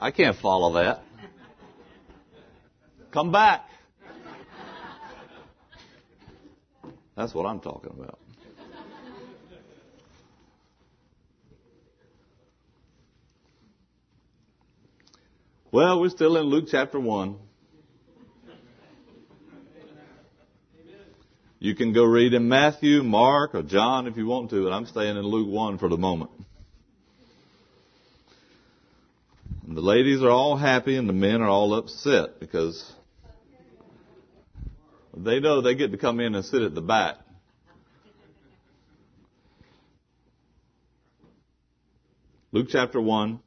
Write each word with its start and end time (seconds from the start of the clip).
I 0.00 0.10
can't 0.12 0.36
follow 0.36 0.74
that. 0.74 1.02
Come 3.10 3.32
back. 3.32 3.68
That's 7.16 7.34
what 7.34 7.46
I'm 7.46 7.58
talking 7.58 7.90
about. 7.98 8.18
Well, 15.72 16.00
we're 16.00 16.10
still 16.10 16.36
in 16.36 16.44
Luke 16.44 16.66
chapter 16.70 17.00
1. 17.00 17.36
You 21.58 21.74
can 21.74 21.92
go 21.92 22.04
read 22.04 22.34
in 22.34 22.48
Matthew, 22.48 23.02
Mark, 23.02 23.54
or 23.54 23.62
John 23.62 24.06
if 24.06 24.16
you 24.16 24.26
want 24.26 24.50
to, 24.50 24.62
but 24.62 24.72
I'm 24.72 24.86
staying 24.86 25.16
in 25.16 25.22
Luke 25.24 25.48
1 25.48 25.78
for 25.78 25.88
the 25.88 25.98
moment. 25.98 26.30
And 29.66 29.67
the 29.78 29.84
ladies 29.84 30.24
are 30.24 30.30
all 30.30 30.56
happy 30.56 30.96
and 30.96 31.08
the 31.08 31.12
men 31.12 31.40
are 31.40 31.48
all 31.48 31.72
upset 31.72 32.40
because 32.40 32.92
they 35.16 35.38
know 35.38 35.60
they 35.60 35.76
get 35.76 35.92
to 35.92 35.96
come 35.96 36.18
in 36.18 36.34
and 36.34 36.44
sit 36.44 36.62
at 36.62 36.74
the 36.74 36.80
back. 36.80 37.14
Luke 42.50 42.66
chapter 42.68 43.00
1. 43.00 43.38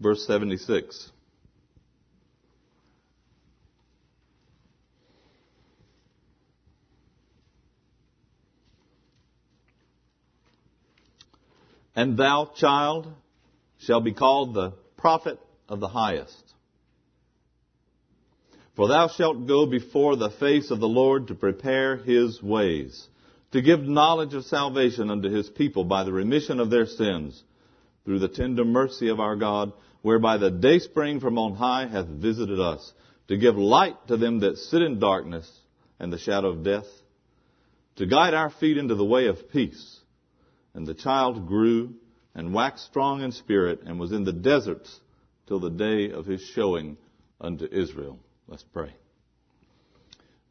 Verse 0.00 0.26
76. 0.26 1.12
And 11.98 12.16
thou, 12.16 12.52
child, 12.54 13.12
shall 13.78 14.00
be 14.00 14.12
called 14.12 14.54
the 14.54 14.74
prophet 14.96 15.40
of 15.68 15.80
the 15.80 15.88
highest. 15.88 16.54
For 18.76 18.86
thou 18.86 19.08
shalt 19.08 19.48
go 19.48 19.66
before 19.66 20.14
the 20.14 20.30
face 20.30 20.70
of 20.70 20.78
the 20.78 20.86
Lord 20.86 21.26
to 21.26 21.34
prepare 21.34 21.96
his 21.96 22.40
ways, 22.40 23.04
to 23.50 23.60
give 23.62 23.80
knowledge 23.80 24.32
of 24.34 24.44
salvation 24.44 25.10
unto 25.10 25.28
his 25.28 25.50
people 25.50 25.82
by 25.82 26.04
the 26.04 26.12
remission 26.12 26.60
of 26.60 26.70
their 26.70 26.86
sins, 26.86 27.42
through 28.04 28.20
the 28.20 28.28
tender 28.28 28.64
mercy 28.64 29.08
of 29.08 29.18
our 29.18 29.34
God, 29.34 29.72
whereby 30.02 30.36
the 30.36 30.52
dayspring 30.52 31.18
from 31.18 31.36
on 31.36 31.56
high 31.56 31.88
hath 31.88 32.06
visited 32.06 32.60
us, 32.60 32.92
to 33.26 33.36
give 33.36 33.56
light 33.56 34.06
to 34.06 34.16
them 34.16 34.38
that 34.38 34.58
sit 34.58 34.82
in 34.82 35.00
darkness 35.00 35.50
and 35.98 36.12
the 36.12 36.18
shadow 36.18 36.50
of 36.50 36.62
death, 36.62 36.86
to 37.96 38.06
guide 38.06 38.34
our 38.34 38.50
feet 38.50 38.78
into 38.78 38.94
the 38.94 39.04
way 39.04 39.26
of 39.26 39.50
peace. 39.50 39.97
And 40.78 40.86
the 40.86 40.94
child 40.94 41.48
grew 41.48 41.94
and 42.36 42.54
waxed 42.54 42.84
strong 42.86 43.22
in 43.22 43.32
spirit 43.32 43.80
and 43.84 43.98
was 43.98 44.12
in 44.12 44.22
the 44.22 44.32
deserts 44.32 45.00
till 45.48 45.58
the 45.58 45.70
day 45.70 46.12
of 46.12 46.24
his 46.24 46.40
showing 46.54 46.96
unto 47.40 47.64
Israel. 47.64 48.20
Let's 48.46 48.62
pray. 48.62 48.94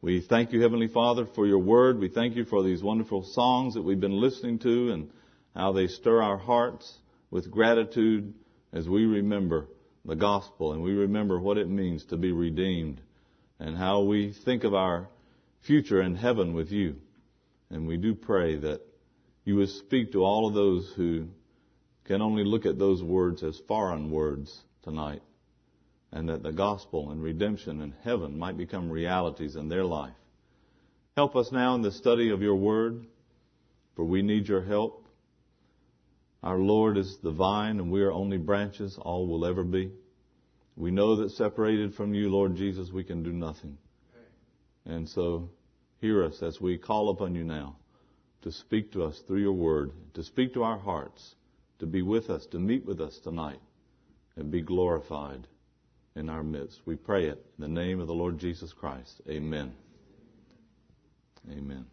We 0.02 0.20
thank 0.20 0.52
you, 0.52 0.60
Heavenly 0.60 0.88
Father, 0.88 1.24
for 1.34 1.46
your 1.46 1.60
word. 1.60 1.98
We 1.98 2.10
thank 2.10 2.36
you 2.36 2.44
for 2.44 2.62
these 2.62 2.82
wonderful 2.82 3.22
songs 3.22 3.72
that 3.72 3.80
we've 3.80 3.98
been 3.98 4.20
listening 4.20 4.58
to 4.58 4.90
and 4.90 5.10
how 5.56 5.72
they 5.72 5.86
stir 5.86 6.22
our 6.22 6.36
hearts 6.36 6.98
with 7.30 7.50
gratitude 7.50 8.34
as 8.74 8.86
we 8.86 9.06
remember 9.06 9.66
the 10.04 10.14
gospel 10.14 10.74
and 10.74 10.82
we 10.82 10.92
remember 10.92 11.40
what 11.40 11.56
it 11.56 11.70
means 11.70 12.04
to 12.04 12.18
be 12.18 12.32
redeemed 12.32 13.00
and 13.58 13.78
how 13.78 14.02
we 14.02 14.34
think 14.44 14.64
of 14.64 14.74
our 14.74 15.08
future 15.62 16.02
in 16.02 16.16
heaven 16.16 16.52
with 16.52 16.70
you. 16.70 16.96
And 17.70 17.88
we 17.88 17.96
do 17.96 18.14
pray 18.14 18.56
that 18.56 18.82
you 19.48 19.56
would 19.56 19.70
speak 19.70 20.12
to 20.12 20.22
all 20.22 20.46
of 20.46 20.52
those 20.52 20.92
who 20.94 21.26
can 22.04 22.20
only 22.20 22.44
look 22.44 22.66
at 22.66 22.78
those 22.78 23.02
words 23.02 23.42
as 23.42 23.58
foreign 23.66 24.10
words 24.10 24.54
tonight, 24.82 25.22
and 26.12 26.28
that 26.28 26.42
the 26.42 26.52
gospel 26.52 27.10
and 27.10 27.22
redemption 27.22 27.80
and 27.80 27.94
heaven 28.04 28.38
might 28.38 28.58
become 28.58 28.90
realities 28.90 29.56
in 29.56 29.70
their 29.70 29.86
life. 29.86 30.12
Help 31.16 31.34
us 31.34 31.50
now 31.50 31.74
in 31.74 31.80
the 31.80 31.90
study 31.90 32.28
of 32.28 32.42
your 32.42 32.56
word, 32.56 33.06
for 33.96 34.04
we 34.04 34.20
need 34.20 34.46
your 34.46 34.62
help. 34.62 35.06
Our 36.42 36.58
Lord 36.58 36.98
is 36.98 37.16
the 37.22 37.32
vine, 37.32 37.80
and 37.80 37.90
we 37.90 38.02
are 38.02 38.12
only 38.12 38.36
branches, 38.36 38.98
all 39.00 39.26
will 39.26 39.46
ever 39.46 39.64
be. 39.64 39.90
We 40.76 40.90
know 40.90 41.16
that 41.16 41.30
separated 41.30 41.94
from 41.94 42.12
you, 42.12 42.28
Lord 42.28 42.54
Jesus, 42.54 42.92
we 42.92 43.02
can 43.02 43.22
do 43.22 43.32
nothing. 43.32 43.78
And 44.84 45.08
so, 45.08 45.48
hear 46.02 46.22
us 46.22 46.42
as 46.42 46.60
we 46.60 46.76
call 46.76 47.08
upon 47.08 47.34
you 47.34 47.44
now 47.44 47.77
to 48.42 48.52
speak 48.52 48.92
to 48.92 49.04
us 49.04 49.20
through 49.26 49.40
your 49.40 49.52
word, 49.52 49.92
to 50.14 50.22
speak 50.22 50.54
to 50.54 50.62
our 50.62 50.78
hearts, 50.78 51.34
to 51.80 51.86
be 51.86 52.02
with 52.02 52.30
us, 52.30 52.46
to 52.46 52.58
meet 52.58 52.84
with 52.86 53.00
us 53.00 53.18
tonight, 53.22 53.60
and 54.36 54.50
be 54.50 54.62
glorified 54.62 55.46
in 56.14 56.28
our 56.28 56.42
midst. 56.42 56.80
We 56.84 56.96
pray 56.96 57.26
it 57.26 57.44
in 57.58 57.62
the 57.62 57.68
name 57.68 58.00
of 58.00 58.06
the 58.06 58.14
Lord 58.14 58.38
Jesus 58.38 58.72
Christ. 58.72 59.20
Amen. 59.28 59.72
Amen. 61.50 61.86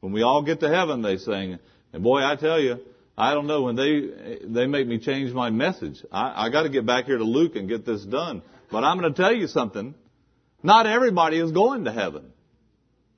When 0.00 0.12
we 0.12 0.22
all 0.22 0.42
get 0.42 0.60
to 0.60 0.68
heaven, 0.68 1.02
they 1.02 1.16
sing, 1.16 1.58
and 1.92 2.02
boy, 2.02 2.20
I 2.20 2.36
tell 2.36 2.60
you, 2.60 2.78
I 3.16 3.34
don't 3.34 3.48
know 3.48 3.62
when 3.62 3.74
they 3.74 4.38
they 4.44 4.66
make 4.66 4.86
me 4.86 5.00
change 5.00 5.32
my 5.32 5.50
message. 5.50 6.04
I, 6.12 6.46
I 6.46 6.50
got 6.50 6.62
to 6.62 6.68
get 6.68 6.86
back 6.86 7.06
here 7.06 7.18
to 7.18 7.24
Luke 7.24 7.56
and 7.56 7.68
get 7.68 7.84
this 7.84 8.04
done. 8.04 8.42
But 8.70 8.84
I'm 8.84 8.98
going 9.00 9.12
to 9.12 9.20
tell 9.20 9.34
you 9.34 9.48
something. 9.48 9.94
Not 10.62 10.86
everybody 10.86 11.38
is 11.38 11.50
going 11.50 11.84
to 11.86 11.92
heaven. 11.92 12.32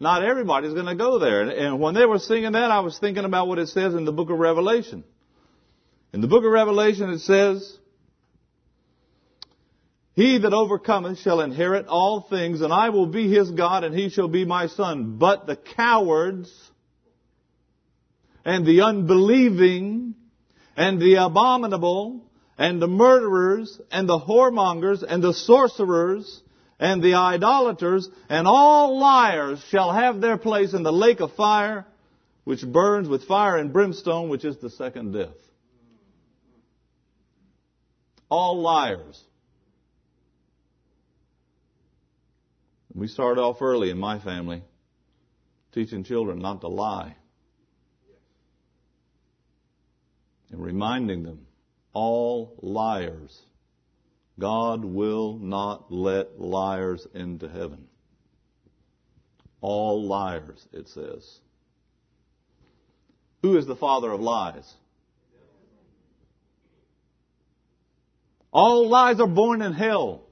Not 0.00 0.24
everybody's 0.24 0.72
going 0.72 0.86
to 0.86 0.94
go 0.94 1.18
there. 1.18 1.42
And 1.42 1.78
when 1.78 1.94
they 1.94 2.06
were 2.06 2.18
singing 2.18 2.52
that, 2.52 2.70
I 2.70 2.80
was 2.80 2.98
thinking 2.98 3.26
about 3.26 3.48
what 3.48 3.58
it 3.58 3.68
says 3.68 3.94
in 3.94 4.06
the 4.06 4.12
book 4.12 4.30
of 4.30 4.38
Revelation. 4.38 5.04
In 6.14 6.22
the 6.22 6.26
book 6.26 6.42
of 6.42 6.50
Revelation, 6.50 7.10
it 7.10 7.18
says, 7.20 7.78
He 10.14 10.38
that 10.38 10.54
overcometh 10.54 11.18
shall 11.18 11.42
inherit 11.42 11.86
all 11.86 12.22
things, 12.22 12.62
and 12.62 12.72
I 12.72 12.88
will 12.88 13.06
be 13.06 13.30
his 13.30 13.50
God, 13.50 13.84
and 13.84 13.94
he 13.94 14.08
shall 14.08 14.26
be 14.26 14.46
my 14.46 14.68
son. 14.68 15.18
But 15.18 15.46
the 15.46 15.56
cowards, 15.56 16.50
and 18.42 18.66
the 18.66 18.80
unbelieving, 18.80 20.14
and 20.76 20.98
the 20.98 21.16
abominable, 21.16 22.24
and 22.56 22.80
the 22.80 22.88
murderers, 22.88 23.78
and 23.92 24.08
the 24.08 24.18
whoremongers, 24.18 25.04
and 25.06 25.22
the 25.22 25.34
sorcerers, 25.34 26.42
and 26.80 27.02
the 27.02 27.14
idolaters 27.14 28.08
and 28.30 28.48
all 28.48 28.98
liars 28.98 29.62
shall 29.68 29.92
have 29.92 30.22
their 30.22 30.38
place 30.38 30.72
in 30.72 30.82
the 30.82 30.92
lake 30.92 31.20
of 31.20 31.34
fire, 31.34 31.86
which 32.44 32.66
burns 32.66 33.06
with 33.06 33.24
fire 33.24 33.58
and 33.58 33.70
brimstone, 33.70 34.30
which 34.30 34.46
is 34.46 34.56
the 34.56 34.70
second 34.70 35.12
death. 35.12 35.36
All 38.30 38.62
liars. 38.62 39.22
We 42.94 43.08
started 43.08 43.42
off 43.42 43.60
early 43.60 43.90
in 43.90 43.98
my 43.98 44.18
family 44.18 44.62
teaching 45.72 46.02
children 46.02 46.40
not 46.40 46.62
to 46.62 46.68
lie 46.68 47.14
and 50.50 50.60
reminding 50.60 51.22
them 51.22 51.46
all 51.92 52.58
liars 52.62 53.38
God 54.40 54.84
will 54.84 55.38
not 55.38 55.92
let 55.92 56.40
liars 56.40 57.06
into 57.14 57.48
heaven. 57.48 57.86
All 59.60 60.02
liars, 60.06 60.66
it 60.72 60.88
says. 60.88 61.38
Who 63.42 63.58
is 63.58 63.66
the 63.66 63.76
father 63.76 64.10
of 64.10 64.20
lies? 64.20 64.74
All 68.52 68.88
lies 68.88 69.20
are 69.20 69.28
born 69.28 69.62
in 69.62 69.72
hell. 69.72 70.22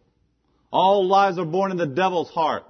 All 0.73 1.07
lies 1.07 1.39
are 1.39 1.45
born 1.45 1.71
in 1.71 1.77
the 1.77 1.87
devil's 1.87 2.31
heart. 2.31 2.65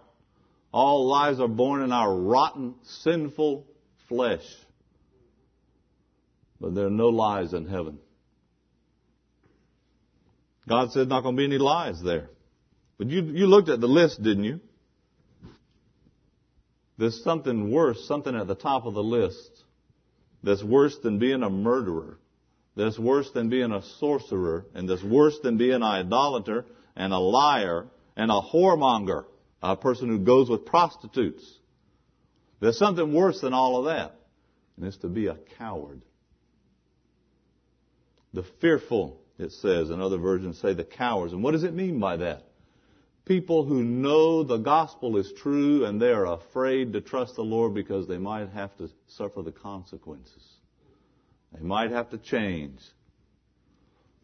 All 0.73 1.07
lies 1.07 1.41
are 1.41 1.49
born 1.49 1.83
in 1.83 1.93
our 1.93 2.15
rotten, 2.15 2.75
sinful 2.83 3.65
flesh. 4.09 4.45
But 6.61 6.75
there 6.75 6.87
are 6.87 6.91
no 6.91 7.09
lies 7.09 7.55
in 7.55 7.67
heaven. 7.67 7.99
God 10.69 10.93
said 10.93 11.09
not 11.09 11.23
going 11.23 11.37
to 11.37 11.41
be 11.41 11.45
any 11.45 11.59
lies 11.59 12.03
there. 12.03 12.29
But 12.99 13.09
you, 13.09 13.23
you 13.23 13.47
looked 13.47 13.69
at 13.69 13.81
the 13.81 13.87
list, 13.87 14.23
didn't 14.23 14.45
you? 14.45 14.61
There's 16.99 17.23
something 17.23 17.71
worse, 17.71 18.07
something 18.07 18.35
at 18.35 18.49
the 18.49 18.57
top 18.57 18.85
of 18.85 18.95
the 18.95 19.03
list 19.03 19.51
that's 20.43 20.63
worse 20.63 20.99
than 20.99 21.19
being 21.19 21.43
a 21.43 21.51
murderer, 21.51 22.19
that's 22.77 22.99
worse 22.99 23.31
than 23.31 23.49
being 23.49 23.73
a 23.73 23.83
sorcerer, 24.01 24.67
and 24.75 24.89
that's 24.89 25.03
worse 25.03 25.39
than 25.43 25.59
being 25.59 25.75
an 25.75 25.83
idolater 25.83 26.65
and 26.97 27.13
a 27.13 27.19
liar 27.19 27.87
and 28.17 28.33
a 28.33 28.41
whoremonger, 28.41 29.25
a 29.63 29.77
person 29.77 30.09
who 30.09 30.19
goes 30.19 30.51
with 30.51 30.67
prostitutes. 30.67 31.45
There's 32.61 32.79
something 32.79 33.13
worse 33.15 33.41
than 33.41 33.55
all 33.55 33.79
of 33.79 33.85
that, 33.85 34.17
and 34.77 34.87
it's 34.87 34.97
to 34.99 35.09
be 35.09 35.29
a 35.29 35.37
coward. 35.57 36.03
The 38.35 38.45
fearful, 38.61 39.21
it 39.39 39.53
says, 39.53 39.91
and 39.91 40.03
other 40.03 40.19
versions 40.19 40.61
say 40.61 40.75
the 40.75 40.85
cowards. 40.85 41.33
And 41.33 41.43
what 41.43 41.53
does 41.53 41.65
it 41.65 41.75
mean 41.75 42.01
by 42.01 42.17
that? 42.19 42.49
people 43.29 43.63
who 43.65 43.85
know 43.85 44.43
the 44.43 44.57
gospel 44.57 45.19
is 45.19 45.31
true 45.37 45.85
and 45.85 46.01
they 46.01 46.11
are 46.11 46.27
afraid 46.27 46.95
to 46.95 47.01
trust 47.01 47.37
the 47.37 47.43
Lord 47.43 47.75
because 47.75 48.09
they 48.09 48.17
might 48.17 48.49
have 48.51 48.75
to 48.79 48.89
suffer 49.07 49.43
the 49.43 49.53
consequences. 49.53 50.43
They 51.53 51.63
might 51.63 51.91
have 51.91 52.11
to 52.11 52.19
change. 52.19 52.81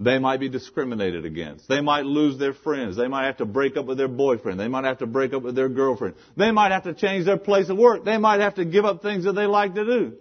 They 0.00 0.18
might 0.18 0.40
be 0.40 0.48
discriminated 0.48 1.24
against. 1.24 1.68
They 1.68 1.80
might 1.80 2.04
lose 2.04 2.38
their 2.38 2.54
friends. 2.54 2.96
They 2.96 3.06
might 3.06 3.26
have 3.26 3.36
to 3.36 3.44
break 3.44 3.76
up 3.76 3.86
with 3.86 3.98
their 3.98 4.08
boyfriend. 4.08 4.58
They 4.58 4.68
might 4.68 4.84
have 4.84 4.98
to 4.98 5.06
break 5.06 5.32
up 5.34 5.42
with 5.42 5.54
their 5.54 5.68
girlfriend. 5.68 6.16
They 6.36 6.50
might 6.50 6.72
have 6.72 6.84
to 6.84 6.94
change 6.94 7.26
their 7.26 7.36
place 7.36 7.68
of 7.68 7.76
work. 7.76 8.04
They 8.04 8.18
might 8.18 8.40
have 8.40 8.56
to 8.56 8.64
give 8.64 8.84
up 8.84 9.02
things 9.02 9.24
that 9.24 9.34
they 9.34 9.46
like 9.46 9.74
to 9.74 9.84
do. 9.84 10.14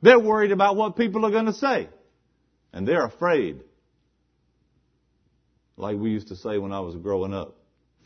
They're 0.00 0.18
worried 0.18 0.52
about 0.52 0.76
what 0.76 0.96
people 0.96 1.26
are 1.26 1.30
going 1.30 1.46
to 1.46 1.52
say. 1.52 1.88
And 2.72 2.86
they're 2.86 3.04
afraid. 3.04 3.62
Like 5.78 5.96
we 5.96 6.10
used 6.10 6.28
to 6.28 6.36
say 6.36 6.58
when 6.58 6.72
I 6.72 6.80
was 6.80 6.96
growing 6.96 7.32
up. 7.32 7.54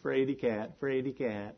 Fraidy 0.04 0.38
cat, 0.38 0.78
fraidy 0.78 1.16
cat. 1.16 1.56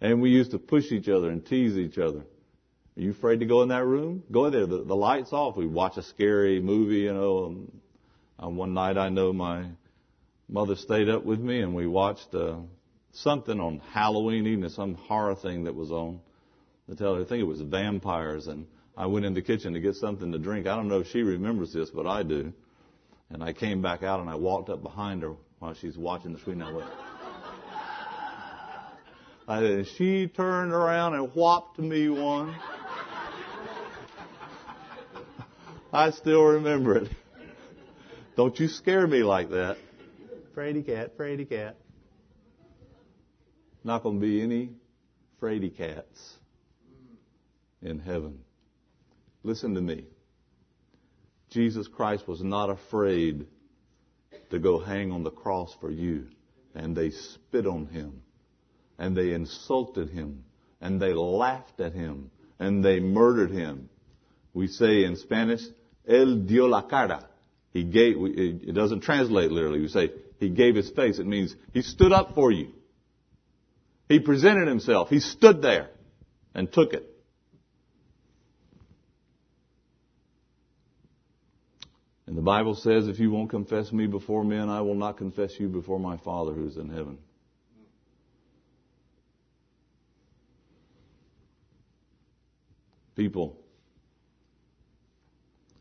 And 0.00 0.22
we 0.22 0.30
used 0.30 0.52
to 0.52 0.58
push 0.58 0.92
each 0.92 1.08
other 1.08 1.28
and 1.28 1.44
tease 1.44 1.76
each 1.76 1.98
other. 1.98 2.20
Are 2.20 3.00
you 3.00 3.10
afraid 3.10 3.40
to 3.40 3.46
go 3.46 3.62
in 3.62 3.68
that 3.68 3.84
room? 3.84 4.22
Go 4.30 4.46
in 4.46 4.52
there. 4.52 4.66
The, 4.66 4.84
the 4.84 4.96
lights 4.96 5.32
off. 5.32 5.56
We 5.56 5.66
watch 5.66 5.96
a 5.96 6.02
scary 6.02 6.60
movie, 6.60 7.00
you 7.00 7.12
know. 7.12 7.46
And, 7.46 7.80
uh, 8.42 8.48
one 8.48 8.72
night 8.72 8.96
I 8.96 9.08
know 9.08 9.32
my 9.32 9.66
mother 10.48 10.76
stayed 10.76 11.08
up 11.08 11.24
with 11.24 11.40
me 11.40 11.60
and 11.60 11.74
we 11.74 11.86
watched 11.86 12.34
uh, 12.34 12.56
something 13.12 13.60
on 13.60 13.82
Halloween 13.92 14.46
evening, 14.46 14.70
some 14.70 14.94
horror 14.94 15.34
thing 15.34 15.64
that 15.64 15.74
was 15.74 15.90
on. 15.90 16.20
Tell 16.96 17.16
her, 17.16 17.22
I 17.22 17.24
think 17.24 17.40
it 17.40 17.46
was 17.46 17.60
vampires. 17.60 18.46
And 18.46 18.66
I 18.96 19.06
went 19.06 19.24
in 19.24 19.34
the 19.34 19.42
kitchen 19.42 19.72
to 19.74 19.80
get 19.80 19.94
something 19.96 20.32
to 20.32 20.38
drink. 20.38 20.66
I 20.66 20.76
don't 20.76 20.88
know 20.88 21.00
if 21.00 21.08
she 21.08 21.22
remembers 21.22 21.72
this, 21.72 21.90
but 21.90 22.06
I 22.06 22.22
do. 22.22 22.52
And 23.30 23.42
I 23.42 23.52
came 23.52 23.80
back 23.80 24.02
out 24.02 24.20
and 24.20 24.28
I 24.28 24.34
walked 24.34 24.68
up 24.68 24.82
behind 24.82 25.22
her 25.22 25.34
while 25.58 25.74
she's 25.74 25.96
watching 25.96 26.32
the 26.32 26.38
screen. 26.38 26.60
I 26.62 26.72
went, 26.72 26.90
and 29.48 29.86
she 29.86 30.26
turned 30.26 30.72
around 30.72 31.14
and 31.14 31.32
whopped 31.34 31.78
me 31.78 32.08
one. 32.08 32.54
I 35.92 36.10
still 36.10 36.44
remember 36.44 36.98
it. 36.98 37.10
Don't 38.36 38.58
you 38.58 38.68
scare 38.68 39.06
me 39.06 39.22
like 39.22 39.50
that. 39.50 39.76
Fraidy 40.54 40.86
cat, 40.86 41.18
fraidy 41.18 41.48
cat. 41.48 41.76
Not 43.82 44.02
going 44.02 44.20
to 44.20 44.26
be 44.26 44.40
any 44.40 44.70
fraidy 45.40 45.76
cats 45.76 46.36
in 47.82 47.98
heaven. 47.98 48.38
Listen 49.42 49.74
to 49.74 49.80
me. 49.80 50.04
Jesus 51.50 51.88
Christ 51.88 52.28
was 52.28 52.42
not 52.42 52.70
afraid 52.70 53.46
to 54.50 54.58
go 54.58 54.78
hang 54.78 55.10
on 55.12 55.24
the 55.24 55.30
cross 55.30 55.74
for 55.80 55.90
you. 55.90 56.26
And 56.74 56.96
they 56.96 57.10
spit 57.10 57.66
on 57.66 57.86
him. 57.86 58.22
And 58.98 59.16
they 59.16 59.32
insulted 59.32 60.10
him. 60.10 60.44
And 60.80 61.00
they 61.00 61.12
laughed 61.12 61.80
at 61.80 61.92
him. 61.92 62.30
And 62.58 62.84
they 62.84 63.00
murdered 63.00 63.50
him. 63.50 63.88
We 64.52 64.68
say 64.68 65.04
in 65.04 65.16
Spanish, 65.16 65.62
Él 66.08 66.46
dio 66.46 66.66
la 66.66 66.82
cara. 66.82 67.26
He 67.72 67.84
gave, 67.84 68.16
it 68.18 68.74
doesn't 68.74 69.00
translate 69.00 69.50
literally. 69.50 69.80
We 69.80 69.88
say, 69.88 70.10
he 70.38 70.50
gave 70.50 70.74
his 70.74 70.90
face. 70.90 71.18
It 71.18 71.26
means 71.26 71.54
he 71.72 71.82
stood 71.82 72.12
up 72.12 72.34
for 72.34 72.50
you. 72.50 72.72
He 74.08 74.18
presented 74.18 74.66
himself. 74.66 75.08
He 75.08 75.20
stood 75.20 75.62
there 75.62 75.90
and 76.54 76.72
took 76.72 76.94
it. 76.94 77.06
And 82.30 82.38
the 82.38 82.42
Bible 82.42 82.76
says, 82.76 83.08
if 83.08 83.18
you 83.18 83.32
won't 83.32 83.50
confess 83.50 83.90
me 83.90 84.06
before 84.06 84.44
men, 84.44 84.68
I 84.68 84.82
will 84.82 84.94
not 84.94 85.16
confess 85.16 85.58
you 85.58 85.68
before 85.68 85.98
my 85.98 86.16
Father 86.18 86.52
who's 86.52 86.76
in 86.76 86.88
heaven. 86.88 87.18
People 93.16 93.58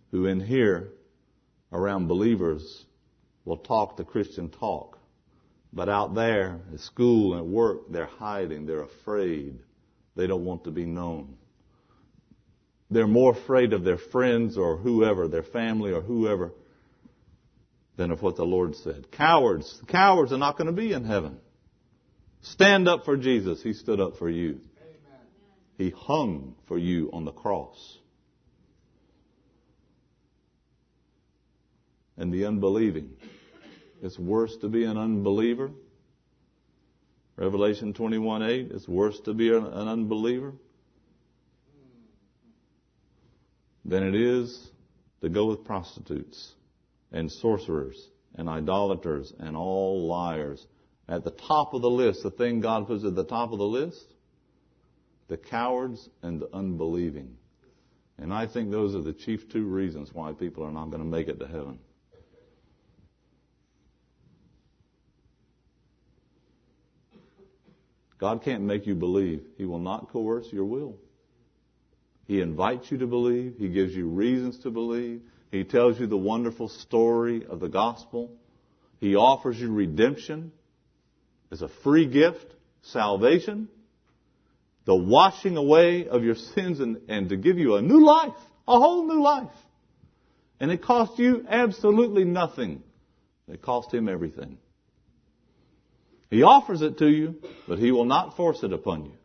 who 0.10 0.26
in 0.26 0.40
here 0.40 0.90
around 1.72 2.08
believers 2.08 2.84
will 3.46 3.58
talk 3.58 3.96
the 3.96 4.04
Christian 4.04 4.50
talk. 4.50 4.98
But 5.72 5.88
out 5.88 6.16
there 6.16 6.62
at 6.74 6.80
school 6.80 7.34
and 7.34 7.42
at 7.42 7.48
work, 7.48 7.92
they're 7.92 8.08
hiding. 8.08 8.66
They're 8.66 8.82
afraid. 8.82 9.60
They 10.16 10.26
don't 10.26 10.46
want 10.46 10.64
to 10.64 10.72
be 10.72 10.88
known. 10.88 11.38
They're 12.90 13.08
more 13.08 13.34
afraid 13.34 13.74
of 13.74 13.84
their 13.84 13.98
friends 13.98 14.58
or 14.58 14.78
whoever, 14.78 15.28
their 15.28 15.44
family 15.44 15.92
or 15.92 16.02
whoever, 16.02 16.54
than 17.98 18.12
of 18.12 18.22
what 18.22 18.36
the 18.36 18.46
Lord 18.46 18.76
said. 18.76 19.12
Cowards. 19.12 19.82
Cowards 19.88 20.32
are 20.32 20.38
not 20.38 20.58
going 20.58 20.68
to 20.68 20.74
be 20.74 20.94
in 20.94 21.04
heaven. 21.06 21.38
Stand 22.42 22.88
up 22.88 23.06
for 23.06 23.18
Jesus. 23.18 23.62
He 23.62 23.74
stood 23.74 24.00
up 24.00 24.18
for 24.18 24.30
you. 24.30 24.62
Amen. 24.82 25.22
He 25.78 25.90
hung 25.90 26.56
for 26.68 26.78
you 26.78 27.10
on 27.12 27.26
the 27.26 27.32
cross. 27.32 28.00
and 32.20 32.34
the 32.34 32.46
unbelieving. 32.46 33.10
It's 34.04 34.20
worse 34.20 34.56
to 34.58 34.68
be 34.68 34.84
an 34.84 34.98
unbeliever. 34.98 35.72
Revelation 37.38 37.94
21 37.94 38.44
8, 38.44 38.72
It's 38.72 38.88
worse 38.88 39.20
to 39.22 39.34
be 39.34 39.50
an, 39.50 39.66
an 39.66 39.88
unbeliever 39.88 40.54
than 43.90 44.04
it 44.04 44.16
is 44.16 44.70
to 45.22 45.30
go 45.30 45.48
with 45.48 45.66
prostitutes 45.66 46.54
and 47.12 47.32
sorcerers 47.32 48.10
and 48.36 48.48
idolaters 48.48 49.34
and 49.40 49.58
all 49.58 50.08
liars. 50.08 50.66
At 51.08 51.24
the 51.24 51.32
top 51.32 51.74
of 51.74 51.82
the 51.82 51.90
list, 51.90 52.22
the 52.22 52.30
thing 52.30 52.62
God 52.62 52.86
puts 52.86 53.04
at 53.04 53.16
the 53.16 53.26
top 53.26 53.52
of 53.52 53.58
the 53.58 53.66
list, 53.66 54.14
the 55.28 55.38
cowards 55.38 56.08
and 56.22 56.40
the 56.40 56.50
unbelieving. 56.54 57.36
And 58.20 58.32
I 58.32 58.46
think 58.46 58.70
those 58.70 58.94
are 58.94 59.02
the 59.02 59.14
chief 59.14 59.50
two 59.50 59.66
reasons 59.66 60.14
why 60.14 60.34
people 60.34 60.64
are 60.64 60.72
not 60.72 60.92
going 60.92 61.02
to 61.02 61.10
make 61.10 61.28
it 61.28 61.40
to 61.40 61.48
heaven. 61.48 61.80
God 68.20 68.44
can't 68.44 68.64
make 68.64 68.86
you 68.86 68.96
believe. 68.96 69.46
He 69.58 69.66
will 69.66 69.80
not 69.80 70.10
coerce 70.10 70.46
your 70.52 70.66
will. 70.66 70.98
He 72.30 72.42
invites 72.42 72.92
you 72.92 73.00
to 73.00 73.08
believe. 73.08 73.56
He 73.58 73.70
gives 73.70 73.92
you 73.92 74.08
reasons 74.08 74.60
to 74.60 74.70
believe. 74.70 75.22
He 75.52 75.64
tells 75.64 76.00
you 76.00 76.06
the 76.06 76.16
wonderful 76.16 76.70
story 76.70 77.44
of 77.44 77.60
the 77.60 77.70
gospel. 77.70 78.32
He 79.00 79.16
offers 79.16 79.60
you 79.60 79.74
redemption 79.74 80.52
as 81.52 81.64
a 81.64 81.70
free 81.84 82.06
gift, 82.06 82.46
salvation, 82.84 83.68
the 84.86 84.94
washing 84.94 85.58
away 85.58 86.08
of 86.08 86.24
your 86.24 86.36
sins 86.36 86.80
and, 86.80 87.02
and 87.10 87.30
to 87.30 87.36
give 87.36 87.58
you 87.58 87.78
a 87.78 87.82
new 87.82 88.06
life, 88.06 88.38
a 88.68 88.78
whole 88.78 89.08
new 89.08 89.24
life. 89.24 89.50
And 90.60 90.70
it 90.70 90.84
cost 90.84 91.18
you 91.18 91.48
absolutely 91.50 92.26
nothing. 92.26 92.84
It 93.48 93.64
cost 93.64 93.92
him 93.92 94.08
everything. 94.08 94.60
He 96.30 96.44
offers 96.44 96.84
it 96.84 97.00
to 97.00 97.08
you, 97.08 97.42
but 97.68 97.80
he 97.80 97.92
will 97.92 98.06
not 98.06 98.38
force 98.38 98.62
it 98.62 98.72
upon 98.72 99.06
you. 99.06 99.19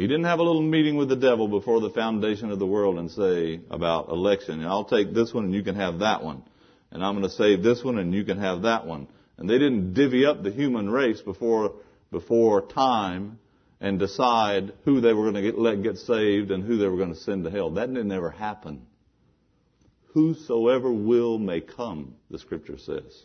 He 0.00 0.06
didn't 0.06 0.24
have 0.24 0.38
a 0.38 0.42
little 0.42 0.62
meeting 0.62 0.96
with 0.96 1.10
the 1.10 1.16
devil 1.16 1.46
before 1.46 1.78
the 1.82 1.90
foundation 1.90 2.50
of 2.50 2.58
the 2.58 2.66
world 2.66 2.98
and 2.98 3.10
say 3.10 3.60
about 3.70 4.08
election, 4.08 4.64
I'll 4.64 4.86
take 4.86 5.12
this 5.12 5.34
one 5.34 5.44
and 5.44 5.52
you 5.52 5.62
can 5.62 5.74
have 5.74 5.98
that 5.98 6.24
one. 6.24 6.42
And 6.90 7.04
I'm 7.04 7.14
going 7.18 7.28
to 7.28 7.36
save 7.36 7.62
this 7.62 7.84
one 7.84 7.98
and 7.98 8.14
you 8.14 8.24
can 8.24 8.38
have 8.38 8.62
that 8.62 8.86
one. 8.86 9.08
And 9.36 9.46
they 9.46 9.58
didn't 9.58 9.92
divvy 9.92 10.24
up 10.24 10.42
the 10.42 10.50
human 10.50 10.88
race 10.88 11.20
before, 11.20 11.74
before 12.10 12.62
time 12.62 13.40
and 13.78 13.98
decide 13.98 14.72
who 14.86 15.02
they 15.02 15.12
were 15.12 15.30
going 15.30 15.34
to 15.34 15.42
get, 15.42 15.58
let 15.58 15.82
get 15.82 15.98
saved 15.98 16.50
and 16.50 16.64
who 16.64 16.78
they 16.78 16.88
were 16.88 16.96
going 16.96 17.12
to 17.12 17.20
send 17.20 17.44
to 17.44 17.50
hell. 17.50 17.68
That 17.72 17.92
didn't 17.92 18.10
ever 18.10 18.30
happen. 18.30 18.86
Whosoever 20.14 20.90
will 20.90 21.38
may 21.38 21.60
come, 21.60 22.14
the 22.30 22.38
scripture 22.38 22.78
says. 22.78 23.22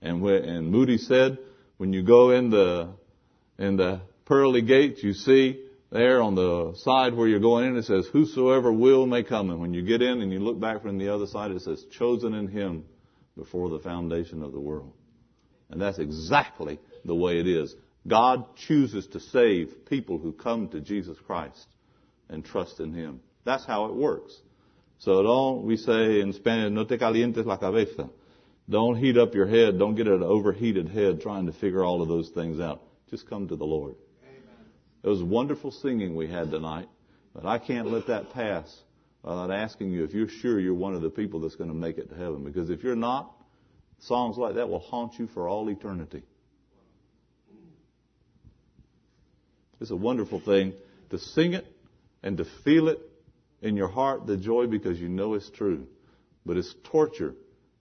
And, 0.00 0.22
when, 0.22 0.44
and 0.44 0.70
Moody 0.70 0.98
said, 0.98 1.38
when 1.78 1.92
you 1.92 2.04
go 2.04 2.30
in 2.30 2.50
the 2.50 2.90
in 3.58 3.76
the 3.76 4.00
pearly 4.24 4.62
gates, 4.62 5.02
you 5.02 5.12
see 5.12 5.60
there 5.90 6.20
on 6.20 6.34
the 6.34 6.74
side 6.76 7.14
where 7.14 7.28
you're 7.28 7.40
going 7.40 7.66
in, 7.66 7.76
it 7.76 7.84
says, 7.84 8.06
Whosoever 8.12 8.72
will 8.72 9.06
may 9.06 9.22
come. 9.22 9.50
And 9.50 9.60
when 9.60 9.74
you 9.74 9.82
get 9.82 10.02
in 10.02 10.22
and 10.22 10.32
you 10.32 10.40
look 10.40 10.58
back 10.58 10.82
from 10.82 10.98
the 10.98 11.14
other 11.14 11.26
side, 11.26 11.52
it 11.52 11.62
says, 11.62 11.84
Chosen 11.96 12.34
in 12.34 12.48
Him 12.48 12.84
before 13.36 13.68
the 13.68 13.78
foundation 13.78 14.42
of 14.42 14.52
the 14.52 14.60
world. 14.60 14.92
And 15.70 15.80
that's 15.80 15.98
exactly 15.98 16.78
the 17.04 17.14
way 17.14 17.38
it 17.38 17.46
is. 17.46 17.74
God 18.06 18.56
chooses 18.56 19.06
to 19.08 19.20
save 19.20 19.86
people 19.88 20.18
who 20.18 20.32
come 20.32 20.68
to 20.68 20.80
Jesus 20.80 21.16
Christ 21.26 21.66
and 22.28 22.44
trust 22.44 22.80
in 22.80 22.92
Him. 22.92 23.20
That's 23.44 23.64
how 23.64 23.86
it 23.86 23.94
works. 23.94 24.36
So 24.98 25.22
don't, 25.22 25.64
we 25.64 25.76
say 25.76 26.20
in 26.20 26.32
Spanish, 26.32 26.72
no 26.72 26.84
te 26.84 26.96
calientes 26.98 27.44
la 27.44 27.56
cabeza. 27.56 28.08
Don't 28.68 28.96
heat 28.96 29.18
up 29.18 29.34
your 29.34 29.46
head. 29.46 29.78
Don't 29.78 29.94
get 29.94 30.08
an 30.08 30.22
overheated 30.22 30.88
head 30.88 31.20
trying 31.20 31.46
to 31.46 31.52
figure 31.52 31.84
all 31.84 32.00
of 32.02 32.08
those 32.08 32.30
things 32.30 32.60
out. 32.60 32.82
Just 33.10 33.28
come 33.28 33.48
to 33.48 33.56
the 33.56 33.64
Lord. 33.64 33.94
It 35.04 35.08
was 35.08 35.22
wonderful 35.22 35.70
singing 35.70 36.16
we 36.16 36.26
had 36.28 36.50
tonight, 36.50 36.88
but 37.34 37.46
I 37.46 37.58
can't 37.58 37.88
let 37.90 38.08
that 38.08 38.32
pass 38.32 38.74
without 39.22 39.52
asking 39.52 39.92
you 39.92 40.02
if 40.02 40.14
you're 40.14 40.28
sure 40.28 40.58
you're 40.58 40.74
one 40.74 40.94
of 40.94 41.02
the 41.02 41.10
people 41.10 41.40
that's 41.40 41.56
going 41.56 41.70
to 41.70 41.76
make 41.76 41.98
it 41.98 42.08
to 42.08 42.16
heaven. 42.16 42.42
Because 42.42 42.70
if 42.70 42.82
you're 42.82 42.96
not, 42.96 43.30
Songs 44.00 44.36
like 44.36 44.56
that 44.56 44.68
will 44.68 44.80
haunt 44.80 45.18
you 45.18 45.26
for 45.28 45.48
all 45.48 45.68
eternity. 45.70 46.22
It's 49.80 49.90
a 49.90 49.96
wonderful 49.96 50.40
thing 50.40 50.74
to 51.10 51.18
sing 51.18 51.54
it 51.54 51.66
and 52.22 52.36
to 52.38 52.44
feel 52.64 52.88
it 52.88 52.98
in 53.62 53.76
your 53.76 53.88
heart, 53.88 54.26
the 54.26 54.36
joy, 54.36 54.66
because 54.66 55.00
you 55.00 55.08
know 55.08 55.34
it's 55.34 55.50
true. 55.50 55.86
But 56.44 56.58
it's 56.58 56.74
torture 56.84 57.34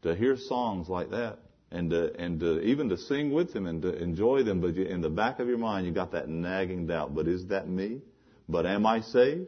to 0.03 0.15
hear 0.15 0.37
songs 0.37 0.87
like 0.87 1.11
that 1.11 1.39
and 1.73 1.89
to, 1.89 2.13
and 2.17 2.39
to, 2.39 2.61
even 2.61 2.87
to 2.89 2.97
sing 2.97 3.31
with 3.31 3.51
them 3.51 3.65
and 3.65 3.81
to 3.81 3.91
enjoy 4.01 4.43
them. 4.43 4.61
But 4.61 4.75
you, 4.75 4.83
in 4.85 5.01
the 5.01 5.09
back 5.09 5.39
of 5.39 5.47
your 5.47 5.57
mind, 5.57 5.87
you 5.87 5.91
got 5.91 6.11
that 6.11 6.29
nagging 6.29 6.87
doubt. 6.87 7.15
But 7.15 7.27
is 7.27 7.47
that 7.47 7.67
me? 7.67 8.01
But 8.47 8.65
am 8.67 8.85
I 8.85 9.01
saved? 9.01 9.47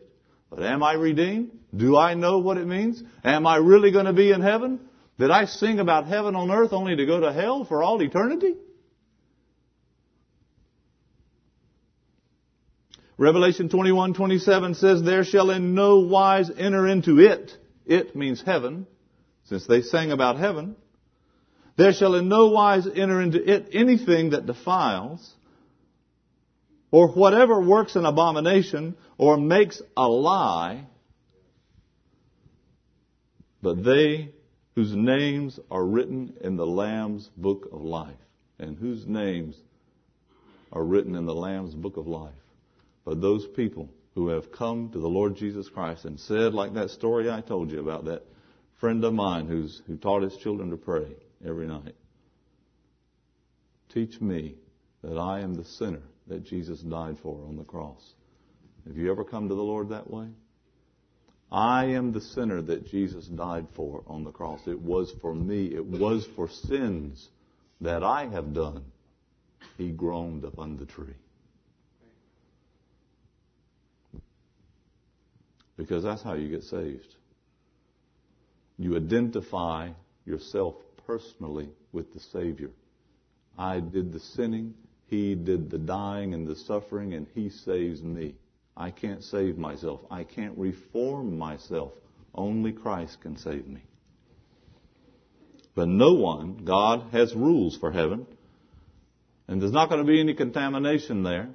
But 0.50 0.64
am 0.64 0.82
I 0.82 0.94
redeemed? 0.94 1.52
Do 1.76 1.96
I 1.96 2.16
know 2.16 2.40
what 2.40 2.58
it 2.58 2.66
means? 2.66 3.02
Am 3.24 3.46
I 3.46 3.58
really 3.58 3.92
going 3.92 4.06
to 4.06 4.14
be 4.14 4.32
in 4.32 4.42
heaven? 4.42 4.80
Did 5.20 5.30
I 5.30 5.46
sing 5.46 5.80
about 5.80 6.08
heaven 6.08 6.36
on 6.36 6.50
earth 6.50 6.74
only 6.74 6.96
to 6.96 7.06
go 7.06 7.20
to 7.20 7.32
hell 7.32 7.64
for 7.64 7.84
all 7.84 8.02
eternity? 8.02 8.56
Revelation 13.18 13.70
21:27 13.70 14.76
says, 14.76 15.04
There 15.04 15.24
shall 15.24 15.52
in 15.52 15.76
no 15.76 16.00
wise 16.00 16.50
enter 16.50 16.88
into 16.88 17.20
it. 17.20 17.56
It 17.86 18.16
means 18.16 18.42
heaven, 18.42 18.88
since 19.46 19.68
they 19.68 19.84
sang 19.84 20.12
about 20.12 20.38
heaven. 20.38 20.76
There 21.78 21.94
shall 21.94 22.16
in 22.16 22.30
no 22.30 22.48
wise 22.48 22.88
enter 22.88 23.22
into 23.22 23.44
it 23.44 23.70
anything 23.74 24.30
that 24.30 24.46
defiles, 24.46 25.34
or 26.92 27.10
whatever 27.10 27.60
works 27.62 27.96
an 27.96 28.06
abomination, 28.06 28.96
or 29.18 29.38
makes 29.38 29.82
a 29.98 30.08
lie, 30.08 30.86
but 33.62 33.84
they 33.84 34.32
whose 34.76 34.94
names 34.94 35.60
are 35.72 35.86
written 35.86 36.36
in 36.42 36.56
the 36.56 36.66
Lamb's 36.66 37.30
book 37.36 37.70
of 37.72 37.82
life. 37.82 38.14
And 38.60 38.78
whose 38.78 39.06
names 39.06 39.58
are 40.72 40.84
written 40.84 41.16
in 41.16 41.26
the 41.26 41.36
Lamb's 41.36 41.74
book 41.74 41.98
of 41.98 42.08
life. 42.08 42.32
But 43.04 43.22
those 43.22 43.46
people 43.48 43.90
who 44.14 44.30
have 44.30 44.52
come 44.52 44.92
to 44.92 45.00
the 45.00 45.10
Lord 45.10 45.36
Jesus 45.36 45.68
Christ 45.68 46.06
and 46.06 46.20
said, 46.20 46.54
like 46.54 46.74
that 46.76 46.90
story 46.90 47.30
I 47.30 47.42
told 47.42 47.72
you 47.72 47.80
about 47.80 48.06
that 48.06 48.24
friend 48.80 49.04
of 49.04 49.14
mine 49.14 49.48
who's, 49.48 49.82
who 49.88 49.98
taught 49.98 50.24
his 50.24 50.38
children 50.38 50.70
to 50.70 50.78
pray 50.78 51.16
every 51.46 51.68
night. 51.68 51.96
Teach 53.94 54.20
me 54.22 54.56
that 55.04 55.18
I 55.18 55.40
am 55.40 55.56
the 55.56 55.64
sinner 55.64 56.02
that 56.28 56.44
Jesus 56.44 56.80
died 56.82 57.18
for 57.22 57.46
on 57.48 57.56
the 57.56 57.64
cross. 57.64 58.14
Have 58.88 58.98
you 58.98 59.12
ever 59.12 59.24
come 59.24 59.50
to 59.50 59.56
the 59.56 59.64
Lord 59.64 59.90
that 59.90 60.10
way? 60.10 60.28
I 61.52 61.86
am 61.86 62.12
the 62.12 62.22
sinner 62.22 62.62
that 62.64 62.88
Jesus 62.88 63.26
died 63.28 63.68
for 63.76 64.04
on 64.08 64.24
the 64.24 64.32
cross. 64.32 64.62
It 64.68 64.80
was 64.80 65.14
for 65.22 65.34
me. 65.34 65.68
It 65.68 65.86
was 65.86 66.28
for 66.36 66.50
sins 66.50 67.30
that 67.82 68.04
I 68.04 68.28
have 68.28 68.54
done. 68.54 68.84
He 69.78 69.90
groaned 69.92 70.44
upon 70.44 70.78
the 70.78 70.86
tree. 70.86 71.16
Because 75.78 76.04
that's 76.04 76.24
how 76.24 76.34
you 76.34 76.50
get 76.50 76.64
saved. 76.64 77.16
You 78.78 78.96
identify 78.96 79.90
yourself 80.26 80.76
personally 81.06 81.70
with 81.92 82.14
the 82.14 82.20
Savior. 82.20 82.72
I 83.58 83.80
did 83.80 84.12
the 84.12 84.20
sinning, 84.20 84.74
He 85.08 85.36
did 85.36 85.70
the 85.70 85.78
dying 85.78 86.34
and 86.34 86.48
the 86.48 86.56
suffering, 86.56 87.14
and 87.14 87.28
He 87.34 87.50
saves 87.50 88.02
me. 88.02 88.36
I 88.78 88.92
can't 88.92 89.24
save 89.24 89.58
myself. 89.58 90.02
I 90.12 90.24
can't 90.24 90.58
reform 90.58 91.38
myself. 91.38 91.94
Only 92.34 92.74
Christ 92.74 93.22
can 93.22 93.38
save 93.38 93.66
me. 93.68 93.82
But 95.76 95.88
no 95.88 96.14
one, 96.14 96.58
God 96.66 97.12
has 97.12 97.34
rules 97.34 97.78
for 97.78 97.92
heaven, 97.92 98.26
and 99.48 99.62
there's 99.62 99.72
not 99.72 99.90
going 99.90 100.02
to 100.02 100.08
be 100.08 100.20
any 100.20 100.34
contamination 100.34 101.24
there, 101.24 101.50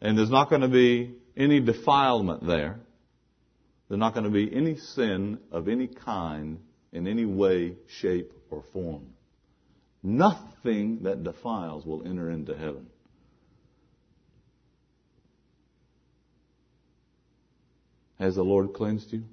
and 0.00 0.16
there's 0.16 0.30
not 0.30 0.50
going 0.50 0.62
to 0.62 0.68
be 0.68 1.14
any 1.36 1.60
defilement 1.60 2.46
there. 2.46 2.78
There's 3.88 3.98
not 3.98 4.14
going 4.14 4.24
to 4.24 4.30
be 4.30 4.54
any 4.54 4.76
sin 4.76 5.38
of 5.50 5.68
any 5.68 5.86
kind 5.86 6.60
in 6.96 7.06
any 7.06 7.26
way, 7.26 7.76
shape, 8.00 8.32
or 8.50 8.62
form. 8.72 9.04
Nothing 10.02 11.02
that 11.02 11.24
defiles 11.24 11.84
will 11.84 12.06
enter 12.08 12.30
into 12.30 12.56
heaven. 12.56 12.86
Has 18.18 18.36
the 18.36 18.42
Lord 18.42 18.72
cleansed 18.72 19.12
you? 19.12 19.24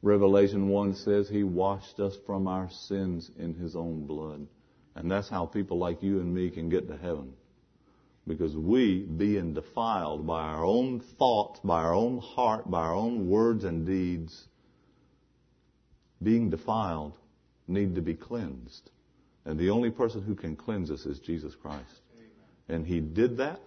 Revelation 0.00 0.68
1 0.68 0.94
says 0.94 1.28
He 1.28 1.44
washed 1.44 2.00
us 2.00 2.16
from 2.24 2.48
our 2.48 2.70
sins 2.70 3.30
in 3.38 3.52
His 3.52 3.76
own 3.76 4.06
blood. 4.06 4.46
And 4.94 5.10
that's 5.10 5.28
how 5.28 5.44
people 5.44 5.78
like 5.78 6.02
you 6.02 6.20
and 6.20 6.34
me 6.34 6.48
can 6.48 6.70
get 6.70 6.88
to 6.88 6.96
heaven. 6.96 7.34
Because 8.26 8.56
we, 8.56 9.00
being 9.02 9.52
defiled 9.52 10.26
by 10.26 10.40
our 10.40 10.64
own 10.64 11.00
thoughts, 11.18 11.60
by 11.62 11.82
our 11.82 11.94
own 11.94 12.18
heart, 12.20 12.70
by 12.70 12.80
our 12.80 12.94
own 12.94 13.28
words 13.28 13.64
and 13.64 13.84
deeds, 13.86 14.46
being 16.22 16.50
defiled, 16.50 17.16
need 17.68 17.94
to 17.94 18.02
be 18.02 18.14
cleansed. 18.14 18.90
And 19.44 19.58
the 19.58 19.70
only 19.70 19.90
person 19.90 20.22
who 20.22 20.34
can 20.34 20.56
cleanse 20.56 20.90
us 20.90 21.04
is 21.06 21.18
Jesus 21.18 21.54
Christ. 21.54 22.00
And 22.68 22.86
He 22.86 23.00
did 23.00 23.38
that 23.38 23.60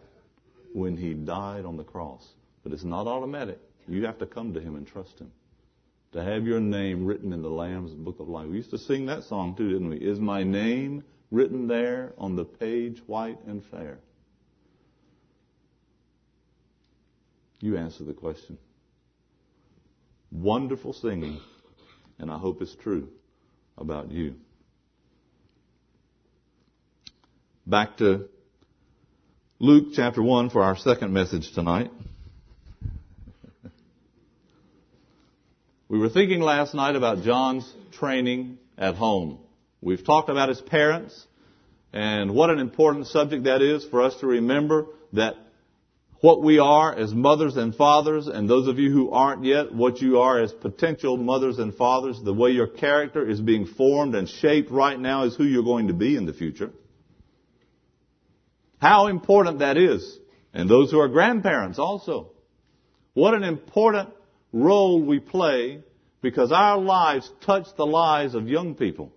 when 0.74 0.96
He 0.96 1.14
died 1.14 1.66
on 1.66 1.78
the 1.78 1.84
cross. 1.84 2.26
But 2.64 2.72
it's 2.72 2.84
not 2.84 3.08
automatic. 3.08 3.60
You 3.88 4.06
have 4.06 4.18
to 4.20 4.26
come 4.26 4.54
to 4.54 4.62
Him 4.62 4.76
and 4.76 4.88
trust 4.88 5.20
Him. 5.20 5.32
To 6.14 6.24
have 6.24 6.48
your 6.48 6.62
name 6.62 7.06
written 7.06 7.34
in 7.34 7.42
the 7.42 7.50
Lamb's 7.50 7.94
Book 7.94 8.20
of 8.20 8.30
Life. 8.30 8.48
We 8.48 8.58
used 8.58 8.72
to 8.72 8.78
sing 8.78 9.06
that 9.08 9.24
song 9.26 9.56
too, 9.56 9.70
didn't 9.70 9.90
we? 9.90 9.98
Is 9.98 10.20
my 10.20 10.44
name 10.44 11.04
written 11.30 11.68
there 11.68 12.14
on 12.18 12.36
the 12.36 12.46
page 12.46 13.02
white 13.06 13.38
and 13.46 13.64
fair? 13.66 14.00
You 17.60 17.78
answer 17.78 18.04
the 18.04 18.14
question. 18.14 18.58
Wonderful 20.32 20.94
singing, 20.94 21.40
and 22.20 22.32
I 22.32 22.38
hope 22.38 22.62
it's 22.62 22.76
true 22.76 23.10
about 23.78 24.12
you. 24.12 24.36
Back 27.68 27.98
to 27.98 28.30
Luke 29.60 29.94
chapter 29.94 30.22
1 30.22 30.50
for 30.50 30.62
our 30.64 30.78
second 30.78 31.14
message 31.14 31.54
tonight. 31.54 31.92
We 35.88 36.00
were 36.00 36.10
thinking 36.10 36.42
last 36.42 36.74
night 36.74 36.96
about 36.96 37.24
John's 37.24 37.72
training 37.92 38.58
at 38.78 38.96
home. 38.96 39.40
We've 39.82 40.04
talked 40.04 40.30
about 40.30 40.50
his 40.50 40.60
parents 40.60 41.26
and 41.94 42.32
what 42.32 42.50
an 42.50 42.60
important 42.60 43.08
subject 43.08 43.46
that 43.46 43.62
is 43.62 43.86
for 43.86 44.02
us 44.02 44.16
to 44.20 44.28
remember 44.28 44.88
that 45.14 45.36
what 46.22 46.42
we 46.42 46.60
are 46.60 46.96
as 46.96 47.14
mothers 47.14 47.58
and 47.58 47.76
fathers, 47.76 48.28
and 48.28 48.50
those 48.50 48.68
of 48.68 48.80
you 48.80 48.92
who 48.92 49.12
aren't 49.12 49.44
yet, 49.44 49.74
what 49.74 50.02
you 50.02 50.20
are 50.20 50.42
as 50.42 50.52
potential 50.52 51.18
mothers 51.18 51.60
and 51.60 51.76
fathers, 51.76 52.20
the 52.24 52.34
way 52.34 52.52
your 52.52 52.68
character 52.68 53.28
is 53.30 53.42
being 53.42 53.66
formed 53.66 54.16
and 54.16 54.28
shaped 54.28 54.72
right 54.72 55.00
now 55.00 55.24
is 55.24 55.36
who 55.36 55.44
you're 55.44 55.64
going 55.64 55.88
to 55.88 55.94
be 55.94 56.16
in 56.16 56.26
the 56.26 56.34
future. 56.34 56.72
How 58.80 59.08
important 59.08 59.60
that 59.60 59.78
is. 59.78 60.18
And 60.54 60.70
those 60.70 60.90
who 60.90 61.00
are 61.00 61.10
grandparents 61.10 61.80
also. 61.80 62.32
What 63.14 63.34
an 63.34 63.44
important 63.44 64.10
role 64.54 65.02
we 65.02 65.20
play 65.20 65.82
because 66.22 66.52
our 66.52 66.80
lives 66.80 67.30
touch 67.46 67.68
the 67.78 67.86
lives 67.86 68.36
of 68.36 68.48
young 68.48 68.76
people. 68.76 69.12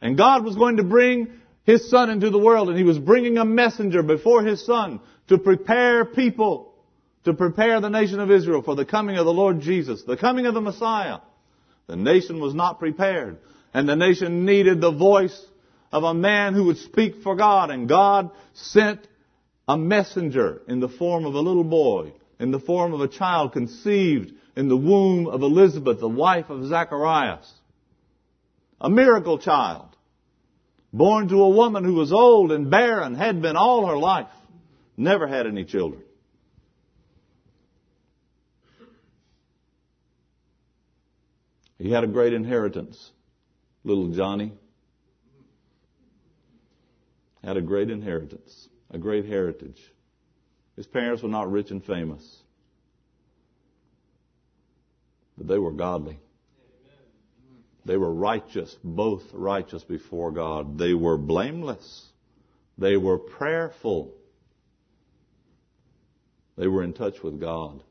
And 0.00 0.16
God 0.16 0.44
was 0.44 0.56
going 0.56 0.78
to 0.78 0.84
bring 0.84 1.41
His 1.64 1.88
Son 1.90 2.10
into 2.10 2.30
the 2.30 2.38
world 2.38 2.68
and 2.68 2.78
He 2.78 2.84
was 2.84 2.98
bringing 2.98 3.38
a 3.38 3.44
messenger 3.44 4.02
before 4.02 4.42
His 4.42 4.64
Son 4.64 5.00
to 5.28 5.38
prepare 5.38 6.04
people, 6.04 6.74
to 7.24 7.34
prepare 7.34 7.80
the 7.80 7.90
nation 7.90 8.20
of 8.20 8.30
Israel 8.30 8.62
for 8.62 8.74
the 8.74 8.84
coming 8.84 9.16
of 9.16 9.24
the 9.24 9.32
Lord 9.32 9.60
Jesus, 9.60 10.02
the 10.02 10.16
coming 10.16 10.46
of 10.46 10.54
the 10.54 10.60
Messiah. 10.60 11.18
The 11.86 11.96
nation 11.96 12.40
was 12.40 12.54
not 12.54 12.78
prepared 12.78 13.38
and 13.74 13.88
the 13.88 13.96
nation 13.96 14.44
needed 14.44 14.80
the 14.80 14.92
voice 14.92 15.46
of 15.90 16.04
a 16.04 16.14
man 16.14 16.54
who 16.54 16.64
would 16.64 16.78
speak 16.78 17.22
for 17.22 17.36
God 17.36 17.70
and 17.70 17.88
God 17.88 18.30
sent 18.54 19.06
a 19.68 19.76
messenger 19.76 20.62
in 20.68 20.80
the 20.80 20.88
form 20.88 21.24
of 21.26 21.34
a 21.34 21.40
little 21.40 21.64
boy 21.64 22.12
in 22.38 22.50
the 22.50 22.58
form 22.58 22.92
of 22.92 23.00
a 23.00 23.08
child 23.08 23.52
conceived 23.52 24.32
in 24.56 24.68
the 24.68 24.76
womb 24.76 25.28
of 25.28 25.42
Elizabeth, 25.42 26.00
the 26.00 26.08
wife 26.08 26.50
of 26.50 26.66
Zacharias. 26.66 27.50
A 28.80 28.90
miracle 28.90 29.38
child. 29.38 29.91
Born 30.92 31.28
to 31.28 31.42
a 31.42 31.48
woman 31.48 31.84
who 31.84 31.94
was 31.94 32.12
old 32.12 32.52
and 32.52 32.70
barren, 32.70 33.14
had 33.14 33.40
been 33.40 33.56
all 33.56 33.86
her 33.86 33.96
life. 33.96 34.28
Never 34.96 35.26
had 35.26 35.46
any 35.46 35.64
children. 35.64 36.02
He 41.78 41.90
had 41.90 42.04
a 42.04 42.06
great 42.06 42.32
inheritance. 42.32 43.10
Little 43.84 44.08
Johnny 44.08 44.52
had 47.42 47.56
a 47.56 47.62
great 47.62 47.90
inheritance, 47.90 48.68
a 48.90 48.98
great 48.98 49.24
heritage. 49.24 49.80
His 50.76 50.86
parents 50.86 51.22
were 51.22 51.28
not 51.28 51.50
rich 51.50 51.70
and 51.70 51.84
famous, 51.84 52.42
but 55.36 55.48
they 55.48 55.58
were 55.58 55.72
godly. 55.72 56.18
They 57.84 57.96
were 57.96 58.12
righteous, 58.12 58.76
both 58.84 59.22
righteous 59.32 59.82
before 59.82 60.30
God. 60.30 60.78
They 60.78 60.94
were 60.94 61.18
blameless. 61.18 62.06
They 62.78 62.96
were 62.96 63.18
prayerful. 63.18 64.12
They 66.56 66.68
were 66.68 66.84
in 66.84 66.92
touch 66.92 67.22
with 67.22 67.40
God. 67.40 67.82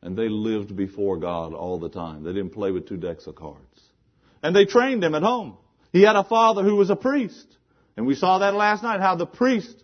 And 0.00 0.16
they 0.16 0.28
lived 0.28 0.76
before 0.76 1.16
God 1.16 1.54
all 1.54 1.78
the 1.78 1.88
time. 1.88 2.24
They 2.24 2.32
didn't 2.32 2.50
play 2.50 2.70
with 2.70 2.88
two 2.88 2.96
decks 2.96 3.26
of 3.26 3.36
cards. 3.36 3.80
And 4.42 4.54
they 4.54 4.64
trained 4.64 5.02
him 5.02 5.14
at 5.14 5.22
home. 5.22 5.56
He 5.92 6.02
had 6.02 6.16
a 6.16 6.24
father 6.24 6.62
who 6.62 6.76
was 6.76 6.90
a 6.90 6.96
priest. 6.96 7.46
And 7.96 8.06
we 8.06 8.14
saw 8.14 8.38
that 8.38 8.54
last 8.54 8.82
night, 8.82 9.00
how 9.00 9.16
the 9.16 9.26
priest 9.26 9.82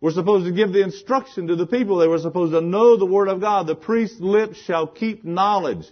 were 0.00 0.10
supposed 0.10 0.46
to 0.46 0.52
give 0.52 0.72
the 0.72 0.82
instruction 0.82 1.48
to 1.48 1.56
the 1.56 1.66
people. 1.66 1.98
They 1.98 2.06
were 2.06 2.18
supposed 2.18 2.52
to 2.52 2.60
know 2.60 2.96
the 2.96 3.06
Word 3.06 3.28
of 3.28 3.40
God. 3.40 3.66
The 3.66 3.74
priest's 3.74 4.20
lips 4.20 4.58
shall 4.58 4.86
keep 4.86 5.24
knowledge. 5.24 5.86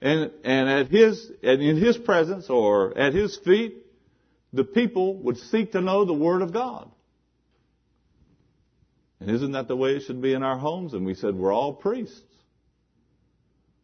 And, 0.00 0.30
and 0.44 0.68
at 0.68 0.88
his, 0.88 1.30
and 1.42 1.60
in 1.60 1.76
his 1.76 1.96
presence 1.98 2.48
or 2.48 2.96
at 2.96 3.14
his 3.14 3.36
feet, 3.38 3.84
the 4.52 4.64
people 4.64 5.16
would 5.18 5.36
seek 5.36 5.72
to 5.72 5.80
know 5.80 6.04
the 6.04 6.14
Word 6.14 6.42
of 6.42 6.52
God. 6.52 6.90
And 9.20 9.30
isn't 9.30 9.52
that 9.52 9.66
the 9.66 9.76
way 9.76 9.96
it 9.96 10.02
should 10.02 10.22
be 10.22 10.32
in 10.32 10.42
our 10.42 10.56
homes? 10.56 10.94
And 10.94 11.04
we 11.04 11.14
said 11.14 11.34
we're 11.34 11.52
all 11.52 11.74
priests. 11.74 12.22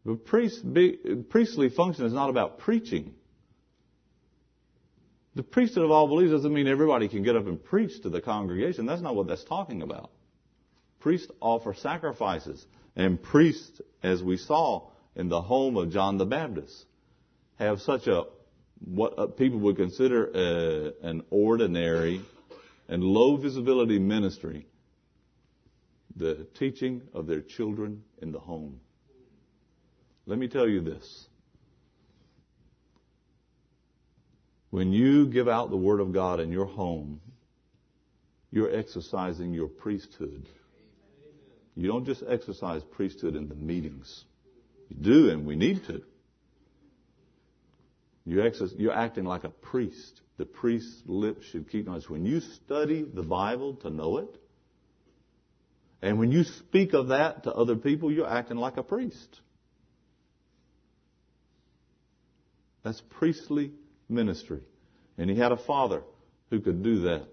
But 0.07 0.25
priest, 0.25 0.73
be, 0.73 0.97
priestly 1.29 1.71
function 1.71 2.05
is 2.07 2.13
not 2.13 2.31
about 2.31 2.59
preaching. 2.59 3.15
The 5.35 5.43
priesthood 5.43 5.85
of 5.85 5.91
all 5.91 6.07
believers 6.07 6.39
doesn't 6.39 6.55
mean 6.55 6.69
everybody 6.69 7.09
can 7.09 7.25
get 7.25 7.35
up 7.35 7.47
and 7.47 7.63
preach 7.63 8.03
to 8.03 8.09
the 8.09 8.21
congregation. 8.21 8.87
That's 8.87 9.03
not 9.03 9.17
what 9.17 9.27
that's 9.27 9.43
talking 9.45 9.83
about. 9.83 10.11
Priests 11.01 11.31
offer 11.41 11.75
sacrifices. 11.75 12.65
And 12.95 13.21
priests, 13.21 13.81
as 14.03 14.23
we 14.23 14.37
saw 14.37 14.91
in 15.17 15.29
the 15.29 15.41
home 15.41 15.77
of 15.77 15.93
John 15.93 16.19
the 16.19 16.27
Baptist, 16.27 16.87
have 17.57 17.81
such 17.81 18.07
a, 18.07 18.25
what 18.85 19.19
uh, 19.19 19.27
people 19.27 19.61
would 19.61 19.77
consider 19.77 20.31
a, 20.35 21.07
an 21.07 21.23
ordinary 21.31 22.21
and 22.89 23.03
low 23.03 23.37
visibility 23.37 23.99
ministry, 23.99 24.67
the 26.17 26.47
teaching 26.59 27.03
of 27.13 27.27
their 27.27 27.41
children 27.41 28.03
in 28.21 28.33
the 28.33 28.41
home. 28.41 28.81
Let 30.27 30.39
me 30.39 30.49
tell 30.49 30.69
you 30.69 30.81
this. 30.81 31.27
When 34.71 34.93
you 34.93 35.27
give 35.27 35.49
out 35.49 35.71
the 35.71 35.77
Word 35.77 36.01
of 36.01 36.13
God 36.13 36.41
in 36.41 36.51
your 36.51 36.65
home, 36.65 37.21
you're 38.51 38.75
exercising 38.75 39.53
your 39.55 39.69
priesthood. 39.69 40.49
You 41.77 41.89
don't 41.89 42.05
just 42.05 42.23
exercise 42.29 42.83
priesthood 42.83 43.37
in 43.37 43.49
the 43.49 43.55
meetings. 43.55 44.25
You 44.97 45.05
do, 45.05 45.31
and 45.31 45.47
we 45.47 45.57
need 45.57 45.85
to. 45.87 46.03
You're, 48.27 48.93
acting 48.93 49.25
like 49.25 49.45
a 49.45 49.51
priest. 49.51 50.21
The 50.39 50.47
priest's 50.47 51.03
lips 51.07 51.45
should 51.47 51.71
keep 51.71 51.87
knowledge. 51.87 52.09
When 52.09 52.25
you 52.25 52.41
study 52.41 53.03
the 53.03 53.23
Bible 53.23 53.75
to 53.83 53.91
know 53.91 54.19
it, 54.19 54.39
and 56.01 56.19
when 56.19 56.33
you 56.33 56.45
speak 56.45 56.93
of 56.95 57.09
that 57.09 57.45
to 57.45 57.53
other 57.53 57.77
people, 57.77 58.11
you're 58.11 58.29
acting 58.29 58.57
like 58.57 58.77
a 58.77 58.83
priest. 58.83 59.41
That's 62.83 63.03
priestly 63.11 63.73
ministry. 64.09 64.61
And 65.17 65.31
he 65.31 65.37
had 65.37 65.53
a 65.53 65.57
father 65.57 66.03
who 66.51 66.61
could 66.61 66.83
do 66.83 67.03
that. 67.03 67.27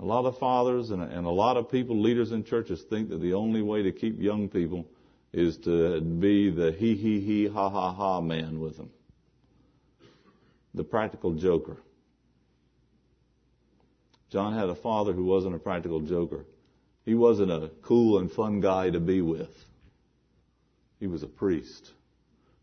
A 0.00 0.04
lot 0.04 0.24
of 0.26 0.38
fathers 0.38 0.90
and 0.90 1.02
a 1.02 1.30
lot 1.30 1.56
of 1.56 1.70
people, 1.70 2.00
leaders 2.00 2.32
in 2.32 2.44
churches, 2.44 2.82
think 2.88 3.08
that 3.10 3.20
the 3.20 3.34
only 3.34 3.62
way 3.62 3.82
to 3.82 3.92
keep 3.92 4.20
young 4.20 4.48
people 4.48 4.86
is 5.32 5.56
to 5.58 6.00
be 6.00 6.50
the 6.50 6.72
he 6.72 6.94
he 6.94 7.20
he 7.20 7.46
ha 7.46 7.68
ha 7.68 7.92
ha 7.92 8.20
man 8.20 8.60
with 8.60 8.76
them. 8.76 8.90
The 10.74 10.84
practical 10.84 11.34
joker. 11.34 11.76
John 14.30 14.54
had 14.54 14.68
a 14.68 14.74
father 14.74 15.12
who 15.12 15.24
wasn't 15.24 15.54
a 15.54 15.58
practical 15.58 16.00
joker. 16.00 16.44
He 17.04 17.14
wasn't 17.14 17.50
a 17.50 17.70
cool 17.82 18.18
and 18.18 18.30
fun 18.30 18.60
guy 18.60 18.90
to 18.90 19.00
be 19.00 19.22
with. 19.22 19.48
He 21.00 21.06
was 21.06 21.22
a 21.22 21.26
priest. 21.26 21.90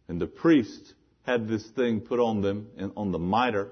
And 0.07 0.21
the 0.21 0.27
priest 0.27 0.93
had 1.23 1.47
this 1.47 1.65
thing 1.71 2.01
put 2.01 2.19
on 2.19 2.41
them 2.41 2.67
on 2.95 3.11
the 3.11 3.17
mitre. 3.17 3.69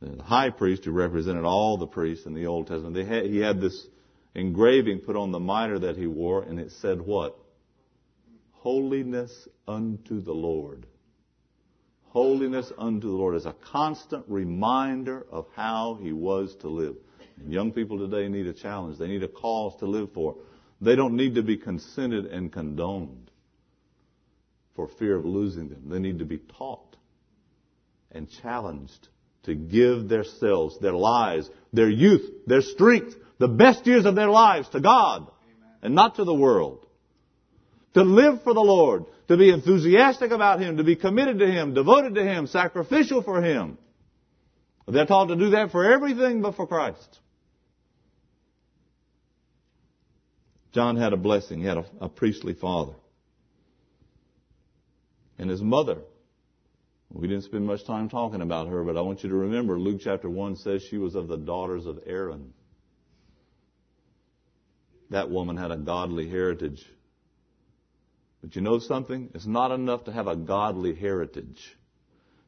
The 0.00 0.22
high 0.22 0.50
priest, 0.50 0.84
who 0.84 0.90
represented 0.90 1.44
all 1.44 1.78
the 1.78 1.86
priests 1.86 2.26
in 2.26 2.34
the 2.34 2.46
Old 2.46 2.66
Testament, 2.66 3.08
had, 3.08 3.24
he 3.24 3.38
had 3.38 3.62
this 3.62 3.86
engraving 4.34 4.98
put 4.98 5.16
on 5.16 5.32
the 5.32 5.40
mitre 5.40 5.78
that 5.78 5.96
he 5.96 6.06
wore, 6.06 6.42
and 6.42 6.60
it 6.60 6.72
said 6.72 7.00
what? 7.00 7.38
Holiness 8.66 9.46
unto 9.68 10.20
the 10.20 10.32
Lord. 10.32 10.86
Holiness 12.08 12.72
unto 12.76 13.06
the 13.06 13.14
Lord 13.14 13.36
is 13.36 13.46
a 13.46 13.54
constant 13.70 14.24
reminder 14.26 15.24
of 15.30 15.46
how 15.54 16.00
he 16.02 16.12
was 16.12 16.52
to 16.62 16.68
live. 16.68 16.96
And 17.38 17.52
young 17.52 17.70
people 17.70 17.96
today 17.96 18.26
need 18.26 18.48
a 18.48 18.52
challenge. 18.52 18.98
They 18.98 19.06
need 19.06 19.22
a 19.22 19.28
cause 19.28 19.76
to 19.78 19.86
live 19.86 20.12
for. 20.12 20.34
They 20.80 20.96
don't 20.96 21.14
need 21.14 21.36
to 21.36 21.44
be 21.44 21.56
consented 21.56 22.26
and 22.26 22.52
condoned 22.52 23.30
for 24.74 24.88
fear 24.98 25.14
of 25.14 25.24
losing 25.24 25.68
them. 25.68 25.82
They 25.88 26.00
need 26.00 26.18
to 26.18 26.24
be 26.24 26.38
taught 26.58 26.96
and 28.10 28.28
challenged 28.42 29.06
to 29.44 29.54
give 29.54 30.08
themselves, 30.08 30.76
their 30.80 30.92
lives, 30.92 31.48
their 31.72 31.88
youth, 31.88 32.28
their 32.48 32.62
strength, 32.62 33.14
the 33.38 33.46
best 33.46 33.86
years 33.86 34.06
of 34.06 34.16
their 34.16 34.28
lives 34.28 34.68
to 34.70 34.80
God 34.80 35.22
Amen. 35.22 35.70
and 35.82 35.94
not 35.94 36.16
to 36.16 36.24
the 36.24 36.34
world. 36.34 36.85
To 37.96 38.02
live 38.02 38.42
for 38.42 38.52
the 38.52 38.60
Lord, 38.60 39.06
to 39.28 39.38
be 39.38 39.48
enthusiastic 39.48 40.30
about 40.30 40.60
Him, 40.60 40.76
to 40.76 40.84
be 40.84 40.96
committed 40.96 41.38
to 41.38 41.50
Him, 41.50 41.72
devoted 41.72 42.14
to 42.16 42.22
Him, 42.22 42.46
sacrificial 42.46 43.22
for 43.22 43.42
Him. 43.42 43.78
They're 44.86 45.06
taught 45.06 45.28
to 45.28 45.36
do 45.36 45.50
that 45.50 45.72
for 45.72 45.90
everything 45.90 46.42
but 46.42 46.56
for 46.56 46.66
Christ. 46.66 47.18
John 50.72 50.96
had 50.96 51.14
a 51.14 51.16
blessing. 51.16 51.60
He 51.60 51.66
had 51.66 51.78
a, 51.78 51.86
a 52.02 52.08
priestly 52.10 52.52
father 52.52 52.92
and 55.38 55.48
his 55.48 55.62
mother. 55.62 55.98
We 57.10 57.28
didn't 57.28 57.44
spend 57.44 57.66
much 57.66 57.86
time 57.86 58.10
talking 58.10 58.42
about 58.42 58.68
her, 58.68 58.84
but 58.84 58.98
I 58.98 59.00
want 59.00 59.22
you 59.22 59.30
to 59.30 59.34
remember 59.34 59.78
Luke 59.78 60.02
chapter 60.04 60.28
1 60.28 60.56
says 60.56 60.82
she 60.82 60.98
was 60.98 61.14
of 61.14 61.28
the 61.28 61.38
daughters 61.38 61.86
of 61.86 62.00
Aaron. 62.04 62.52
That 65.08 65.30
woman 65.30 65.56
had 65.56 65.70
a 65.70 65.78
godly 65.78 66.28
heritage. 66.28 66.84
But 68.42 68.54
you 68.54 68.62
know 68.62 68.78
something? 68.78 69.30
It's 69.34 69.46
not 69.46 69.70
enough 69.72 70.04
to 70.04 70.12
have 70.12 70.26
a 70.26 70.36
godly 70.36 70.94
heritage. 70.94 71.76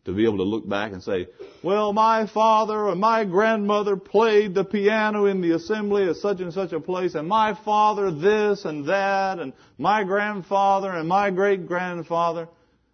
To 0.05 0.14
be 0.14 0.24
able 0.24 0.38
to 0.38 0.44
look 0.44 0.66
back 0.66 0.92
and 0.92 1.03
say, 1.03 1.27
well, 1.62 1.92
my 1.92 2.27
father 2.27 2.87
or 2.87 2.94
my 2.94 3.24
grandmother 3.24 3.96
played 3.96 4.55
the 4.55 4.64
piano 4.64 5.27
in 5.27 5.42
the 5.42 5.51
assembly 5.51 6.09
at 6.09 6.16
such 6.16 6.40
and 6.40 6.53
such 6.53 6.72
a 6.72 6.81
place, 6.81 7.14
and 7.14 7.29
my 7.29 7.53
father 7.62 8.11
this 8.11 8.64
and 8.64 8.88
that, 8.88 9.38
and 9.38 9.53
my 9.77 10.05
grandfather 10.05 10.90
and 10.90 11.09
my 11.09 11.31
great 11.31 11.66
grandfather. 11.66 12.48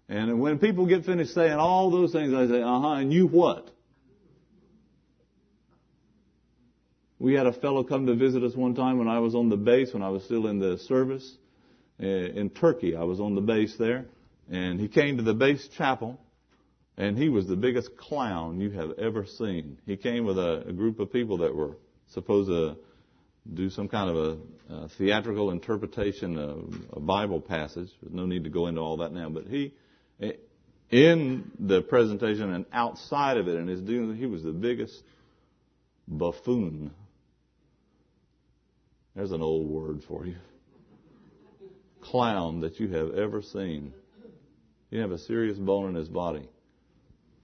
And 0.09 0.41
when 0.41 0.59
people 0.59 0.87
get 0.87 1.05
finished 1.05 1.35
saying 1.35 1.53
all 1.53 1.91
those 1.91 2.11
things, 2.11 2.35
I 2.35 2.49
say, 2.49 2.63
uh 2.63 2.81
huh, 2.81 2.93
and 2.95 3.13
you 3.13 3.29
what? 3.29 3.71
We 7.21 7.35
had 7.35 7.47
a 7.47 7.53
fellow 7.53 7.85
come 7.85 8.07
to 8.07 8.17
visit 8.17 8.43
us 8.43 8.57
one 8.57 8.75
time 8.75 8.99
when 8.99 9.09
I 9.09 9.21
was 9.21 9.37
on 9.37 9.51
the 9.51 9.57
base, 9.57 9.95
when 9.95 10.03
I 10.03 10.09
was 10.09 10.25
still 10.25 10.49
in 10.49 10.59
the 10.59 10.79
service 10.79 11.37
Uh, 12.03 12.07
in 12.07 12.51
Turkey. 12.51 12.97
I 12.97 13.05
was 13.05 13.21
on 13.21 13.37
the 13.37 13.41
base 13.41 13.77
there, 13.77 14.07
and 14.51 14.81
he 14.81 14.89
came 14.89 15.19
to 15.19 15.23
the 15.23 15.33
base 15.33 15.69
chapel, 15.69 16.19
and 16.97 17.17
he 17.17 17.29
was 17.29 17.47
the 17.47 17.55
biggest 17.55 17.97
clown 17.97 18.61
you 18.61 18.71
have 18.71 18.99
ever 18.99 19.25
seen. 19.25 19.79
He 19.87 19.97
came 19.97 20.25
with 20.25 20.37
a, 20.37 20.65
a 20.67 20.73
group 20.73 20.99
of 20.99 21.13
people 21.13 21.39
that 21.39 21.55
were 21.55 21.77
supposed 22.09 22.49
to 22.49 22.77
do 23.55 23.71
some 23.71 23.87
kind 23.89 24.11
of 24.11 24.17
a, 24.17 24.75
a 24.75 24.89
theatrical 24.89 25.53
interpretation 25.53 26.37
of 26.37 26.75
a 26.95 26.99
Bible 26.99 27.41
passage. 27.41 27.91
There's 28.03 28.13
no 28.13 28.27
need 28.27 28.43
to 28.43 28.51
go 28.51 28.67
into 28.67 28.81
all 28.81 28.97
that 28.97 29.13
now, 29.13 29.29
but 29.29 29.47
he 29.47 29.73
eh, 30.21 30.33
in 30.91 31.53
the 31.61 31.81
presentation 31.81 32.53
and 32.53 32.67
outside 32.73 33.37
of 33.37 33.47
it 33.47 33.55
and 33.55 33.69
his 33.69 33.81
doing, 33.81 34.17
he 34.17 34.27
was 34.27 34.43
the 34.43 34.51
biggest 34.51 35.01
buffoon. 36.09 36.91
There's 39.15 39.31
an 39.31 39.43
old 39.43 39.69
word 39.69 40.03
for 40.09 40.27
you. 40.27 40.35
Clown 42.05 42.61
that 42.61 42.79
you 42.79 42.89
have 42.89 43.15
ever 43.15 43.43
seen. 43.43 43.93
He 44.91 44.99
have 44.99 45.11
a 45.11 45.19
serious 45.19 45.59
bone 45.59 45.89
in 45.89 45.95
his 45.95 46.09
body. 46.09 46.49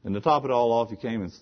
And 0.05 0.15
to 0.15 0.21
top 0.21 0.45
it 0.45 0.51
all 0.51 0.73
off, 0.73 0.91
he 0.91 0.97
came 0.97 1.23
and 1.23 1.33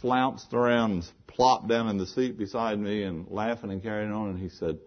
flounced 0.00 0.52
around 0.54 0.92
and 0.92 1.12
plopped 1.26 1.68
down 1.68 1.88
in 1.88 1.98
the 1.98 2.06
seat 2.06 2.38
beside 2.38 2.78
me 2.78 3.02
and 3.02 3.26
laughing 3.28 3.70
and 3.70 3.82
carrying 3.82 4.12
on. 4.12 4.30
And 4.30 4.38
he 4.38 4.48
said, 4.48 4.78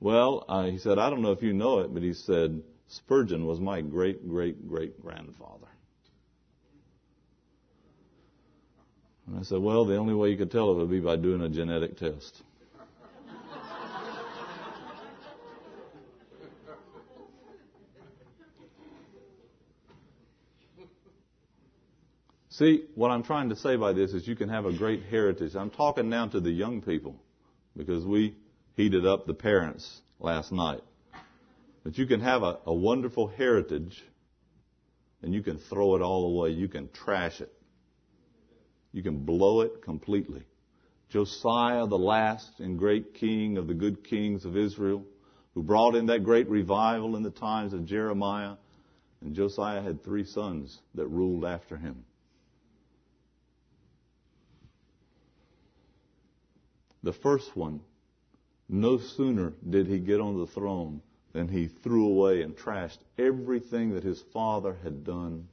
well, 0.00 0.44
uh, 0.48 0.64
he 0.64 0.78
said, 0.78 0.98
I 0.98 1.10
don't 1.10 1.22
know 1.22 1.32
if 1.32 1.42
you 1.42 1.52
know 1.52 1.80
it, 1.80 1.92
but 1.92 2.02
he 2.02 2.14
said, 2.14 2.62
Spurgeon 2.88 3.46
was 3.46 3.60
my 3.60 3.80
great, 3.80 4.28
great, 4.28 4.66
great 4.66 5.00
grandfather. 5.00 5.66
And 9.26 9.38
I 9.38 9.42
said, 9.42 9.58
well, 9.58 9.84
the 9.84 9.96
only 9.96 10.14
way 10.14 10.30
you 10.30 10.38
could 10.38 10.50
tell 10.50 10.72
it 10.72 10.76
would 10.76 10.90
be 10.90 11.00
by 11.00 11.16
doing 11.16 11.42
a 11.42 11.50
genetic 11.50 11.98
test. 11.98 12.42
See, 22.58 22.86
what 22.96 23.12
I'm 23.12 23.22
trying 23.22 23.50
to 23.50 23.56
say 23.56 23.76
by 23.76 23.92
this 23.92 24.12
is 24.12 24.26
you 24.26 24.34
can 24.34 24.48
have 24.48 24.66
a 24.66 24.72
great 24.72 25.04
heritage. 25.04 25.54
I'm 25.54 25.70
talking 25.70 26.08
now 26.08 26.26
to 26.26 26.40
the 26.40 26.50
young 26.50 26.82
people 26.82 27.14
because 27.76 28.04
we 28.04 28.34
heated 28.74 29.06
up 29.06 29.26
the 29.26 29.34
parents 29.34 30.00
last 30.18 30.50
night. 30.50 30.80
But 31.84 31.96
you 31.96 32.06
can 32.06 32.20
have 32.20 32.42
a, 32.42 32.58
a 32.66 32.74
wonderful 32.74 33.28
heritage 33.28 34.02
and 35.22 35.32
you 35.32 35.40
can 35.40 35.58
throw 35.58 35.94
it 35.94 36.02
all 36.02 36.34
away. 36.34 36.50
You 36.50 36.66
can 36.66 36.88
trash 36.88 37.40
it. 37.40 37.52
You 38.90 39.04
can 39.04 39.18
blow 39.24 39.60
it 39.60 39.80
completely. 39.82 40.42
Josiah, 41.10 41.86
the 41.86 41.96
last 41.96 42.58
and 42.58 42.76
great 42.76 43.14
king 43.14 43.56
of 43.56 43.68
the 43.68 43.74
good 43.74 44.02
kings 44.02 44.44
of 44.44 44.56
Israel, 44.56 45.04
who 45.54 45.62
brought 45.62 45.94
in 45.94 46.06
that 46.06 46.24
great 46.24 46.48
revival 46.48 47.14
in 47.14 47.22
the 47.22 47.30
times 47.30 47.72
of 47.72 47.84
Jeremiah. 47.84 48.56
And 49.20 49.36
Josiah 49.36 49.80
had 49.80 50.02
three 50.02 50.24
sons 50.24 50.76
that 50.96 51.06
ruled 51.06 51.44
after 51.44 51.76
him. 51.76 52.04
The 57.02 57.12
first 57.12 57.56
one, 57.56 57.80
no 58.68 58.98
sooner 58.98 59.52
did 59.68 59.86
he 59.86 59.98
get 59.98 60.20
on 60.20 60.38
the 60.38 60.46
throne 60.46 61.00
than 61.32 61.48
he 61.48 61.68
threw 61.68 62.06
away 62.06 62.42
and 62.42 62.56
trashed 62.56 62.98
everything 63.18 63.94
that 63.94 64.02
his 64.02 64.20
father 64.32 64.76
had 64.82 65.04
done. 65.04 65.48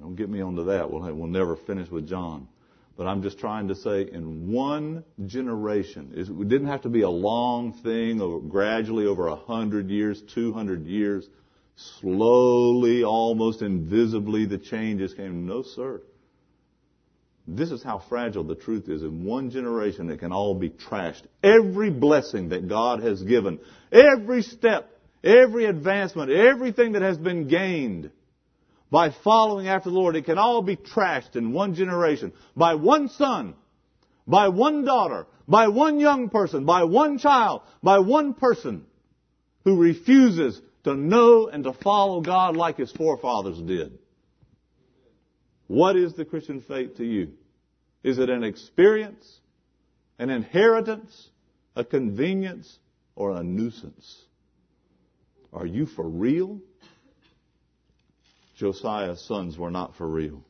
Don't 0.00 0.16
get 0.16 0.28
me 0.28 0.40
onto 0.40 0.64
that. 0.64 0.90
We'll, 0.90 1.14
we'll 1.14 1.28
never 1.28 1.56
finish 1.56 1.88
with 1.90 2.08
John. 2.08 2.48
But 2.96 3.06
I'm 3.06 3.22
just 3.22 3.38
trying 3.38 3.68
to 3.68 3.74
say 3.74 4.02
in 4.02 4.52
one 4.52 5.04
generation, 5.26 6.12
it 6.14 6.48
didn't 6.48 6.68
have 6.68 6.82
to 6.82 6.88
be 6.88 7.02
a 7.02 7.10
long 7.10 7.72
thing 7.72 8.20
or 8.20 8.40
gradually 8.40 9.06
over 9.06 9.26
a 9.26 9.36
hundred 9.36 9.90
years, 9.90 10.22
two 10.22 10.52
hundred 10.52 10.86
years, 10.86 11.28
slowly, 11.76 13.02
almost 13.02 13.62
invisibly, 13.62 14.46
the 14.46 14.58
changes 14.58 15.12
came. 15.12 15.46
No, 15.46 15.62
sir. 15.62 16.02
This 17.46 17.70
is 17.70 17.82
how 17.82 17.98
fragile 17.98 18.44
the 18.44 18.54
truth 18.54 18.88
is. 18.88 19.02
In 19.02 19.24
one 19.24 19.50
generation, 19.50 20.10
it 20.10 20.18
can 20.18 20.32
all 20.32 20.54
be 20.54 20.70
trashed. 20.70 21.22
Every 21.42 21.90
blessing 21.90 22.48
that 22.50 22.68
God 22.68 23.02
has 23.02 23.22
given, 23.22 23.60
every 23.92 24.42
step, 24.42 24.90
every 25.22 25.66
advancement, 25.66 26.30
everything 26.30 26.92
that 26.92 27.02
has 27.02 27.18
been 27.18 27.48
gained 27.48 28.10
by 28.90 29.10
following 29.10 29.68
after 29.68 29.90
the 29.90 29.96
Lord, 29.96 30.16
it 30.16 30.24
can 30.24 30.38
all 30.38 30.62
be 30.62 30.76
trashed 30.76 31.36
in 31.36 31.52
one 31.52 31.74
generation 31.74 32.32
by 32.56 32.76
one 32.76 33.08
son, 33.08 33.54
by 34.26 34.48
one 34.48 34.84
daughter, 34.84 35.26
by 35.46 35.68
one 35.68 36.00
young 36.00 36.30
person, 36.30 36.64
by 36.64 36.84
one 36.84 37.18
child, 37.18 37.60
by 37.82 37.98
one 37.98 38.32
person 38.32 38.86
who 39.64 39.76
refuses 39.76 40.60
to 40.84 40.94
know 40.94 41.48
and 41.48 41.64
to 41.64 41.72
follow 41.72 42.20
God 42.20 42.56
like 42.56 42.78
his 42.78 42.92
forefathers 42.92 43.60
did. 43.60 43.98
What 45.66 45.96
is 45.96 46.14
the 46.14 46.24
Christian 46.24 46.60
faith 46.60 46.96
to 46.96 47.04
you? 47.04 47.32
Is 48.02 48.18
it 48.18 48.28
an 48.28 48.44
experience, 48.44 49.40
an 50.18 50.30
inheritance, 50.30 51.30
a 51.74 51.84
convenience, 51.84 52.78
or 53.16 53.30
a 53.30 53.42
nuisance? 53.42 54.22
Are 55.52 55.66
you 55.66 55.86
for 55.86 56.06
real? 56.06 56.60
Josiah's 58.56 59.24
sons 59.26 59.56
were 59.56 59.70
not 59.70 59.96
for 59.96 60.06
real. 60.06 60.42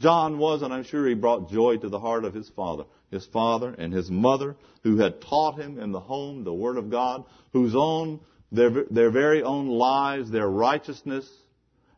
John 0.00 0.38
was, 0.38 0.62
and 0.62 0.72
I'm 0.72 0.84
sure 0.84 1.06
he 1.06 1.14
brought 1.14 1.50
joy 1.50 1.76
to 1.76 1.88
the 1.88 1.98
heart 1.98 2.24
of 2.24 2.34
his 2.34 2.48
father. 2.50 2.84
His 3.10 3.26
father 3.26 3.74
and 3.76 3.92
his 3.92 4.10
mother, 4.10 4.56
who 4.82 4.98
had 4.98 5.20
taught 5.20 5.58
him 5.58 5.78
in 5.78 5.92
the 5.92 6.00
home 6.00 6.44
the 6.44 6.52
Word 6.54 6.76
of 6.76 6.90
God, 6.90 7.24
whose 7.52 7.74
own, 7.74 8.20
their, 8.52 8.84
their 8.90 9.10
very 9.10 9.42
own 9.42 9.66
lives, 9.66 10.30
their 10.30 10.48
righteousness, 10.48 11.28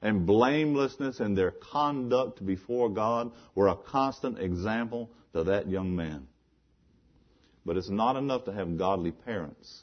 and 0.02 0.26
blamelessness 0.26 1.20
in 1.20 1.34
their 1.34 1.50
conduct 1.50 2.44
before 2.44 2.88
God 2.88 3.32
were 3.54 3.68
a 3.68 3.76
constant 3.76 4.38
example 4.38 5.10
to 5.34 5.44
that 5.44 5.68
young 5.68 5.94
man. 5.94 6.26
But 7.66 7.76
it's 7.76 7.90
not 7.90 8.16
enough 8.16 8.44
to 8.46 8.52
have 8.52 8.78
godly 8.78 9.12
parents. 9.12 9.82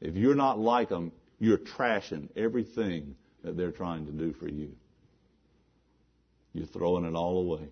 If 0.00 0.16
you're 0.16 0.34
not 0.34 0.58
like 0.58 0.88
them, 0.88 1.12
you're 1.38 1.58
trashing 1.58 2.28
everything 2.36 3.16
that 3.42 3.56
they're 3.56 3.70
trying 3.70 4.06
to 4.06 4.12
do 4.12 4.32
for 4.32 4.48
you. 4.48 4.72
You're 6.52 6.66
throwing 6.66 7.04
it 7.04 7.14
all 7.14 7.38
away. 7.38 7.68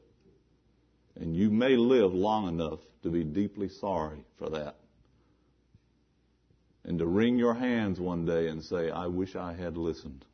And 1.16 1.34
you 1.34 1.50
may 1.50 1.76
live 1.76 2.14
long 2.14 2.48
enough 2.48 2.78
to 3.02 3.11
be 3.11 3.24
deeply 3.24 3.68
sorry 3.68 4.24
for 4.38 4.50
that. 4.50 4.76
And 6.84 6.98
to 7.00 7.06
wring 7.06 7.38
your 7.38 7.54
hands 7.54 7.98
one 7.98 8.24
day 8.24 8.48
and 8.48 8.62
say, 8.62 8.90
I 8.90 9.06
wish 9.06 9.34
I 9.34 9.52
had 9.52 9.76
listened. 9.76 10.24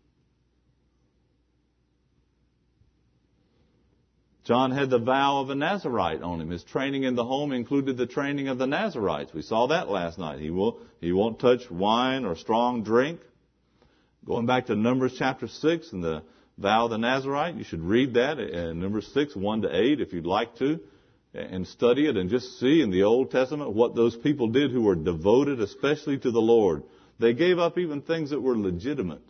John 4.45 4.73
had 4.73 4.91
the 4.91 4.99
vow 4.99 5.41
of 5.41 5.49
a 5.49 5.55
Nazarite 5.55 6.23
on 6.23 6.41
him. 6.41 6.51
His 6.51 6.63
training 6.65 7.05
in 7.05 7.15
the 7.15 7.25
home 7.25 7.51
included 7.53 7.97
the 7.97 8.07
training 8.07 8.49
of 8.49 8.59
the 8.59 8.67
Nazarites. 8.67 9.33
We 9.33 9.41
saw 9.41 9.69
that 9.69 9.89
last 9.89 10.19
night. 10.19 10.39
He 10.39 10.51
will, 10.51 10.81
he 11.01 11.13
won't 11.13 11.39
touch 11.39 11.71
wine 11.71 12.27
or 12.27 12.37
strong 12.37 12.83
drink. 12.83 13.21
Going 14.27 14.45
back 14.45 14.67
to 14.67 14.77
Numbers 14.77 15.15
chapter 15.19 15.49
6 15.49 15.93
and 15.93 16.05
the 16.05 16.23
vow 16.59 16.85
of 16.85 16.91
the 16.91 16.99
Nazarite, 16.99 17.55
you 17.55 17.65
should 17.65 17.81
read 17.81 18.15
that 18.15 18.39
in 18.39 18.81
Numbers 18.81 19.11
6, 19.15 19.35
1 19.35 19.63
to 19.63 19.75
8 19.75 20.01
if 20.01 20.13
you'd 20.13 20.27
like 20.27 20.57
to, 20.57 20.79
and 21.33 21.67
study 21.67 22.07
it 22.07 22.17
and 22.17 22.29
just 22.29 22.61
see 22.61 22.83
in 22.83 22.91
the 22.91 23.05
Old 23.05 23.31
Testament 23.31 23.73
what 23.73 23.95
those 23.95 24.15
people 24.15 24.49
did 24.49 24.71
who 24.71 24.83
were 24.83 24.95
devoted 24.95 25.61
especially 25.61 26.19
to 26.19 26.31
the 26.31 26.41
Lord. 26.41 26.83
They 27.19 27.33
gave 27.33 27.59
up 27.59 27.79
even 27.79 28.03
things 28.03 28.31
that 28.31 28.41
were 28.41 28.57
legitimate 28.57 29.23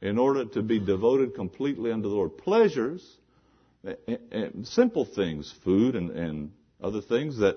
in 0.00 0.18
order 0.18 0.46
to 0.46 0.62
be 0.62 0.80
devoted 0.80 1.34
completely 1.34 1.92
unto 1.92 2.08
the 2.08 2.14
Lord. 2.14 2.38
Pleasures 2.38 3.18
simple 4.64 5.04
things, 5.04 5.52
food 5.64 5.96
and, 5.96 6.10
and 6.10 6.52
other 6.82 7.00
things 7.00 7.38
that, 7.38 7.56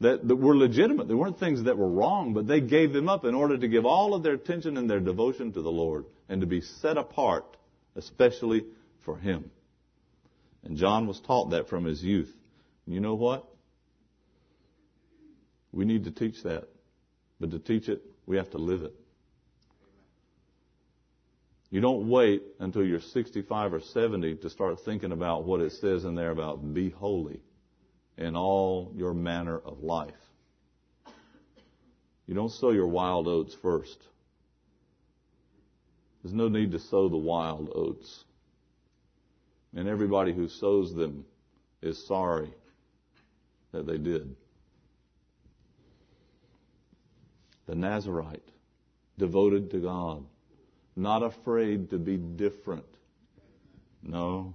that, 0.00 0.26
that 0.26 0.36
were 0.36 0.56
legitimate. 0.56 1.08
They 1.08 1.14
weren't 1.14 1.38
things 1.38 1.64
that 1.64 1.76
were 1.76 1.88
wrong, 1.88 2.32
but 2.32 2.46
they 2.46 2.60
gave 2.60 2.92
them 2.92 3.08
up 3.08 3.24
in 3.24 3.34
order 3.34 3.58
to 3.58 3.68
give 3.68 3.84
all 3.84 4.14
of 4.14 4.22
their 4.22 4.34
attention 4.34 4.76
and 4.76 4.88
their 4.88 5.00
devotion 5.00 5.52
to 5.52 5.62
the 5.62 5.70
Lord 5.70 6.04
and 6.28 6.40
to 6.40 6.46
be 6.46 6.60
set 6.60 6.96
apart, 6.96 7.56
especially 7.96 8.66
for 9.04 9.16
Him. 9.16 9.50
And 10.64 10.76
John 10.76 11.06
was 11.06 11.20
taught 11.20 11.50
that 11.50 11.68
from 11.68 11.84
his 11.84 12.02
youth. 12.02 12.32
You 12.86 13.00
know 13.00 13.14
what? 13.14 13.46
We 15.72 15.84
need 15.84 16.04
to 16.04 16.10
teach 16.10 16.42
that. 16.42 16.68
But 17.40 17.50
to 17.52 17.58
teach 17.58 17.88
it, 17.88 18.02
we 18.26 18.36
have 18.36 18.50
to 18.50 18.58
live 18.58 18.82
it. 18.82 18.94
You 21.70 21.80
don't 21.80 22.08
wait 22.08 22.42
until 22.60 22.84
you're 22.84 23.00
65 23.00 23.74
or 23.74 23.80
70 23.80 24.36
to 24.36 24.50
start 24.50 24.80
thinking 24.80 25.12
about 25.12 25.44
what 25.44 25.60
it 25.60 25.72
says 25.72 26.04
in 26.04 26.14
there 26.14 26.30
about 26.30 26.72
be 26.72 26.88
holy 26.88 27.40
in 28.16 28.36
all 28.36 28.92
your 28.96 29.12
manner 29.12 29.58
of 29.58 29.82
life. 29.82 30.14
You 32.26 32.34
don't 32.34 32.50
sow 32.50 32.70
your 32.70 32.86
wild 32.86 33.28
oats 33.28 33.54
first. 33.54 33.98
There's 36.22 36.34
no 36.34 36.48
need 36.48 36.72
to 36.72 36.78
sow 36.78 37.08
the 37.08 37.16
wild 37.16 37.70
oats. 37.74 38.24
And 39.74 39.88
everybody 39.88 40.32
who 40.32 40.48
sows 40.48 40.94
them 40.94 41.26
is 41.82 42.06
sorry 42.06 42.50
that 43.72 43.86
they 43.86 43.98
did. 43.98 44.34
The 47.66 47.74
Nazarite, 47.74 48.42
devoted 49.18 49.70
to 49.72 49.78
God 49.78 50.24
not 50.98 51.22
afraid 51.22 51.90
to 51.90 51.98
be 51.98 52.16
different. 52.16 52.86
No. 54.02 54.54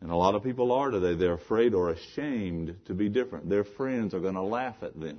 And 0.00 0.10
a 0.10 0.16
lot 0.16 0.34
of 0.34 0.42
people 0.42 0.72
are 0.72 0.90
today. 0.90 1.14
They're 1.14 1.34
afraid 1.34 1.74
or 1.74 1.90
ashamed 1.90 2.74
to 2.86 2.94
be 2.94 3.08
different. 3.08 3.48
Their 3.48 3.64
friends 3.64 4.14
are 4.14 4.20
going 4.20 4.34
to 4.34 4.42
laugh 4.42 4.76
at 4.82 4.98
them 4.98 5.18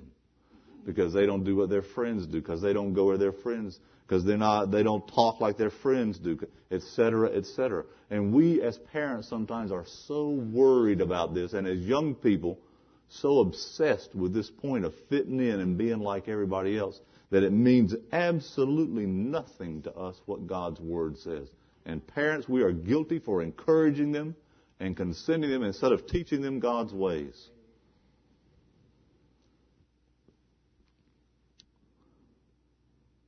because 0.85 1.13
they 1.13 1.25
don't 1.25 1.43
do 1.43 1.55
what 1.55 1.69
their 1.69 1.81
friends 1.81 2.27
do, 2.27 2.41
because 2.41 2.61
they 2.61 2.73
don't 2.73 2.93
go 2.93 3.05
where 3.05 3.17
their 3.17 3.31
friends, 3.31 3.79
because 4.05 4.25
they're 4.25 4.37
not, 4.37 4.71
they 4.71 4.83
don't 4.83 5.07
talk 5.07 5.39
like 5.39 5.57
their 5.57 5.69
friends 5.69 6.19
do, 6.19 6.37
etc., 6.71 7.31
etc. 7.31 7.85
And 8.09 8.33
we 8.33 8.61
as 8.61 8.77
parents 8.91 9.29
sometimes 9.29 9.71
are 9.71 9.85
so 10.07 10.29
worried 10.29 10.99
about 10.99 11.33
this, 11.33 11.53
and 11.53 11.65
as 11.65 11.79
young 11.79 12.15
people, 12.15 12.59
so 13.21 13.39
obsessed 13.39 14.15
with 14.15 14.33
this 14.33 14.49
point 14.49 14.85
of 14.85 14.93
fitting 15.09 15.39
in 15.39 15.59
and 15.59 15.77
being 15.77 15.99
like 15.99 16.27
everybody 16.27 16.77
else 16.77 16.99
that 17.29 17.43
it 17.43 17.51
means 17.51 17.95
absolutely 18.11 19.05
nothing 19.05 19.81
to 19.83 19.93
us 19.95 20.19
what 20.25 20.47
God's 20.47 20.79
Word 20.79 21.17
says. 21.17 21.47
And 21.85 22.05
parents, 22.05 22.49
we 22.49 22.63
are 22.63 22.71
guilty 22.71 23.19
for 23.19 23.41
encouraging 23.41 24.11
them 24.11 24.35
and 24.79 24.97
consenting 24.97 25.49
them 25.49 25.63
instead 25.63 25.91
of 25.91 26.07
teaching 26.07 26.41
them 26.41 26.59
God's 26.59 26.93
ways. 26.93 27.49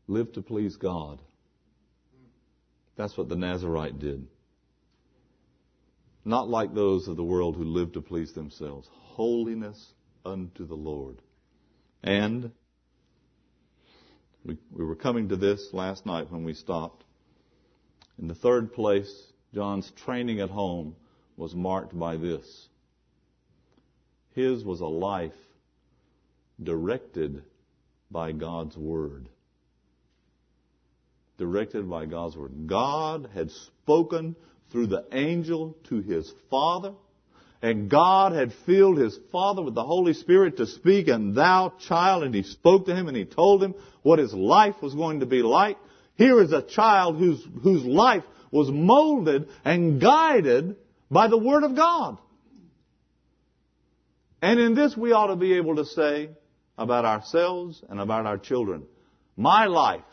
Live 0.07 0.33
to 0.33 0.41
please 0.41 0.75
God. 0.77 1.21
That's 2.95 3.17
what 3.17 3.29
the 3.29 3.35
Nazarite 3.35 3.99
did. 3.99 4.27
Not 6.23 6.49
like 6.49 6.73
those 6.73 7.07
of 7.07 7.17
the 7.17 7.23
world 7.23 7.55
who 7.55 7.63
live 7.63 7.93
to 7.93 8.01
please 8.01 8.33
themselves. 8.33 8.89
Holiness 9.15 9.93
unto 10.25 10.67
the 10.67 10.75
Lord. 10.75 11.21
And 12.03 12.51
we, 14.43 14.57
we 14.71 14.83
were 14.83 14.97
coming 14.97 15.29
to 15.29 15.37
this 15.37 15.69
last 15.71 16.05
night 16.05 16.29
when 16.29 16.43
we 16.43 16.53
stopped. 16.53 17.05
In 18.19 18.27
the 18.27 18.35
third 18.35 18.73
place, 18.73 19.23
John's 19.53 19.89
training 20.03 20.41
at 20.41 20.49
home 20.49 20.97
was 21.37 21.55
marked 21.55 21.97
by 21.97 22.17
this. 22.17 22.67
His 24.33 24.65
was 24.65 24.81
a 24.81 24.85
life 24.85 25.31
directed 26.61 27.41
by 28.11 28.33
God's 28.33 28.75
Word. 28.75 29.29
Directed 31.37 31.89
by 31.89 32.05
God's 32.05 32.35
Word. 32.35 32.67
God 32.67 33.29
had 33.33 33.49
spoken 33.49 34.35
through 34.71 34.87
the 34.87 35.05
angel 35.13 35.77
to 35.85 36.01
his 36.01 36.33
father, 36.49 36.93
and 37.65 37.89
God 37.89 38.33
had 38.33 38.53
filled 38.67 38.99
his 38.99 39.17
father 39.31 39.63
with 39.63 39.73
the 39.73 39.83
Holy 39.83 40.13
Spirit 40.13 40.57
to 40.57 40.67
speak, 40.67 41.07
and 41.07 41.33
thou, 41.33 41.73
child, 41.79 42.21
and 42.21 42.35
he 42.35 42.43
spoke 42.43 42.85
to 42.85 42.95
him 42.95 43.07
and 43.07 43.17
he 43.17 43.25
told 43.25 43.63
him 43.63 43.73
what 44.03 44.19
his 44.19 44.35
life 44.35 44.75
was 44.83 44.93
going 44.93 45.21
to 45.21 45.25
be 45.25 45.41
like. 45.41 45.75
Here 46.13 46.39
is 46.43 46.53
a 46.53 46.61
child 46.61 47.17
whose, 47.17 47.43
whose 47.63 47.83
life 47.83 48.23
was 48.51 48.69
molded 48.69 49.49
and 49.63 49.99
guided 49.99 50.75
by 51.09 51.27
the 51.27 51.39
Word 51.39 51.63
of 51.63 51.75
God. 51.75 52.19
And 54.43 54.59
in 54.59 54.75
this 54.75 54.95
we 54.95 55.11
ought 55.11 55.27
to 55.27 55.35
be 55.35 55.55
able 55.55 55.77
to 55.77 55.85
say 55.85 56.29
about 56.77 57.03
ourselves 57.03 57.81
and 57.89 57.99
about 57.99 58.27
our 58.27 58.37
children, 58.37 58.83
my 59.35 59.65
life 59.65 60.03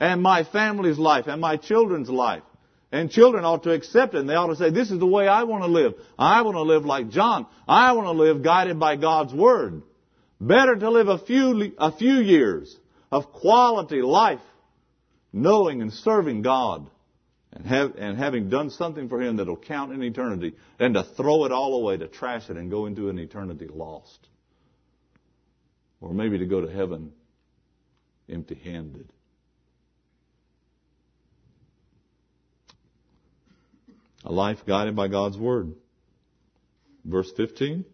and 0.00 0.20
my 0.20 0.42
family's 0.42 0.98
life 0.98 1.28
and 1.28 1.40
my 1.40 1.58
children's 1.58 2.10
life. 2.10 2.42
And 2.90 3.10
children 3.10 3.44
ought 3.44 3.64
to 3.64 3.72
accept 3.72 4.14
it 4.14 4.20
and 4.20 4.28
they 4.28 4.34
ought 4.34 4.46
to 4.46 4.56
say, 4.56 4.70
this 4.70 4.90
is 4.90 4.98
the 4.98 5.06
way 5.06 5.28
I 5.28 5.42
want 5.42 5.62
to 5.62 5.68
live. 5.68 5.94
I 6.18 6.42
want 6.42 6.56
to 6.56 6.62
live 6.62 6.86
like 6.86 7.10
John. 7.10 7.46
I 7.66 7.92
want 7.92 8.06
to 8.06 8.12
live 8.12 8.42
guided 8.42 8.78
by 8.80 8.96
God's 8.96 9.34
Word. 9.34 9.82
Better 10.40 10.76
to 10.76 10.90
live 10.90 11.08
a 11.08 11.18
few, 11.18 11.72
a 11.78 11.92
few 11.92 12.14
years 12.14 12.74
of 13.10 13.32
quality 13.32 14.00
life 14.00 14.40
knowing 15.32 15.82
and 15.82 15.92
serving 15.92 16.42
God 16.42 16.88
and, 17.52 17.66
have, 17.66 17.96
and 17.96 18.18
having 18.18 18.48
done 18.48 18.70
something 18.70 19.08
for 19.08 19.20
Him 19.20 19.36
that 19.36 19.46
will 19.46 19.56
count 19.56 19.92
in 19.92 20.02
eternity, 20.02 20.54
than 20.78 20.94
to 20.94 21.02
throw 21.02 21.44
it 21.44 21.52
all 21.52 21.74
away, 21.80 21.96
to 21.96 22.06
trash 22.06 22.48
it 22.50 22.56
and 22.56 22.70
go 22.70 22.86
into 22.86 23.08
an 23.08 23.18
eternity 23.18 23.66
lost. 23.72 24.28
Or 26.00 26.12
maybe 26.12 26.38
to 26.38 26.46
go 26.46 26.60
to 26.60 26.70
heaven 26.70 27.12
empty 28.30 28.54
handed. 28.54 29.12
A 34.24 34.32
life 34.32 34.58
guided 34.66 34.96
by 34.96 35.08
God's 35.08 35.38
Word. 35.38 35.74
Verse 37.04 37.30
15 37.36 37.84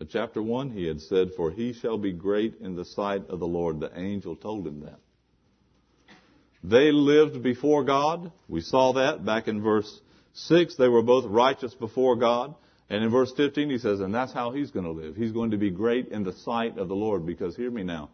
of 0.00 0.08
chapter 0.10 0.42
1, 0.42 0.70
he 0.70 0.86
had 0.86 1.00
said, 1.00 1.30
For 1.36 1.50
he 1.50 1.72
shall 1.72 1.98
be 1.98 2.12
great 2.12 2.56
in 2.60 2.74
the 2.74 2.84
sight 2.84 3.28
of 3.28 3.38
the 3.38 3.46
Lord. 3.46 3.80
The 3.80 3.96
angel 3.98 4.36
told 4.36 4.66
him 4.66 4.80
that. 4.80 4.98
They 6.62 6.92
lived 6.92 7.42
before 7.42 7.84
God. 7.84 8.32
We 8.48 8.60
saw 8.60 8.94
that 8.94 9.24
back 9.24 9.48
in 9.48 9.62
verse 9.62 10.00
6. 10.32 10.76
They 10.76 10.88
were 10.88 11.02
both 11.02 11.26
righteous 11.26 11.74
before 11.74 12.16
God. 12.16 12.54
And 12.90 13.04
in 13.04 13.10
verse 13.10 13.32
15 13.36 13.70
he 13.70 13.78
says, 13.78 14.00
and 14.00 14.14
that's 14.14 14.32
how 14.32 14.50
he's 14.50 14.70
going 14.70 14.84
to 14.84 14.90
live. 14.90 15.16
He's 15.16 15.32
going 15.32 15.52
to 15.52 15.56
be 15.56 15.70
great 15.70 16.08
in 16.08 16.24
the 16.24 16.32
sight 16.32 16.78
of 16.78 16.88
the 16.88 16.94
Lord 16.94 17.24
because 17.24 17.56
hear 17.56 17.70
me 17.70 17.82
now. 17.82 18.10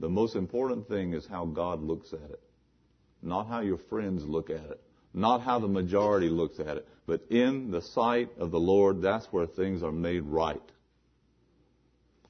The 0.00 0.08
most 0.08 0.36
important 0.36 0.88
thing 0.88 1.12
is 1.12 1.26
how 1.26 1.46
God 1.46 1.82
looks 1.82 2.12
at 2.12 2.30
it. 2.30 2.40
Not 3.22 3.48
how 3.48 3.60
your 3.60 3.78
friends 3.88 4.24
look 4.24 4.50
at 4.50 4.64
it. 4.64 4.80
Not 5.14 5.42
how 5.42 5.58
the 5.58 5.68
majority 5.68 6.28
looks 6.28 6.58
at 6.58 6.76
it. 6.78 6.88
But 7.06 7.22
in 7.30 7.70
the 7.70 7.82
sight 7.82 8.30
of 8.38 8.50
the 8.50 8.60
Lord, 8.60 9.02
that's 9.02 9.26
where 9.26 9.46
things 9.46 9.82
are 9.82 9.92
made 9.92 10.22
right. 10.22 10.62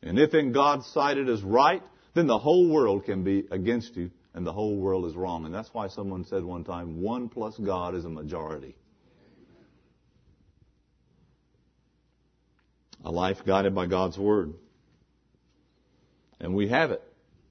And 0.03 0.19
if 0.19 0.35
in 0.35 0.53
God's 0.53 0.87
sight 0.87 1.17
it 1.17 1.29
is 1.29 1.43
right, 1.43 1.83
then 2.15 2.27
the 2.27 2.39
whole 2.39 2.69
world 2.69 3.05
can 3.05 3.23
be 3.23 3.47
against 3.51 3.97
you 3.97 4.11
and 4.35 4.47
the 4.47 4.53
whole 4.53 4.77
world 4.77 5.07
is 5.07 5.15
wrong. 5.15 5.45
And 5.45 5.55
that's 5.55 5.73
why 5.73 5.89
someone 5.89 6.25
said 6.25 6.43
one 6.43 6.65
time, 6.65 7.01
one 7.01 7.29
plus 7.29 7.57
God 7.59 7.95
is 7.95 8.05
a 8.05 8.09
majority. 8.09 8.75
A 13.05 13.11
life 13.11 13.39
guided 13.45 13.75
by 13.75 13.87
God's 13.87 14.17
Word. 14.17 14.55
And 16.41 16.55
we 16.55 16.69
have 16.69 16.91
it. 16.91 17.03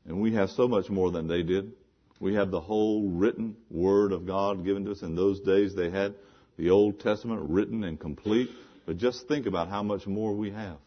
And 0.06 0.22
we 0.22 0.34
have 0.34 0.50
so 0.50 0.68
much 0.68 0.90
more 0.90 1.12
than 1.12 1.28
they 1.28 1.44
did. 1.44 1.74
We 2.22 2.36
have 2.36 2.52
the 2.52 2.62
whole 2.62 3.10
written 3.10 3.58
Word 3.72 4.12
of 4.12 4.28
God 4.28 4.64
given 4.64 4.86
to 4.86 4.92
us. 4.92 5.02
In 5.02 5.16
those 5.16 5.40
days 5.40 5.74
they 5.74 5.90
had 5.90 6.14
the 6.56 6.70
Old 6.70 7.00
Testament 7.00 7.50
written 7.50 7.84
and 7.84 8.00
complete. 8.00 8.52
But 8.86 8.98
just 8.98 9.28
think 9.28 9.48
about 9.48 9.70
how 9.70 9.82
much 9.82 10.06
more 10.06 10.32
we 10.32 10.52
have. 10.52 10.78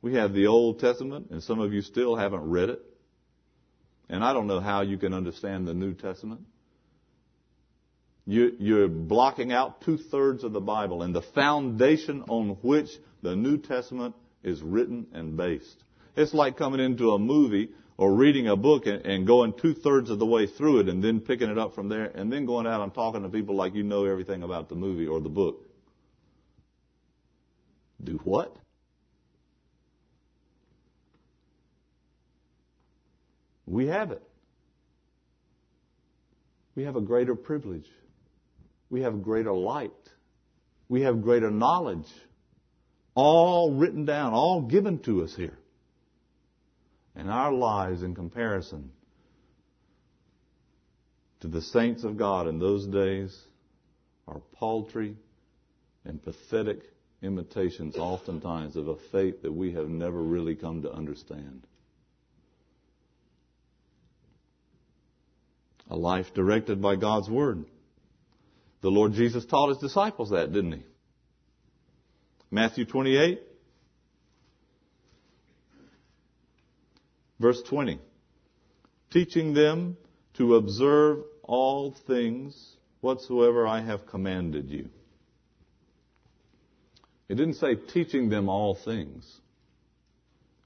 We 0.00 0.14
have 0.14 0.32
the 0.32 0.46
Old 0.46 0.80
Testament, 0.80 1.28
and 1.30 1.42
some 1.42 1.60
of 1.60 1.74
you 1.74 1.82
still 1.82 2.16
haven't 2.16 2.48
read 2.48 2.70
it. 2.70 2.80
And 4.08 4.24
I 4.24 4.32
don't 4.32 4.46
know 4.46 4.60
how 4.60 4.80
you 4.80 4.96
can 4.96 5.12
understand 5.12 5.68
the 5.68 5.74
New 5.74 5.92
Testament. 5.92 6.40
You, 8.24 8.84
are 8.84 8.88
blocking 8.88 9.52
out 9.52 9.82
two 9.82 9.98
thirds 9.98 10.44
of 10.44 10.52
the 10.52 10.60
Bible 10.60 11.02
and 11.02 11.14
the 11.14 11.22
foundation 11.22 12.24
on 12.28 12.56
which 12.62 12.88
the 13.20 13.36
New 13.36 13.58
Testament 13.58 14.14
is 14.42 14.62
written 14.62 15.08
and 15.12 15.36
based. 15.36 15.84
It's 16.16 16.32
like 16.32 16.56
coming 16.56 16.80
into 16.80 17.12
a 17.12 17.18
movie 17.18 17.70
or 18.02 18.12
reading 18.12 18.48
a 18.48 18.56
book 18.56 18.86
and, 18.86 19.06
and 19.06 19.28
going 19.28 19.52
two 19.52 19.72
thirds 19.72 20.10
of 20.10 20.18
the 20.18 20.26
way 20.26 20.44
through 20.44 20.80
it 20.80 20.88
and 20.88 21.04
then 21.04 21.20
picking 21.20 21.48
it 21.48 21.56
up 21.56 21.72
from 21.72 21.88
there 21.88 22.06
and 22.06 22.32
then 22.32 22.44
going 22.44 22.66
out 22.66 22.80
and 22.80 22.92
talking 22.92 23.22
to 23.22 23.28
people 23.28 23.54
like 23.54 23.76
you 23.76 23.84
know 23.84 24.06
everything 24.06 24.42
about 24.42 24.68
the 24.68 24.74
movie 24.74 25.06
or 25.06 25.20
the 25.20 25.28
book. 25.28 25.64
Do 28.02 28.20
what? 28.24 28.56
We 33.66 33.86
have 33.86 34.10
it. 34.10 34.22
We 36.74 36.82
have 36.82 36.96
a 36.96 37.00
greater 37.00 37.36
privilege. 37.36 37.86
We 38.90 39.02
have 39.02 39.22
greater 39.22 39.52
light. 39.52 39.92
We 40.88 41.02
have 41.02 41.22
greater 41.22 41.52
knowledge. 41.52 42.08
All 43.14 43.70
written 43.74 44.06
down, 44.06 44.32
all 44.32 44.62
given 44.62 44.98
to 45.04 45.22
us 45.22 45.36
here. 45.36 45.56
And 47.14 47.30
our 47.30 47.52
lives 47.52 48.02
in 48.02 48.14
comparison 48.14 48.90
to 51.40 51.48
the 51.48 51.60
saints 51.60 52.04
of 52.04 52.16
God 52.16 52.48
in 52.48 52.58
those 52.58 52.86
days 52.86 53.36
are 54.26 54.40
paltry 54.54 55.16
and 56.04 56.22
pathetic 56.22 56.82
imitations 57.22 57.96
oftentimes 57.96 58.76
of 58.76 58.88
a 58.88 58.96
faith 59.10 59.42
that 59.42 59.52
we 59.52 59.72
have 59.72 59.88
never 59.88 60.22
really 60.22 60.54
come 60.54 60.82
to 60.82 60.92
understand. 60.92 61.66
A 65.90 65.96
life 65.96 66.32
directed 66.34 66.80
by 66.80 66.96
God's 66.96 67.28
Word. 67.28 67.64
The 68.80 68.90
Lord 68.90 69.12
Jesus 69.12 69.44
taught 69.44 69.68
His 69.68 69.78
disciples 69.78 70.30
that, 70.30 70.52
didn't 70.52 70.72
He? 70.72 70.82
Matthew 72.50 72.84
28, 72.84 73.40
verse 77.42 77.60
20. 77.68 77.98
Teaching 79.10 79.52
them 79.52 79.98
to 80.38 80.54
observe 80.54 81.18
all 81.42 81.94
things 82.06 82.76
whatsoever 83.02 83.66
I 83.66 83.82
have 83.82 84.06
commanded 84.06 84.70
you. 84.70 84.88
It 87.28 87.34
didn't 87.34 87.54
say 87.54 87.74
teaching 87.74 88.30
them 88.30 88.48
all 88.48 88.74
things 88.74 89.40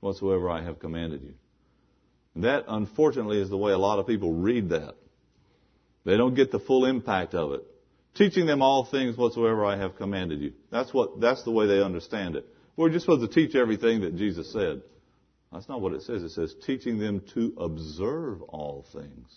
whatsoever 0.00 0.50
I 0.50 0.62
have 0.62 0.78
commanded 0.78 1.22
you. 1.22 1.34
That, 2.42 2.64
unfortunately, 2.68 3.40
is 3.40 3.48
the 3.48 3.56
way 3.56 3.72
a 3.72 3.78
lot 3.78 3.98
of 3.98 4.06
people 4.06 4.32
read 4.32 4.68
that. 4.68 4.94
They 6.04 6.16
don't 6.16 6.34
get 6.34 6.52
the 6.52 6.60
full 6.60 6.84
impact 6.84 7.34
of 7.34 7.52
it. 7.52 7.62
Teaching 8.14 8.46
them 8.46 8.62
all 8.62 8.84
things 8.84 9.16
whatsoever 9.16 9.64
I 9.64 9.76
have 9.76 9.96
commanded 9.96 10.40
you. 10.40 10.52
That's 10.70 10.92
what, 10.92 11.20
that's 11.20 11.42
the 11.44 11.50
way 11.50 11.66
they 11.66 11.82
understand 11.82 12.36
it. 12.36 12.46
We're 12.76 12.90
just 12.90 13.06
supposed 13.06 13.28
to 13.28 13.34
teach 13.34 13.54
everything 13.54 14.02
that 14.02 14.16
Jesus 14.16 14.52
said. 14.52 14.82
That's 15.56 15.70
not 15.70 15.80
what 15.80 15.94
it 15.94 16.02
says. 16.02 16.22
It 16.22 16.32
says 16.32 16.54
teaching 16.66 16.98
them 16.98 17.22
to 17.32 17.54
observe 17.56 18.42
all 18.42 18.84
things. 18.92 19.34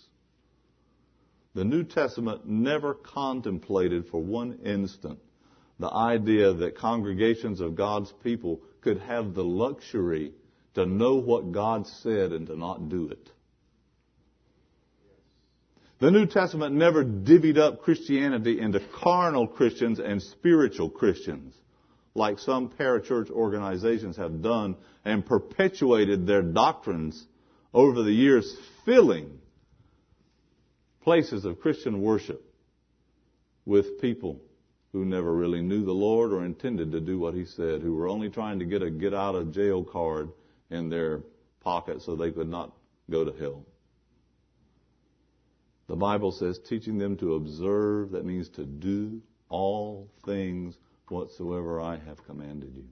The 1.54 1.64
New 1.64 1.82
Testament 1.82 2.46
never 2.46 2.92
contemplated 2.92 4.06
for 4.08 4.20
one 4.20 4.58
instant 4.62 5.18
the 5.78 5.90
idea 5.90 6.52
that 6.52 6.76
congregations 6.76 7.62
of 7.62 7.74
God's 7.74 8.12
people 8.22 8.60
could 8.82 8.98
have 8.98 9.32
the 9.32 9.42
luxury 9.42 10.32
to 10.74 10.84
know 10.84 11.14
what 11.14 11.52
God 11.52 11.86
said 11.86 12.32
and 12.32 12.46
to 12.48 12.56
not 12.56 12.90
do 12.90 13.08
it. 13.08 13.30
The 16.00 16.10
New 16.10 16.26
Testament 16.26 16.74
never 16.74 17.02
divvied 17.02 17.56
up 17.56 17.80
Christianity 17.80 18.60
into 18.60 18.80
carnal 18.80 19.46
Christians 19.46 19.98
and 19.98 20.20
spiritual 20.20 20.90
Christians, 20.90 21.54
like 22.14 22.38
some 22.38 22.68
parachurch 22.68 23.30
organizations 23.30 24.16
have 24.16 24.42
done 24.42 24.76
and 25.04 25.24
perpetuated 25.24 26.26
their 26.26 26.42
doctrines 26.42 27.26
over 27.72 28.02
the 28.02 28.12
years, 28.12 28.56
filling 28.84 29.38
places 31.02 31.44
of 31.44 31.60
Christian 31.60 32.02
worship 32.02 32.42
with 33.64 34.00
people 34.00 34.40
who 34.92 35.04
never 35.04 35.32
really 35.32 35.62
knew 35.62 35.84
the 35.84 35.92
Lord 35.92 36.32
or 36.32 36.44
intended 36.44 36.92
to 36.92 37.00
do 37.00 37.18
what 37.18 37.34
He 37.34 37.44
said, 37.44 37.80
who 37.80 37.94
were 37.94 38.08
only 38.08 38.28
trying 38.28 38.58
to 38.58 38.64
get 38.64 38.82
a 38.82 38.90
get 38.90 39.14
out 39.14 39.36
of 39.36 39.52
jail 39.52 39.84
card 39.84 40.30
in 40.68 40.88
their 40.88 41.22
pocket 41.60 42.02
so 42.02 42.16
they 42.16 42.32
could 42.32 42.48
not 42.48 42.72
go 43.08 43.24
to 43.24 43.38
hell. 43.38 43.64
The 45.86 45.96
Bible 45.96 46.32
says 46.32 46.58
teaching 46.68 46.98
them 46.98 47.16
to 47.18 47.34
observe, 47.34 48.12
that 48.12 48.24
means 48.24 48.48
to 48.50 48.64
do 48.64 49.20
all 49.48 50.08
things 50.24 50.76
whatsoever 51.10 51.80
I 51.80 51.96
have 51.96 52.24
commanded 52.26 52.74
you. 52.76 52.84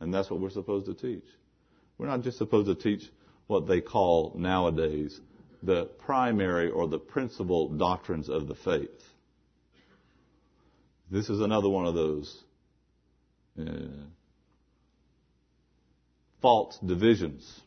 And 0.00 0.12
that's 0.12 0.30
what 0.30 0.40
we're 0.40 0.50
supposed 0.50 0.86
to 0.86 0.94
teach. 0.94 1.24
We're 1.98 2.06
not 2.06 2.22
just 2.22 2.38
supposed 2.38 2.66
to 2.66 2.74
teach 2.74 3.08
what 3.46 3.66
they 3.66 3.80
call 3.80 4.34
nowadays 4.36 5.18
the 5.62 5.86
primary 5.86 6.70
or 6.70 6.88
the 6.88 6.98
principal 6.98 7.68
doctrines 7.68 8.28
of 8.28 8.48
the 8.48 8.54
faith. 8.54 8.90
This 11.10 11.30
is 11.30 11.40
another 11.40 11.68
one 11.68 11.86
of 11.86 11.94
those 11.94 12.42
uh, 13.60 13.64
false 16.42 16.78
divisions. 16.84 17.60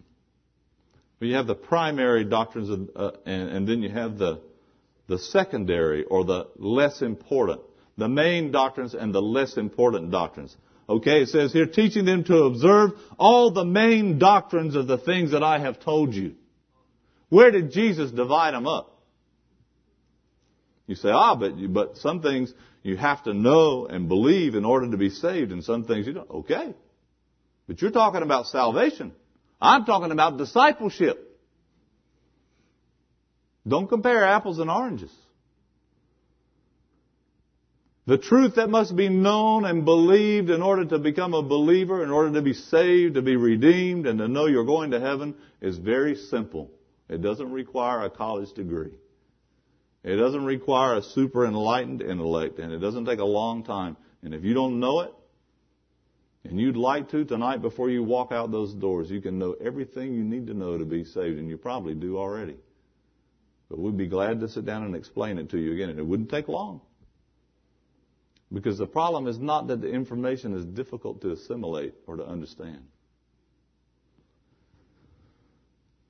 But 1.19 1.29
you 1.29 1.35
have 1.35 1.47
the 1.47 1.55
primary 1.55 2.23
doctrines, 2.25 2.69
of, 2.69 2.89
uh, 2.95 3.11
and, 3.25 3.49
and 3.49 3.67
then 3.67 3.81
you 3.81 3.89
have 3.89 4.17
the 4.17 4.41
the 5.07 5.17
secondary 5.17 6.03
or 6.03 6.25
the 6.25 6.47
less 6.57 7.01
important, 7.01 7.61
the 7.97 8.07
main 8.07 8.51
doctrines 8.51 8.93
and 8.93 9.13
the 9.13 9.21
less 9.21 9.57
important 9.57 10.11
doctrines. 10.11 10.55
Okay, 10.89 11.23
it 11.23 11.29
says 11.29 11.51
here, 11.51 11.65
teaching 11.65 12.05
them 12.05 12.23
to 12.25 12.43
observe 12.43 12.91
all 13.19 13.51
the 13.51 13.65
main 13.65 14.19
doctrines 14.19 14.75
of 14.75 14.87
the 14.87 14.97
things 14.97 15.31
that 15.31 15.43
I 15.43 15.59
have 15.59 15.79
told 15.79 16.13
you. 16.13 16.35
Where 17.29 17.51
did 17.51 17.71
Jesus 17.71 18.11
divide 18.11 18.53
them 18.53 18.67
up? 18.67 18.93
You 20.85 20.95
say, 20.95 21.09
ah, 21.09 21.35
but, 21.35 21.51
but 21.73 21.97
some 21.97 22.21
things 22.21 22.53
you 22.83 22.95
have 22.95 23.23
to 23.25 23.33
know 23.33 23.85
and 23.85 24.07
believe 24.07 24.55
in 24.55 24.63
order 24.63 24.89
to 24.91 24.97
be 24.97 25.09
saved, 25.09 25.51
and 25.51 25.61
some 25.61 25.83
things 25.83 26.07
you 26.07 26.13
don't. 26.13 26.29
Okay. 26.29 26.73
But 27.67 27.81
you're 27.81 27.91
talking 27.91 28.21
about 28.21 28.47
salvation. 28.47 29.11
I'm 29.59 29.83
talking 29.83 30.11
about 30.11 30.37
discipleship. 30.37 31.37
Don't 33.67 33.89
compare 33.89 34.23
apples 34.23 34.59
and 34.59 34.71
oranges. 34.71 35.11
The 38.07 38.17
truth 38.17 38.55
that 38.55 38.69
must 38.69 38.95
be 38.95 39.09
known 39.09 39.65
and 39.65 39.83
believed 39.83 40.49
in 40.49 40.61
order 40.61 40.85
to 40.85 40.97
become 40.97 41.33
a 41.33 41.43
believer, 41.43 42.01
in 42.05 42.09
order 42.09 42.31
to 42.35 42.41
be 42.41 42.53
saved, 42.53 43.15
to 43.15 43.21
be 43.21 43.35
redeemed, 43.35 44.07
and 44.07 44.17
to 44.19 44.29
know 44.29 44.45
you're 44.45 44.63
going 44.63 44.91
to 44.91 44.99
heaven 45.01 45.35
is 45.59 45.77
very 45.77 46.15
simple. 46.15 46.71
It 47.09 47.21
doesn't 47.21 47.51
require 47.51 48.03
a 48.03 48.09
college 48.09 48.53
degree. 48.53 48.93
It 50.05 50.15
doesn't 50.15 50.45
require 50.45 50.95
a 50.95 51.01
super 51.01 51.45
enlightened 51.45 52.01
intellect, 52.01 52.59
and 52.59 52.71
it 52.71 52.79
doesn't 52.79 53.05
take 53.05 53.19
a 53.19 53.25
long 53.25 53.65
time. 53.65 53.97
And 54.23 54.33
if 54.33 54.45
you 54.45 54.53
don't 54.53 54.79
know 54.79 55.01
it, 55.01 55.13
and 56.45 56.57
you'd 56.57 56.77
like 56.77 57.09
to 57.09 57.25
tonight 57.25 57.61
before 57.61 57.89
you 57.89 58.03
walk 58.03 58.31
out 58.31 58.51
those 58.51 58.73
doors, 58.73 59.11
you 59.11 59.19
can 59.19 59.37
know 59.37 59.53
everything 59.59 60.13
you 60.13 60.23
need 60.23 60.47
to 60.47 60.53
know 60.53 60.77
to 60.77 60.85
be 60.85 61.03
saved, 61.03 61.37
and 61.39 61.49
you 61.49 61.57
probably 61.57 61.93
do 61.93 62.17
already. 62.17 62.55
But 63.69 63.79
we'd 63.79 63.97
be 63.97 64.07
glad 64.07 64.39
to 64.39 64.47
sit 64.47 64.65
down 64.65 64.83
and 64.83 64.95
explain 64.95 65.37
it 65.39 65.49
to 65.49 65.57
you 65.57 65.73
again, 65.73 65.89
and 65.89 65.99
it 65.99 66.05
wouldn't 66.05 66.29
take 66.29 66.47
long. 66.47 66.79
Because 68.51 68.77
the 68.77 68.87
problem 68.87 69.27
is 69.27 69.39
not 69.39 69.67
that 69.67 69.81
the 69.81 69.89
information 69.89 70.53
is 70.53 70.65
difficult 70.65 71.21
to 71.21 71.31
assimilate 71.31 71.93
or 72.05 72.15
to 72.15 72.25
understand. 72.25 72.81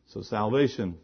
So 0.08 0.22
salvation 0.22 0.98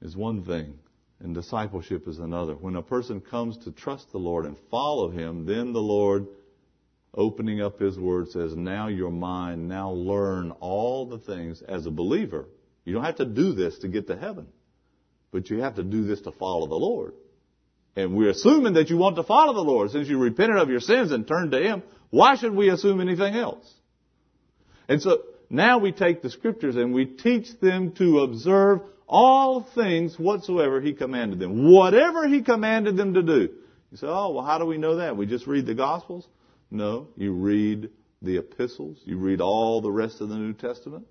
is 0.00 0.16
one 0.16 0.42
thing, 0.42 0.78
and 1.20 1.34
discipleship 1.34 2.08
is 2.08 2.18
another. 2.18 2.54
When 2.54 2.76
a 2.76 2.82
person 2.82 3.20
comes 3.20 3.58
to 3.58 3.72
trust 3.72 4.10
the 4.10 4.18
Lord 4.18 4.46
and 4.46 4.56
follow 4.70 5.10
Him, 5.10 5.44
then 5.44 5.72
the 5.72 5.82
Lord, 5.82 6.26
opening 7.12 7.60
up 7.60 7.78
His 7.78 7.98
Word, 7.98 8.30
says, 8.30 8.56
Now 8.56 8.88
your 8.88 9.12
mind, 9.12 9.68
now 9.68 9.90
learn 9.90 10.50
all 10.60 11.06
the 11.06 11.18
things 11.18 11.62
as 11.62 11.86
a 11.86 11.90
believer. 11.90 12.46
You 12.84 12.94
don't 12.94 13.04
have 13.04 13.16
to 13.16 13.24
do 13.24 13.52
this 13.52 13.78
to 13.80 13.88
get 13.88 14.06
to 14.08 14.16
heaven. 14.16 14.48
But 15.30 15.50
you 15.50 15.60
have 15.60 15.76
to 15.76 15.82
do 15.82 16.04
this 16.04 16.22
to 16.22 16.32
follow 16.32 16.66
the 16.66 16.74
Lord. 16.74 17.14
And 17.96 18.16
we're 18.16 18.30
assuming 18.30 18.74
that 18.74 18.90
you 18.90 18.96
want 18.96 19.16
to 19.16 19.22
follow 19.22 19.52
the 19.52 19.60
Lord. 19.60 19.90
Since 19.90 20.08
you 20.08 20.18
repented 20.18 20.56
of 20.56 20.68
your 20.68 20.80
sins 20.80 21.12
and 21.12 21.26
turned 21.26 21.52
to 21.52 21.62
Him, 21.62 21.82
why 22.10 22.36
should 22.36 22.54
we 22.54 22.68
assume 22.68 23.00
anything 23.00 23.34
else? 23.34 23.72
And 24.88 25.00
so 25.00 25.22
now 25.48 25.78
we 25.78 25.92
take 25.92 26.22
the 26.22 26.30
scriptures 26.30 26.76
and 26.76 26.92
we 26.92 27.06
teach 27.06 27.48
them 27.60 27.92
to 27.92 28.20
observe 28.20 28.80
all 29.06 29.66
things 29.74 30.18
whatsoever 30.18 30.80
He 30.80 30.92
commanded 30.92 31.38
them. 31.38 31.70
Whatever 31.70 32.26
He 32.26 32.42
commanded 32.42 32.96
them 32.96 33.14
to 33.14 33.22
do. 33.22 33.48
You 33.90 33.96
say, 33.96 34.06
oh, 34.08 34.30
well, 34.30 34.44
how 34.44 34.58
do 34.58 34.66
we 34.66 34.78
know 34.78 34.96
that? 34.96 35.16
We 35.16 35.26
just 35.26 35.46
read 35.46 35.66
the 35.66 35.74
Gospels? 35.74 36.26
No, 36.70 37.08
you 37.16 37.32
read 37.32 37.90
the 38.22 38.38
epistles. 38.38 38.98
You 39.04 39.18
read 39.18 39.40
all 39.40 39.80
the 39.80 39.92
rest 39.92 40.20
of 40.20 40.28
the 40.28 40.36
New 40.36 40.54
Testament. 40.54 41.06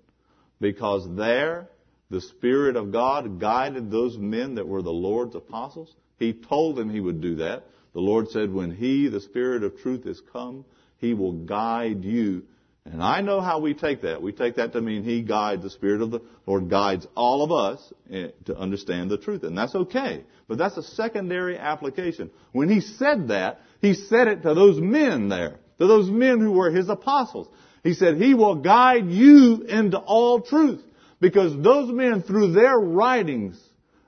Because 0.60 1.06
there 1.16 1.68
the 2.10 2.20
Spirit 2.20 2.76
of 2.76 2.92
God 2.92 3.40
guided 3.40 3.90
those 3.90 4.16
men 4.18 4.56
that 4.56 4.68
were 4.68 4.82
the 4.82 4.92
Lord's 4.92 5.34
apostles. 5.34 5.94
He 6.24 6.32
told 6.32 6.76
them 6.76 6.90
He 6.90 7.00
would 7.00 7.20
do 7.20 7.36
that. 7.36 7.64
The 7.92 8.00
Lord 8.00 8.30
said, 8.30 8.52
when 8.52 8.70
He, 8.70 9.08
the 9.08 9.20
Spirit 9.20 9.62
of 9.62 9.78
truth, 9.78 10.06
is 10.06 10.20
come, 10.32 10.64
He 10.98 11.14
will 11.14 11.32
guide 11.32 12.04
you. 12.04 12.44
And 12.86 13.02
I 13.02 13.20
know 13.22 13.40
how 13.40 13.60
we 13.60 13.72
take 13.72 14.02
that. 14.02 14.20
We 14.20 14.32
take 14.32 14.56
that 14.56 14.72
to 14.72 14.80
mean 14.80 15.04
He 15.04 15.22
guides, 15.22 15.62
the 15.62 15.70
Spirit 15.70 16.02
of 16.02 16.10
the 16.10 16.20
Lord 16.46 16.68
guides 16.68 17.06
all 17.14 17.42
of 17.42 17.52
us 17.52 17.92
eh, 18.10 18.28
to 18.46 18.56
understand 18.56 19.10
the 19.10 19.18
truth. 19.18 19.42
And 19.42 19.56
that's 19.56 19.74
okay. 19.74 20.24
But 20.48 20.58
that's 20.58 20.76
a 20.76 20.82
secondary 20.82 21.58
application. 21.58 22.30
When 22.52 22.68
He 22.68 22.80
said 22.80 23.28
that, 23.28 23.60
He 23.80 23.94
said 23.94 24.28
it 24.28 24.42
to 24.42 24.54
those 24.54 24.80
men 24.80 25.28
there, 25.28 25.60
to 25.78 25.86
those 25.86 26.10
men 26.10 26.40
who 26.40 26.52
were 26.52 26.70
His 26.70 26.88
apostles. 26.88 27.48
He 27.82 27.94
said, 27.94 28.16
He 28.16 28.34
will 28.34 28.56
guide 28.56 29.10
you 29.10 29.62
into 29.62 29.98
all 29.98 30.40
truth. 30.40 30.82
Because 31.20 31.56
those 31.62 31.90
men, 31.90 32.22
through 32.22 32.52
their 32.52 32.78
writings 32.78 33.58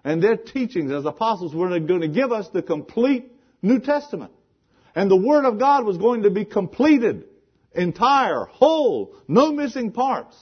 and 0.07 0.23
their 0.23 0.37
teachings 0.37 0.93
as 0.93 1.05
apostles, 1.05 1.53
were 1.53 1.81
going 1.81 2.01
to 2.01 2.09
give 2.09 2.31
us 2.31 2.49
the 2.51 2.63
complete 2.63 3.33
New 3.61 3.81
Testament. 3.81 4.31
And 4.95 5.11
the 5.11 5.17
Word 5.17 5.45
of 5.45 5.59
God 5.59 5.85
was 5.85 5.99
going 5.99 6.23
to 6.23 6.31
be 6.31 6.45
completed, 6.45 7.25
entire, 7.75 8.45
whole, 8.45 9.17
no 9.27 9.51
missing 9.51 9.91
parts. 9.91 10.37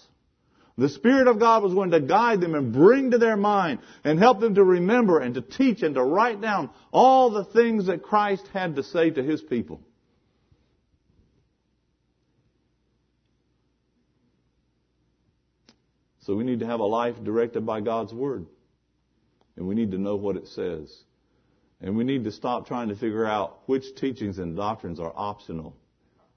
The 0.77 0.91
Spirit 0.91 1.29
of 1.29 1.39
God 1.39 1.63
was 1.63 1.73
going 1.73 1.93
to 1.93 2.01
guide 2.01 2.43
them 2.43 2.55
and 2.55 2.75
bring 2.75 3.13
to 3.13 3.19
their 3.19 3.39
mind 3.39 3.79
and 4.05 4.19
help 4.19 4.39
them 4.39 4.57
to 4.57 4.63
remember 4.63 5.21
and 5.21 5.35
to 5.35 5.41
teach 5.41 5.83
and 5.83 5.95
to 5.95 6.05
write 6.05 6.43
down 6.43 6.69
all 6.93 7.31
the 7.31 7.47
things 7.47 7.87
that 7.87 8.03
Christ 8.03 8.47
had 8.53 8.77
to 8.77 8.83
say 8.83 9.09
to 9.09 9.23
His 9.23 9.41
people. 9.41 9.81
So 16.21 16.35
we 16.35 16.45
need 16.45 16.61
to 16.61 16.67
have 16.67 16.81
a 16.81 16.85
life 16.85 17.17
directed 17.25 17.65
by 17.65 17.81
God's 17.81 18.13
Word. 18.13 18.45
And 19.57 19.67
we 19.67 19.75
need 19.75 19.93
to 19.93 19.99
know 19.99 20.17
what 20.17 20.37
it 20.37 20.49
says. 20.49 21.05
And 21.81 21.97
we 21.97 22.05
need 22.05 22.25
to 22.25 22.33
stop 22.33 22.67
trying 22.67 22.89
to 22.89 22.97
figure 22.97 23.27
out 23.27 23.61
which 23.67 23.95
teachings 23.97 24.39
and 24.39 24.57
doctrines 24.57 24.99
are 25.01 25.13
optional. 25.15 25.77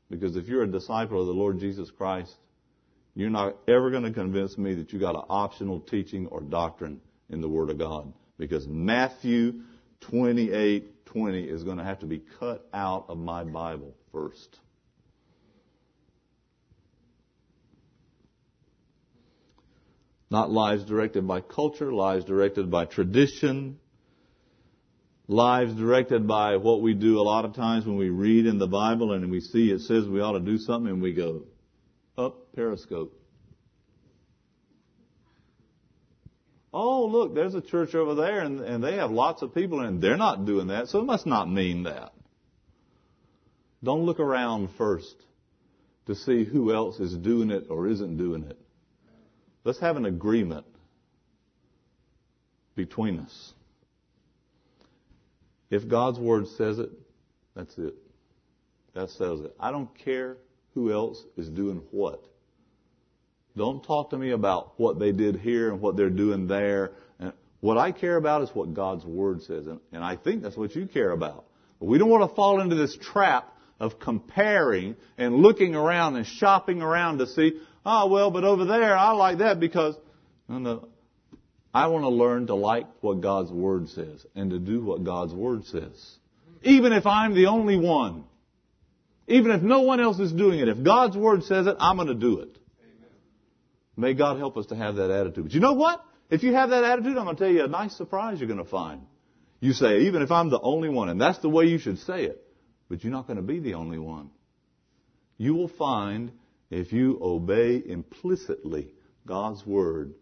Because 0.09 0.35
if 0.35 0.47
you're 0.47 0.63
a 0.63 0.67
disciple 0.67 1.21
of 1.21 1.27
the 1.27 1.33
Lord 1.33 1.59
Jesus 1.59 1.89
Christ, 1.91 2.35
you're 3.15 3.29
not 3.29 3.55
ever 3.67 3.89
going 3.89 4.03
to 4.03 4.11
convince 4.11 4.57
me 4.57 4.75
that 4.75 4.93
you 4.93 4.99
got 4.99 5.15
an 5.15 5.23
optional 5.29 5.79
teaching 5.79 6.27
or 6.27 6.41
doctrine 6.41 7.01
in 7.29 7.41
the 7.41 7.49
Word 7.49 7.69
of 7.69 7.77
God. 7.77 8.13
Because 8.37 8.67
Matthew 8.67 9.61
28, 10.01 11.05
20 11.05 11.43
is 11.43 11.63
going 11.63 11.77
to 11.77 11.83
have 11.83 11.99
to 11.99 12.05
be 12.05 12.21
cut 12.39 12.67
out 12.73 13.05
of 13.09 13.17
my 13.17 13.43
Bible 13.43 13.95
first. 14.11 14.59
Not 20.29 20.51
lives 20.51 20.83
directed 20.83 21.25
by 21.25 21.41
culture, 21.41 21.93
lives 21.93 22.25
directed 22.25 22.69
by 22.69 22.85
tradition, 22.85 23.79
lives 25.27 25.73
directed 25.73 26.27
by 26.27 26.57
what 26.57 26.81
we 26.81 26.93
do 26.93 27.19
a 27.19 27.23
lot 27.23 27.45
of 27.45 27.53
times 27.53 27.85
when 27.85 27.97
we 27.97 28.09
read 28.09 28.45
in 28.45 28.59
the 28.59 28.67
Bible 28.67 29.13
and 29.13 29.29
we 29.31 29.41
see 29.41 29.71
it 29.71 29.81
says 29.81 30.07
we 30.07 30.21
ought 30.21 30.33
to 30.33 30.39
do 30.39 30.57
something 30.57 30.91
and 30.91 31.01
we 31.01 31.13
go, 31.13 31.43
up 32.17 32.53
periscope. 32.55 33.13
Oh, 36.73 37.05
look, 37.05 37.33
there's 37.33 37.55
a 37.55 37.61
church 37.61 37.95
over 37.95 38.15
there 38.15 38.41
and, 38.41 38.59
and 38.59 38.83
they 38.83 38.95
have 38.97 39.11
lots 39.11 39.41
of 39.41 39.55
people 39.55 39.79
and 39.79 40.01
they're 40.01 40.17
not 40.17 40.45
doing 40.45 40.67
that, 40.67 40.89
so 40.89 40.99
it 40.99 41.05
must 41.05 41.25
not 41.25 41.49
mean 41.49 41.83
that. 41.83 42.11
Don't 43.83 44.03
look 44.05 44.19
around 44.19 44.69
first 44.77 45.15
to 46.07 46.15
see 46.15 46.43
who 46.43 46.73
else 46.73 46.99
is 46.99 47.15
doing 47.15 47.51
it 47.51 47.67
or 47.69 47.87
isn't 47.87 48.17
doing 48.17 48.43
it. 48.43 48.59
Let's 49.67 49.79
have 49.79 49.97
an 49.97 50.05
agreement 50.05 50.65
between 52.73 53.19
us. 53.19 53.53
If 55.69 55.89
God's 55.89 56.17
Word 56.17 56.47
says 56.55 56.79
it, 56.79 56.89
that's 57.53 57.77
it. 57.77 57.93
That 58.93 59.09
says 59.09 59.41
it. 59.41 59.53
I 59.59 59.71
don't 59.71 59.93
care 60.05 60.37
who 60.73 60.93
else 60.93 61.21
is 61.35 61.49
doing 61.49 61.81
what. 61.91 62.23
Don't 63.57 63.83
talk 63.83 64.11
to 64.11 64.17
me 64.17 64.31
about 64.31 64.79
what 64.79 64.99
they 64.99 65.11
did 65.11 65.35
here 65.35 65.69
and 65.69 65.81
what 65.81 65.97
they're 65.97 66.09
doing 66.09 66.47
there. 66.47 66.93
And 67.19 67.33
what 67.59 67.77
I 67.77 67.91
care 67.91 68.15
about 68.15 68.43
is 68.43 68.49
what 68.53 68.73
God's 68.73 69.03
Word 69.03 69.41
says. 69.41 69.67
And, 69.67 69.81
and 69.91 70.01
I 70.01 70.15
think 70.15 70.43
that's 70.43 70.55
what 70.55 70.77
you 70.77 70.87
care 70.87 71.11
about. 71.11 71.43
But 71.81 71.87
we 71.87 71.97
don't 71.97 72.09
want 72.09 72.31
to 72.31 72.33
fall 72.33 72.61
into 72.61 72.77
this 72.77 72.95
trap 72.95 73.53
of 73.81 73.99
comparing 73.99 74.95
and 75.17 75.35
looking 75.35 75.75
around 75.75 76.15
and 76.15 76.25
shopping 76.25 76.81
around 76.81 77.17
to 77.17 77.27
see, 77.27 77.59
oh, 77.87 78.07
well, 78.07 78.29
but 78.29 78.43
over 78.43 78.65
there, 78.65 78.95
I 78.95 79.11
like 79.11 79.39
that 79.39 79.59
because, 79.59 79.95
no, 80.47 80.59
no. 80.59 80.89
I 81.73 81.87
want 81.87 82.03
to 82.03 82.09
learn 82.09 82.47
to 82.47 82.55
like 82.55 82.85
what 83.01 83.21
God's 83.21 83.51
Word 83.51 83.89
says 83.89 84.25
and 84.35 84.51
to 84.51 84.59
do 84.59 84.83
what 84.83 85.03
God's 85.03 85.33
Word 85.33 85.65
says. 85.65 86.17
Even 86.63 86.91
if 86.91 87.05
I'm 87.05 87.33
the 87.33 87.47
only 87.47 87.77
one. 87.77 88.25
Even 89.27 89.51
if 89.51 89.61
no 89.61 89.81
one 89.81 89.99
else 89.99 90.19
is 90.19 90.31
doing 90.31 90.59
it. 90.59 90.67
If 90.69 90.83
God's 90.83 91.15
Word 91.15 91.43
says 91.43 91.67
it, 91.67 91.75
I'm 91.79 91.97
going 91.97 92.07
to 92.07 92.15
do 92.15 92.39
it. 92.39 92.57
Amen. 92.81 93.09
May 93.95 94.13
God 94.13 94.37
help 94.37 94.57
us 94.57 94.67
to 94.67 94.75
have 94.75 94.95
that 94.95 95.11
attitude. 95.11 95.45
But 95.45 95.53
you 95.53 95.59
know 95.59 95.73
what? 95.73 96.03
If 96.29 96.43
you 96.43 96.53
have 96.53 96.71
that 96.71 96.83
attitude, 96.83 97.17
I'm 97.17 97.25
going 97.25 97.35
to 97.35 97.43
tell 97.43 97.53
you 97.53 97.63
a 97.63 97.67
nice 97.67 97.95
surprise 97.95 98.39
you're 98.39 98.47
going 98.47 98.63
to 98.63 98.69
find. 98.69 99.01
You 99.59 99.73
say, 99.73 100.01
even 100.01 100.21
if 100.21 100.31
I'm 100.31 100.49
the 100.49 100.59
only 100.59 100.89
one, 100.89 101.09
and 101.09 101.19
that's 101.19 101.39
the 101.39 101.49
way 101.49 101.65
you 101.65 101.77
should 101.77 101.99
say 101.99 102.23
it, 102.23 102.43
but 102.89 103.03
you're 103.03 103.13
not 103.13 103.27
going 103.27 103.37
to 103.37 103.43
be 103.43 103.59
the 103.59 103.75
only 103.75 103.97
one. 103.97 104.29
You 105.37 105.55
will 105.55 105.67
find, 105.67 106.31
if 106.69 106.91
you 106.91 107.19
obey 107.21 107.81
implicitly 107.85 108.93
God's 109.25 109.65
Word, 109.65 110.13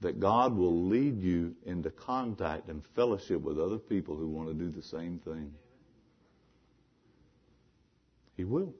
that 0.00 0.20
God 0.20 0.54
will 0.54 0.88
lead 0.88 1.20
you 1.22 1.54
into 1.64 1.90
contact 1.90 2.68
and 2.68 2.82
fellowship 2.94 3.40
with 3.40 3.58
other 3.58 3.78
people 3.78 4.16
who 4.16 4.28
want 4.28 4.48
to 4.48 4.54
do 4.54 4.70
the 4.70 4.82
same 4.82 5.18
thing. 5.18 5.52
He 8.36 8.44
will. 8.44 8.74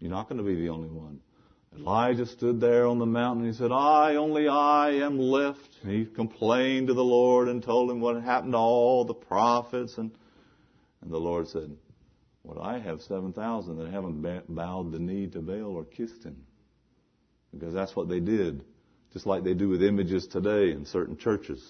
You're 0.00 0.10
not 0.10 0.28
going 0.28 0.38
to 0.38 0.44
be 0.44 0.54
the 0.54 0.70
only 0.70 0.88
one. 0.88 1.20
Elijah 1.78 2.24
stood 2.24 2.58
there 2.58 2.86
on 2.86 2.98
the 2.98 3.06
mountain 3.06 3.44
and 3.44 3.52
he 3.52 3.58
said, 3.58 3.70
I, 3.70 4.14
only 4.14 4.48
I 4.48 4.92
am 5.04 5.18
left. 5.18 5.68
And 5.82 5.92
he 5.92 6.06
complained 6.06 6.86
to 6.86 6.94
the 6.94 7.04
Lord 7.04 7.48
and 7.48 7.62
told 7.62 7.90
him 7.90 8.00
what 8.00 8.14
had 8.14 8.24
happened 8.24 8.52
to 8.52 8.58
all 8.58 9.04
the 9.04 9.14
prophets. 9.14 9.98
And, 9.98 10.10
and 11.02 11.10
the 11.10 11.18
Lord 11.18 11.48
said, 11.48 11.76
Well, 12.46 12.62
I 12.62 12.78
have 12.78 13.02
7,000 13.02 13.76
that 13.76 13.90
haven't 13.90 14.54
bowed 14.54 14.92
the 14.92 15.00
knee 15.00 15.26
to 15.28 15.40
Baal 15.40 15.76
or 15.76 15.84
kissed 15.84 16.22
him. 16.22 16.36
Because 17.52 17.74
that's 17.74 17.96
what 17.96 18.08
they 18.08 18.20
did. 18.20 18.64
Just 19.12 19.26
like 19.26 19.42
they 19.42 19.54
do 19.54 19.68
with 19.68 19.82
images 19.82 20.28
today 20.28 20.70
in 20.70 20.86
certain 20.86 21.16
churches. 21.16 21.60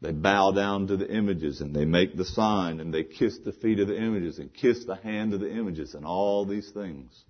They 0.00 0.10
bow 0.10 0.50
down 0.50 0.88
to 0.88 0.96
the 0.96 1.08
images 1.08 1.60
and 1.60 1.72
they 1.74 1.84
make 1.84 2.16
the 2.16 2.24
sign 2.24 2.80
and 2.80 2.92
they 2.92 3.04
kiss 3.04 3.38
the 3.38 3.52
feet 3.52 3.78
of 3.78 3.86
the 3.86 3.96
images 3.96 4.40
and 4.40 4.52
kiss 4.52 4.84
the 4.84 4.96
hand 4.96 5.32
of 5.32 5.40
the 5.40 5.50
images 5.50 5.94
and 5.94 6.04
all 6.04 6.44
these 6.44 6.68
things. 6.70 7.24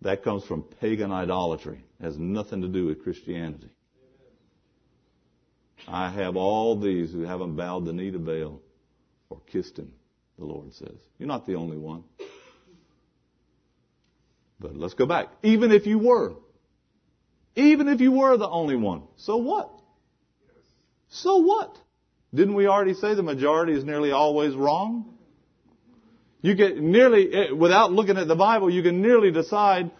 That 0.00 0.24
comes 0.24 0.44
from 0.44 0.62
pagan 0.80 1.12
idolatry. 1.12 1.84
It 2.00 2.04
has 2.04 2.16
nothing 2.16 2.62
to 2.62 2.68
do 2.68 2.86
with 2.86 3.02
Christianity. 3.02 3.68
I 5.86 6.10
have 6.10 6.36
all 6.36 6.80
these 6.80 7.12
who 7.12 7.22
haven't 7.22 7.56
bowed 7.56 7.84
the 7.84 7.92
knee 7.92 8.10
to 8.10 8.18
Baal 8.18 8.62
or 9.28 9.40
kissed 9.52 9.78
him, 9.78 9.92
the 10.40 10.46
Lord 10.46 10.72
says. 10.74 10.96
You're 11.18 11.28
not 11.28 11.46
the 11.46 11.54
only 11.54 11.76
one. 11.76 12.02
But 14.58 14.74
let's 14.74 14.94
go 14.94 15.06
back. 15.06 15.28
Even 15.42 15.70
if 15.70 15.86
you 15.86 15.98
were, 15.98 16.34
even 17.54 17.88
if 17.88 18.00
you 18.00 18.10
were 18.12 18.36
the 18.36 18.48
only 18.48 18.76
one, 18.76 19.02
so 19.16 19.36
what? 19.36 19.70
So 21.10 21.38
what? 21.38 21.76
Didn't 22.34 22.54
we 22.54 22.66
already 22.66 22.94
say 22.94 23.14
the 23.14 23.22
majority 23.22 23.74
is 23.74 23.84
nearly 23.84 24.12
always 24.12 24.54
wrong? 24.54 25.14
You 26.42 26.56
can 26.56 26.90
nearly, 26.90 27.32
eh, 27.32 27.52
without 27.52 27.92
looking 27.92 28.16
at 28.16 28.26
the 28.26 28.36
Bible, 28.36 28.70
you 28.70 28.82
can 28.82 29.02
nearly 29.02 29.30
decide 29.30 29.90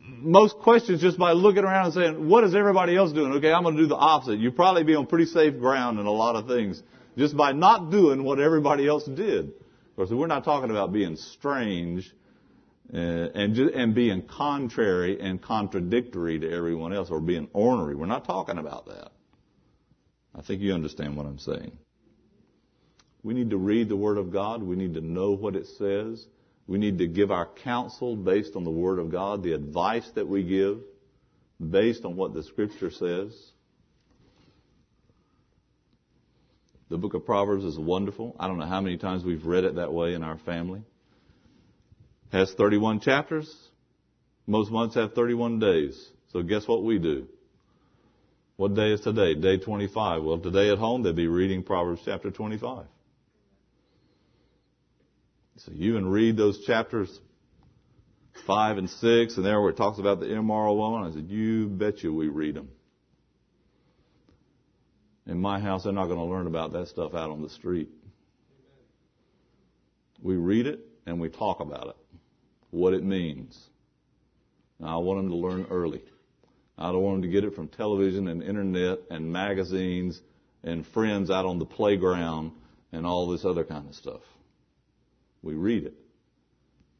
most 0.00 0.58
questions 0.58 1.00
just 1.00 1.18
by 1.18 1.32
looking 1.32 1.62
around 1.62 1.86
and 1.86 1.94
saying, 1.94 2.28
what 2.28 2.42
is 2.44 2.54
everybody 2.54 2.96
else 2.96 3.12
doing? 3.12 3.32
Okay, 3.34 3.52
I'm 3.52 3.62
going 3.62 3.76
to 3.76 3.82
do 3.82 3.88
the 3.88 3.96
opposite. 3.96 4.38
You'd 4.38 4.56
probably 4.56 4.82
be 4.82 4.94
on 4.94 5.06
pretty 5.06 5.26
safe 5.26 5.58
ground 5.58 6.00
in 6.00 6.06
a 6.06 6.12
lot 6.12 6.34
of 6.36 6.48
things 6.48 6.82
just 7.16 7.36
by 7.36 7.52
not 7.52 7.90
doing 7.90 8.22
what 8.22 8.38
everybody 8.38 8.86
else 8.86 9.04
did. 9.04 9.48
Of 9.48 9.96
course, 9.96 10.10
we're 10.10 10.26
not 10.26 10.44
talking 10.44 10.70
about 10.70 10.92
being 10.92 11.16
strange 11.16 12.12
uh, 12.92 12.96
and, 12.96 13.56
and 13.58 13.94
being 13.94 14.22
contrary 14.22 15.20
and 15.20 15.40
contradictory 15.40 16.38
to 16.38 16.52
everyone 16.52 16.92
else 16.92 17.10
or 17.10 17.20
being 17.20 17.48
ornery. 17.52 17.94
We're 17.94 18.06
not 18.06 18.24
talking 18.26 18.58
about 18.58 18.86
that. 18.86 19.10
I 20.34 20.42
think 20.42 20.60
you 20.60 20.74
understand 20.74 21.16
what 21.16 21.26
I'm 21.26 21.38
saying. 21.38 21.76
We 23.22 23.34
need 23.34 23.50
to 23.50 23.56
read 23.56 23.88
the 23.88 23.96
Word 23.96 24.18
of 24.18 24.30
God. 24.30 24.62
We 24.62 24.76
need 24.76 24.94
to 24.94 25.00
know 25.00 25.32
what 25.32 25.56
it 25.56 25.66
says. 25.66 26.24
We 26.68 26.78
need 26.78 26.98
to 26.98 27.06
give 27.06 27.30
our 27.30 27.46
counsel 27.46 28.16
based 28.16 28.54
on 28.54 28.64
the 28.64 28.70
Word 28.70 28.98
of 28.98 29.10
God, 29.10 29.42
the 29.42 29.52
advice 29.52 30.08
that 30.14 30.28
we 30.28 30.42
give 30.42 30.80
based 31.58 32.04
on 32.04 32.16
what 32.16 32.34
the 32.34 32.42
Scripture 32.42 32.90
says. 32.90 33.32
The 36.88 36.98
book 36.98 37.14
of 37.14 37.26
Proverbs 37.26 37.64
is 37.64 37.78
wonderful. 37.78 38.36
I 38.38 38.46
don't 38.46 38.58
know 38.58 38.66
how 38.66 38.80
many 38.80 38.96
times 38.96 39.24
we've 39.24 39.44
read 39.44 39.64
it 39.64 39.76
that 39.76 39.92
way 39.92 40.14
in 40.14 40.22
our 40.22 40.38
family. 40.38 40.82
It 42.32 42.36
has 42.36 42.52
31 42.52 43.00
chapters. 43.00 43.52
Most 44.46 44.70
months 44.70 44.94
have 44.94 45.14
31 45.14 45.58
days. 45.58 46.10
So 46.32 46.42
guess 46.42 46.68
what 46.68 46.84
we 46.84 46.98
do? 46.98 47.26
What 48.56 48.74
day 48.74 48.92
is 48.92 49.00
today? 49.00 49.34
Day 49.34 49.58
25. 49.58 50.22
Well, 50.22 50.38
today 50.38 50.70
at 50.70 50.78
home 50.78 51.02
they'll 51.02 51.12
be 51.12 51.26
reading 51.26 51.62
Proverbs 51.62 52.02
chapter 52.04 52.30
25. 52.30 52.86
So 55.58 55.72
you 55.72 55.94
can 55.94 56.06
read 56.06 56.36
those 56.36 56.64
chapters 56.64 57.20
five 58.46 58.78
and 58.78 58.88
six, 58.88 59.36
and 59.36 59.44
there 59.44 59.60
where 59.60 59.70
it 59.70 59.76
talks 59.76 59.98
about 59.98 60.20
the 60.20 60.32
immoral 60.32 60.76
woman. 60.76 61.10
I 61.10 61.14
said, 61.14 61.28
you 61.28 61.66
betcha 61.66 62.12
we 62.12 62.28
read 62.28 62.54
them. 62.54 62.68
In 65.26 65.40
my 65.40 65.58
house, 65.58 65.84
they're 65.84 65.92
not 65.92 66.06
going 66.06 66.18
to 66.18 66.24
learn 66.24 66.46
about 66.46 66.72
that 66.72 66.88
stuff 66.88 67.14
out 67.14 67.30
on 67.30 67.42
the 67.42 67.48
street. 67.48 67.88
We 70.22 70.36
read 70.36 70.66
it 70.66 70.80
and 71.04 71.20
we 71.20 71.28
talk 71.28 71.60
about 71.60 71.88
it, 71.88 71.96
what 72.70 72.94
it 72.94 73.04
means. 73.04 73.60
Now, 74.78 74.98
I 74.98 75.02
want 75.02 75.20
them 75.20 75.30
to 75.30 75.36
learn 75.36 75.66
early. 75.70 76.02
I 76.78 76.92
don't 76.92 77.02
want 77.02 77.22
them 77.22 77.30
to 77.30 77.34
get 77.34 77.44
it 77.44 77.54
from 77.54 77.68
television 77.68 78.28
and 78.28 78.42
internet 78.42 79.00
and 79.10 79.32
magazines 79.32 80.20
and 80.62 80.86
friends 80.86 81.30
out 81.30 81.46
on 81.46 81.58
the 81.58 81.66
playground 81.66 82.52
and 82.92 83.06
all 83.06 83.28
this 83.28 83.44
other 83.44 83.64
kind 83.64 83.88
of 83.88 83.94
stuff. 83.94 84.20
We 85.42 85.54
read 85.54 85.84
it. 85.84 85.94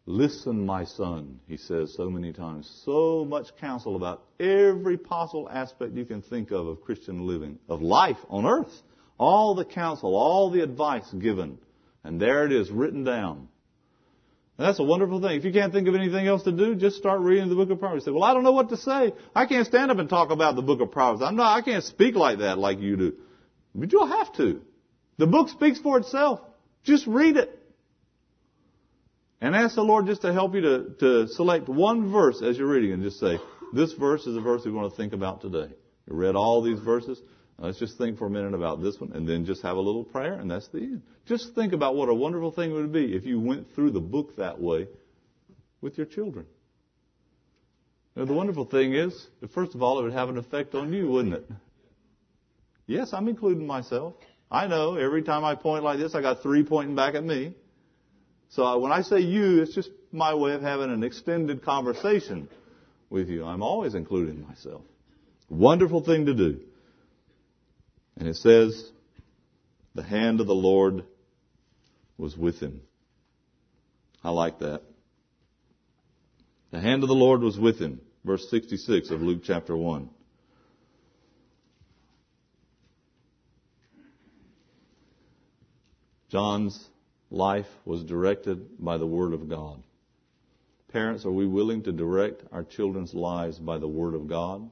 Listen, 0.09 0.65
my 0.65 0.85
son, 0.85 1.41
he 1.49 1.57
says 1.57 1.93
so 1.97 2.09
many 2.09 2.33
times. 2.33 2.71
So 2.85 3.25
much 3.25 3.49
counsel 3.61 3.97
about 3.97 4.23
every 4.39 4.97
possible 4.97 5.49
aspect 5.51 5.95
you 5.95 6.05
can 6.05 6.23
think 6.23 6.53
of 6.53 6.69
of 6.69 6.81
Christian 6.83 7.27
living, 7.27 7.59
of 7.69 7.83
life 7.83 8.19
on 8.29 8.47
earth. 8.47 8.73
All 9.19 9.57
the 9.57 9.65
counsel, 9.65 10.15
all 10.15 10.51
the 10.51 10.63
advice 10.63 11.11
given. 11.13 11.59
And 12.05 12.21
there 12.21 12.47
it 12.47 12.53
is 12.53 12.71
written 12.71 13.03
down. 13.03 13.49
And 14.59 14.67
that's 14.67 14.79
a 14.79 14.85
wonderful 14.85 15.21
thing. 15.21 15.37
If 15.37 15.45
you 15.45 15.53
can't 15.53 15.73
think 15.73 15.89
of 15.89 15.97
anything 15.97 16.29
else 16.29 16.45
to 16.45 16.53
do, 16.53 16.77
just 16.77 16.97
start 16.97 17.21
reading 17.21 17.49
the 17.49 17.57
book 17.57 17.71
of 17.71 17.81
Proverbs. 17.81 18.07
You 18.07 18.13
say, 18.13 18.15
well, 18.15 18.25
I 18.25 18.33
don't 18.33 18.45
know 18.45 18.53
what 18.53 18.69
to 18.69 18.77
say. 18.77 19.13
I 19.35 19.47
can't 19.47 19.67
stand 19.67 19.91
up 19.91 19.99
and 19.99 20.09
talk 20.09 20.31
about 20.31 20.55
the 20.55 20.63
book 20.63 20.81
of 20.81 20.93
Proverbs. 20.93 21.23
I'm 21.23 21.35
not, 21.35 21.59
I 21.59 21.63
can't 21.63 21.83
speak 21.83 22.15
like 22.15 22.39
that 22.39 22.59
like 22.59 22.79
you 22.79 22.97
do. 22.97 23.15
But 23.75 23.91
you'll 23.93 24.07
have 24.07 24.33
to. 24.37 24.63
The 25.19 25.27
book 25.27 25.49
speaks 25.49 25.81
for 25.81 25.99
itself. 25.99 26.41
Just 26.85 27.09
read 27.09 27.37
it. 27.37 27.56
And 29.41 29.55
ask 29.55 29.75
the 29.75 29.83
Lord 29.83 30.07
just 30.07 30.23
to 30.23 30.33
help 30.33 30.55
you 30.55 30.61
to, 30.63 30.95
to 31.01 31.29
select 31.29 31.69
one 31.69 32.11
verse 32.11 32.43
as 32.43 32.57
you're 32.57 32.69
reading 32.69 32.93
and 32.93 33.03
just 33.03 33.21
say, 33.21 33.39
this 33.73 33.93
verse 33.93 34.27
is 34.27 34.35
the 34.35 34.41
verse 34.41 34.65
we 34.65 34.73
want 34.73 34.91
to 34.91 34.97
think 34.97 35.13
about 35.13 35.43
today. 35.43 35.73
You 36.09 36.17
read 36.17 36.37
all 36.37 36.63
these 36.63 36.79
verses. 36.81 37.21
Let's 37.59 37.79
just 37.79 37.99
think 37.99 38.19
for 38.19 38.27
a 38.27 38.31
minute 38.31 38.55
about 38.55 38.83
this 38.83 38.99
one 39.01 39.13
and 39.13 39.29
then 39.29 39.45
just 39.47 39.63
have 39.63 39.77
a 39.77 39.81
little 39.81 40.05
prayer 40.05 40.35
and 40.35 40.51
that's 40.51 40.69
the 40.69 40.79
end. 40.79 41.03
Just 41.27 41.55
think 41.55 41.73
about 41.73 41.97
what 41.97 42.09
a 42.09 42.15
wonderful 42.15 42.51
thing 42.51 42.71
it 42.71 42.75
would 42.75 42.93
be 42.93 43.15
if 43.15 43.25
you 43.25 43.41
went 43.41 43.75
through 43.75 43.91
the 43.91 44.01
book 44.01 44.37
that 44.37 44.61
way 44.61 44.89
with 45.81 45.97
your 45.97 46.07
children. 46.07 46.47
Now, 48.15 48.25
the 48.25 48.33
wonderful 48.33 48.65
thing 48.65 48.95
is, 48.95 49.27
first 49.53 49.75
of 49.75 49.83
all, 49.83 49.99
it 50.01 50.05
would 50.05 50.13
have 50.15 50.31
an 50.31 50.39
effect 50.39 50.75
on 50.75 50.93
you, 50.93 51.09
wouldn't 51.09 51.35
it? 51.35 51.51
Yes, 52.87 53.13
I'm 53.13 53.29
including 53.29 53.67
myself. 53.67 54.15
I 54.51 54.67
know 54.67 54.97
every 54.97 55.23
time 55.23 55.45
I 55.45 55.55
point 55.55 55.85
like 55.85 55.99
this, 55.99 56.15
I 56.15 56.23
got 56.23 56.43
three 56.43 56.63
pointing 56.63 56.95
back 56.95 57.15
at 57.15 57.25
me. 57.25 57.55
So 58.57 58.79
when 58.79 58.91
I 58.91 59.03
say 59.03 59.21
you, 59.21 59.61
it's 59.61 59.75
just 59.75 59.91
my 60.13 60.33
way 60.33 60.53
of 60.53 60.63
having 60.63 60.91
an 60.91 61.05
extended 61.05 61.63
conversation 61.63 62.49
with 63.11 63.29
you. 63.29 63.45
I'm 63.45 63.63
always 63.63 63.95
including 63.95 64.49
myself. 64.49 64.81
Wonderful 65.51 66.03
thing 66.03 66.25
to 66.25 66.33
do. 66.33 66.61
And 68.17 68.27
it 68.27 68.37
says, 68.37 68.91
the 69.95 70.03
hand 70.03 70.41
of 70.41 70.47
the 70.47 70.55
Lord 70.55 71.05
was 72.17 72.35
with 72.35 72.59
him. 72.59 72.81
I 74.25 74.31
like 74.31 74.61
that. 74.61 74.81
The 76.71 76.81
hand 76.81 77.03
of 77.03 77.11
the 77.11 77.15
Lord 77.15 77.43
was 77.43 77.59
with 77.59 77.79
him. 77.79 78.01
Verse 78.25 78.49
66 78.49 79.11
of 79.11 79.21
Luke 79.21 79.43
chapter 79.45 79.77
1. 79.77 80.09
John's 86.31 86.89
life 87.31 87.67
was 87.85 88.05
directed 88.05 88.83
by 88.83 88.99
the 88.99 89.07
Word 89.07 89.33
of 89.33 89.49
God. 89.49 89.83
Parents, 90.93 91.25
are 91.25 91.33
we 91.33 91.47
willing 91.47 91.83
to 91.83 91.93
direct 91.93 92.43
our 92.53 92.65
children's 92.65 93.13
lives 93.13 93.59
by 93.59 93.79
the 93.79 93.89
Word 93.89 94.15
of 94.15 94.29
God? 94.29 94.71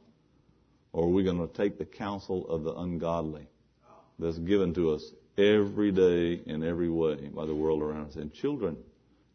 Or 0.93 1.07
are 1.07 1.11
we 1.11 1.25
going 1.25 1.47
to 1.47 1.53
take 1.53 1.77
the 1.77 1.85
counsel 1.85 2.49
of 2.49 2.63
the 2.63 2.73
ungodly 2.75 3.49
that's 4.19 4.39
given 4.39 4.73
to 4.75 4.93
us 4.93 5.13
every 5.37 5.91
day 5.91 6.41
in 6.47 6.63
every 6.63 6.89
way 6.89 7.29
by 7.35 7.47
the 7.47 7.55
world 7.55 7.83
around 7.83 8.07
us? 8.09 8.17
And 8.17 8.33
children, 8.33 8.77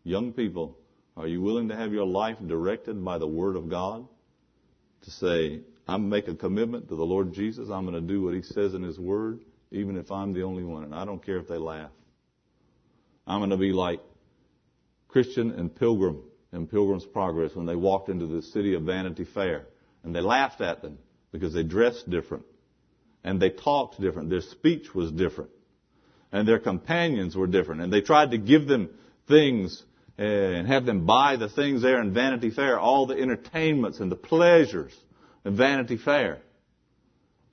young 0.04 0.32
people, 0.32 0.78
are 1.18 1.28
you 1.28 1.42
willing 1.42 1.68
to 1.68 1.76
have 1.76 1.92
your 1.92 2.06
life 2.06 2.38
directed 2.46 3.04
by 3.04 3.18
the 3.18 3.28
Word 3.28 3.58
of 3.58 3.70
God? 3.70 4.08
To 5.02 5.12
say, 5.12 5.60
I'm 5.88 6.08
making 6.08 6.36
a 6.36 6.38
commitment 6.38 6.88
to 6.90 6.96
the 6.96 7.06
Lord 7.06 7.34
Jesus. 7.34 7.70
I'm 7.70 7.86
going 7.86 7.96
to 7.96 8.14
do 8.14 8.22
what 8.22 8.34
He 8.34 8.42
says 8.42 8.74
in 8.74 8.84
His 8.84 8.98
Word. 8.98 9.42
even 9.72 9.98
if 9.98 10.12
I'm 10.12 10.34
the 10.34 10.44
only 10.44 10.64
one, 10.64 10.84
and 10.84 10.96
I 10.96 11.06
don't 11.06 11.24
care 11.24 11.38
if 11.38 11.48
they 11.48 11.58
laugh. 11.58 11.92
I'm 13.30 13.40
going 13.40 13.52
to 13.52 13.58
be 13.58 13.74
like 13.74 14.00
Christian 15.08 15.52
and 15.52 15.74
Pilgrim 15.74 16.24
in 16.52 16.66
Pilgrim's 16.66 17.06
Progress 17.06 17.56
when 17.56 17.68
they 17.68 17.76
walked 17.76 18.10
into 18.10 18.26
the 18.26 18.42
city 18.42 18.74
of 18.74 18.82
Vanity 18.82 19.24
Fair 19.24 19.68
and 20.04 20.16
they 20.16 20.22
laughed 20.22 20.62
at 20.62 20.82
them 20.82 20.98
because 21.32 21.54
they 21.54 21.62
dressed 21.62 22.10
different 22.10 22.44
and 23.24 23.40
they 23.40 23.52
talked 23.52 24.02
different. 24.02 24.32
Their 24.32 24.42
speech 24.42 24.96
was 24.96 25.12
different 25.12 25.52
and 26.32 26.48
their 26.48 26.58
companions 26.58 27.36
were 27.36 27.46
different 27.46 27.82
and 27.82 27.94
they 27.94 28.02
tried 28.02 28.32
to 28.32 28.40
give 28.40 28.68
them 28.68 28.90
things 29.28 29.84
and 30.18 30.68
have 30.68 30.86
them 30.86 31.06
buy 31.06 31.36
the 31.36 31.50
things 31.50 31.84
there 31.84 32.02
in 32.02 32.12
Vanity 32.14 32.50
Fair, 32.50 32.80
all 32.80 33.06
the 33.06 33.16
entertainments 33.16 34.00
and 34.00 34.12
the 34.12 34.16
pleasures 34.16 34.94
in 35.46 35.56
Vanity 35.56 35.98
Fair 35.98 36.40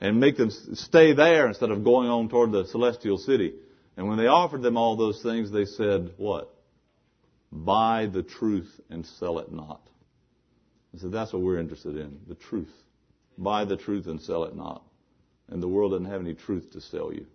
and 0.01 0.21
make 0.21 0.39
them 0.39 0.51
stay 0.51 1.13
there 1.13 1.47
instead 1.47 1.71
of 1.71 1.85
going 1.85 2.09
on 2.09 2.31
toward 2.31 2.51
the 2.51 2.65
celestial 2.67 3.19
city. 3.19 3.55
And 3.97 4.09
when 4.09 4.19
they 4.19 4.27
offered 4.27 4.63
them 4.63 4.77
all 4.77 4.97
those 4.97 5.23
things, 5.23 5.51
they 5.51 5.65
said, 5.65 6.13
what? 6.17 6.53
Buy 7.51 8.07
the 8.07 8.23
truth 8.23 8.81
and 8.91 9.07
sell 9.07 9.39
it 9.39 9.51
not. 9.51 9.81
I 10.95 10.99
said, 10.99 11.13
that's 11.13 11.33
what 11.33 11.43
we're 11.43 11.59
interested 11.59 11.97
in, 11.97 12.19
the 12.29 12.35
truth. 12.35 12.73
Buy 13.39 13.65
the 13.65 13.77
truth 13.77 14.07
and 14.07 14.21
sell 14.21 14.45
it 14.45 14.55
not. 14.55 14.83
And 15.49 15.63
the 15.63 15.69
world 15.69 15.93
doesn't 15.93 16.07
have 16.07 16.21
any 16.21 16.35
truth 16.35 16.73
to 16.73 16.81
sell 16.81 17.13
you. 17.13 17.27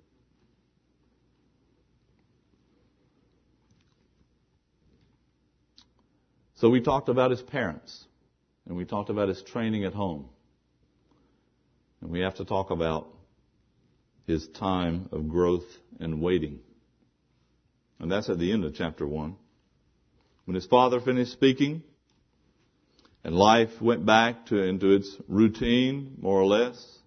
So 6.55 6.70
we 6.70 6.82
talked 6.82 7.09
about 7.09 7.32
his 7.32 7.41
parents, 7.41 8.05
and 8.68 8.78
we 8.78 8.86
talked 8.86 9.09
about 9.09 9.30
his 9.30 9.41
training 9.41 9.84
at 9.84 9.93
home. 9.93 10.30
And 12.01 12.12
we 12.12 12.20
have 12.20 12.36
to 12.36 12.45
talk 12.45 12.70
about 12.70 13.07
his 14.28 14.48
time 14.48 15.10
of 15.12 15.28
growth 15.28 15.66
and 16.00 16.22
waiting. 16.22 16.60
And 18.00 18.12
that's 18.12 18.30
at 18.30 18.40
the 18.40 18.52
end 18.52 18.66
of 18.66 18.76
chapter 18.76 19.08
1. 19.08 19.36
When 20.46 20.56
his 20.56 20.66
father 20.66 21.00
finished 21.00 21.32
speaking, 21.32 21.84
and 23.24 23.36
life 23.36 23.80
went 23.80 24.06
back 24.06 24.48
to, 24.48 24.62
into 24.62 24.92
its 24.92 25.16
routine, 25.28 26.18
more 26.20 26.40
or 26.40 26.46
less, 26.46 27.00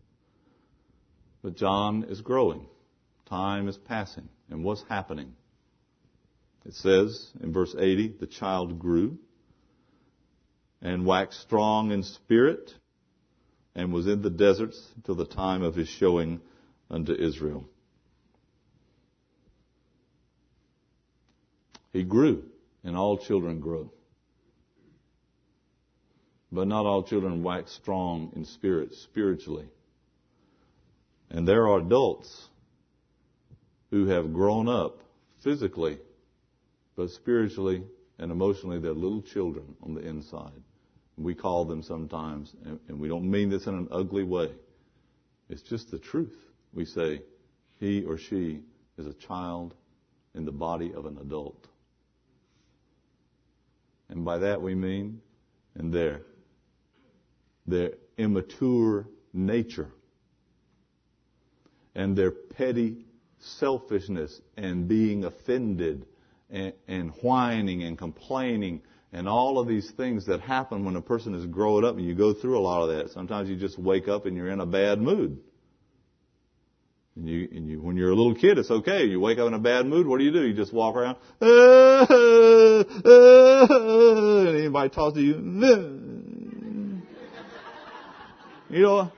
but 1.43 1.57
John 1.57 2.05
is 2.05 2.21
growing. 2.21 2.67
Time 3.29 3.69
is 3.69 3.77
passing. 3.77 4.29
And 4.51 4.63
what's 4.63 4.85
happening? 4.89 5.35
It 6.65 6.75
says 6.75 7.31
in 7.43 7.53
verse 7.53 7.75
80, 7.79 8.17
the 8.21 8.27
child 8.27 8.79
grew 8.79 9.19
and 10.81 11.05
waxed 11.05 11.41
strong 11.41 11.91
in 11.91 12.03
spirit 12.03 12.73
and 13.75 13.93
was 13.93 14.07
in 14.07 14.23
the 14.23 14.31
deserts 14.31 14.81
till 15.05 15.17
the 15.17 15.27
time 15.27 15.63
of 15.63 15.75
his 15.75 15.89
showing 15.89 16.41
unto 16.91 17.13
Israel. 17.13 17.69
He 21.93 22.03
grew, 22.03 22.45
and 22.83 22.97
all 22.97 23.17
children 23.19 23.61
grow. 23.61 23.91
But 26.51 26.69
not 26.69 26.87
all 26.87 27.03
children 27.03 27.43
wax 27.43 27.73
strong 27.73 28.33
in 28.37 28.45
spirit, 28.45 28.95
spiritually. 28.95 29.69
And 31.31 31.47
there 31.47 31.69
are 31.69 31.79
adults 31.79 32.49
who 33.91 34.07
have 34.07 34.33
grown 34.33 34.69
up 34.69 35.01
physically, 35.43 35.99
but 36.97 37.11
spiritually 37.11 37.85
and 38.19 38.31
emotionally, 38.31 38.79
they're 38.79 38.93
little 38.93 39.23
children 39.23 39.75
on 39.83 39.95
the 39.95 40.01
inside. 40.01 40.63
We 41.17 41.35
call 41.35 41.65
them 41.65 41.83
sometimes, 41.83 42.53
and 42.89 42.99
we 42.99 43.09
don't 43.09 43.31
mean 43.31 43.51
this 43.51 43.67
in 43.67 43.75
an 43.75 43.89
ugly 43.91 44.25
way. 44.25 44.51
It's 45.49 45.63
just 45.63 45.91
the 45.91 45.99
truth. 45.99 46.37
We 46.75 46.85
say, 46.85 47.23
he 47.79 48.05
or 48.05 48.19
she 48.19 48.61
is 48.99 49.07
a 49.07 49.15
child 49.15 49.75
in 50.35 50.45
the 50.45 50.53
body 50.53 50.93
of 50.93 51.07
an 51.07 51.19
adult. 51.19 51.69
And 54.09 54.25
by 54.25 54.39
that 54.39 54.61
we 54.61 54.75
mean, 54.75 55.21
in 55.79 55.91
their, 55.91 56.23
their 57.67 57.93
immature 58.19 59.09
nature 59.33 59.91
and 61.95 62.17
their 62.17 62.31
petty 62.31 63.07
selfishness 63.39 64.41
and 64.57 64.89
being 64.89 65.25
offended 65.25 66.07
and, 66.51 66.73
and 66.89 67.11
whining 67.23 67.83
and 67.83 67.97
complaining 67.97 68.83
and 69.13 69.29
all 69.29 69.59
of 69.61 69.69
these 69.69 69.91
things 69.93 70.27
that 70.27 70.41
happen 70.41 70.85
when 70.85 70.97
a 70.97 71.01
person 71.01 71.35
is 71.35 71.47
growing 71.47 71.85
up 71.85 71.97
and 71.97 72.05
you 72.05 72.15
go 72.15 72.35
through 72.35 72.59
a 72.59 72.61
lot 72.61 72.83
of 72.83 72.97
that. 72.97 73.11
Sometimes 73.11 73.49
you 73.49 73.57
just 73.57 73.79
wake 73.79 74.09
up 74.09 74.27
and 74.27 74.37
you're 74.37 74.51
in 74.51 74.61
a 74.61 74.67
bad 74.67 75.01
mood. 75.01 75.39
And 77.17 77.29
you, 77.29 77.49
and 77.53 77.69
you, 77.69 77.81
when 77.81 77.97
you're 77.97 78.11
a 78.11 78.15
little 78.15 78.35
kid, 78.35 78.59
it's 78.59 78.71
okay. 78.71 79.05
You 79.05 79.21
wake 79.21 79.39
up 79.39 79.47
in 79.47 79.55
a 79.55 79.59
bad 79.59 79.87
mood, 79.87 80.07
what 80.07 80.19
do 80.19 80.25
you 80.25 80.33
do? 80.33 80.43
You 80.43 80.53
just 80.53 80.73
walk 80.73 80.97
around, 80.97 81.17
and 81.41 82.87
anybody 84.57 84.89
talks 84.91 85.15
to 85.15 85.21
you, 85.23 85.35
you 88.71 88.83
know, 88.83 89.13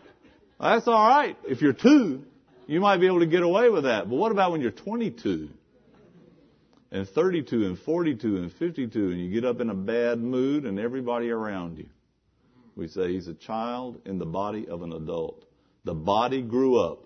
that's 0.61 0.87
alright. 0.87 1.39
If 1.45 1.63
you're 1.63 1.73
two, 1.73 2.25
you 2.67 2.81
might 2.81 2.99
be 2.99 3.07
able 3.07 3.21
to 3.21 3.27
get 3.27 3.43
away 3.43 3.71
with 3.71 3.85
that. 3.85 4.11
But 4.11 4.17
what 4.17 4.31
about 4.31 4.53
when 4.53 4.61
you're 4.61 4.71
22? 4.73 5.49
and 6.91 7.09
32 7.09 7.67
and 7.67 7.79
42 7.79 8.37
and 8.37 8.53
52 8.53 9.11
and 9.11 9.21
you 9.21 9.31
get 9.31 9.45
up 9.45 9.61
in 9.61 9.71
a 9.71 9.75
bad 9.75 10.19
mood 10.19 10.65
and 10.65 10.79
everybody 10.79 11.31
around 11.31 11.79
you. 11.79 11.89
We 12.75 12.89
say 12.89 13.13
he's 13.13 13.29
a 13.29 13.35
child 13.35 14.01
in 14.05 14.19
the 14.19 14.27
body 14.27 14.69
of 14.69 14.83
an 14.83 14.93
adult. 14.93 15.45
The 15.85 15.95
body 15.95 16.43
grew 16.43 16.79
up. 16.79 17.06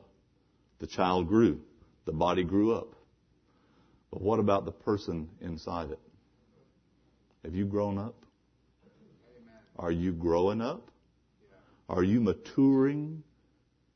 The 0.80 0.86
child 0.86 1.28
grew. 1.28 1.60
The 2.06 2.12
body 2.12 2.42
grew 2.42 2.74
up. 2.74 2.94
But 4.10 4.20
what 4.22 4.40
about 4.40 4.64
the 4.64 4.72
person 4.72 5.28
inside 5.40 5.90
it? 5.90 6.00
Have 7.44 7.54
you 7.54 7.64
grown 7.64 7.98
up? 7.98 8.14
Are 9.78 9.92
you 9.92 10.12
growing 10.12 10.60
up? 10.60 10.90
Are 11.88 12.02
you 12.02 12.20
maturing 12.20 13.22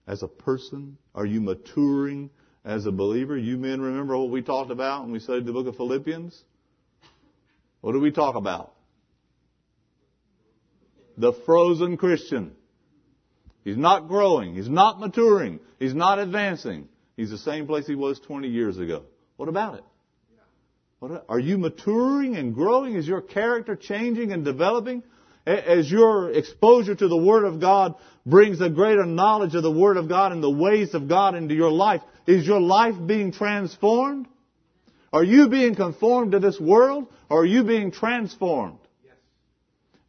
as 0.06 0.22
a 0.22 0.28
person? 0.28 0.96
Are 1.14 1.26
you 1.26 1.40
maturing 1.40 2.30
as 2.64 2.86
a 2.86 2.92
believer. 2.92 3.36
You 3.36 3.56
men 3.58 3.80
remember 3.80 4.16
what 4.16 4.30
we 4.30 4.42
talked 4.42 4.70
about 4.70 5.02
when 5.02 5.12
we 5.12 5.18
studied 5.18 5.46
the 5.46 5.52
book 5.52 5.66
of 5.66 5.76
Philippians? 5.76 6.42
What 7.80 7.92
did 7.92 8.02
we 8.02 8.10
talk 8.10 8.34
about? 8.34 8.72
The 11.18 11.32
frozen 11.44 11.96
Christian. 11.96 12.52
He's 13.64 13.78
not 13.78 14.08
growing. 14.08 14.54
He's 14.54 14.68
not 14.68 15.00
maturing. 15.00 15.58
He's 15.78 15.94
not 15.94 16.18
advancing. 16.18 16.88
He's 17.16 17.30
the 17.30 17.38
same 17.38 17.66
place 17.66 17.86
he 17.86 17.94
was 17.94 18.20
20 18.20 18.48
years 18.48 18.78
ago. 18.78 19.04
What 19.36 19.48
about 19.48 19.76
it? 19.76 19.84
What, 20.98 21.24
are 21.28 21.38
you 21.38 21.58
maturing 21.58 22.36
and 22.36 22.54
growing? 22.54 22.94
Is 22.94 23.06
your 23.06 23.20
character 23.20 23.76
changing 23.76 24.32
and 24.32 24.44
developing? 24.44 25.02
As 25.46 25.90
your 25.90 26.30
exposure 26.30 26.94
to 26.94 27.08
the 27.08 27.16
Word 27.16 27.44
of 27.44 27.60
God 27.60 27.94
brings 28.24 28.60
a 28.60 28.70
greater 28.70 29.04
knowledge 29.04 29.54
of 29.54 29.62
the 29.62 29.70
Word 29.70 29.98
of 29.98 30.08
God 30.08 30.32
and 30.32 30.42
the 30.42 30.50
ways 30.50 30.94
of 30.94 31.08
God 31.08 31.34
into 31.34 31.54
your 31.54 31.70
life, 31.70 32.00
is 32.26 32.46
your 32.46 32.60
life 32.60 32.94
being 33.06 33.32
transformed? 33.32 34.26
Are 35.12 35.22
you 35.22 35.48
being 35.48 35.74
conformed 35.74 36.32
to 36.32 36.40
this 36.40 36.58
world 36.58 37.06
or 37.28 37.42
are 37.42 37.46
you 37.46 37.64
being 37.64 37.90
transformed? 37.90 38.78
Yes. 39.04 39.14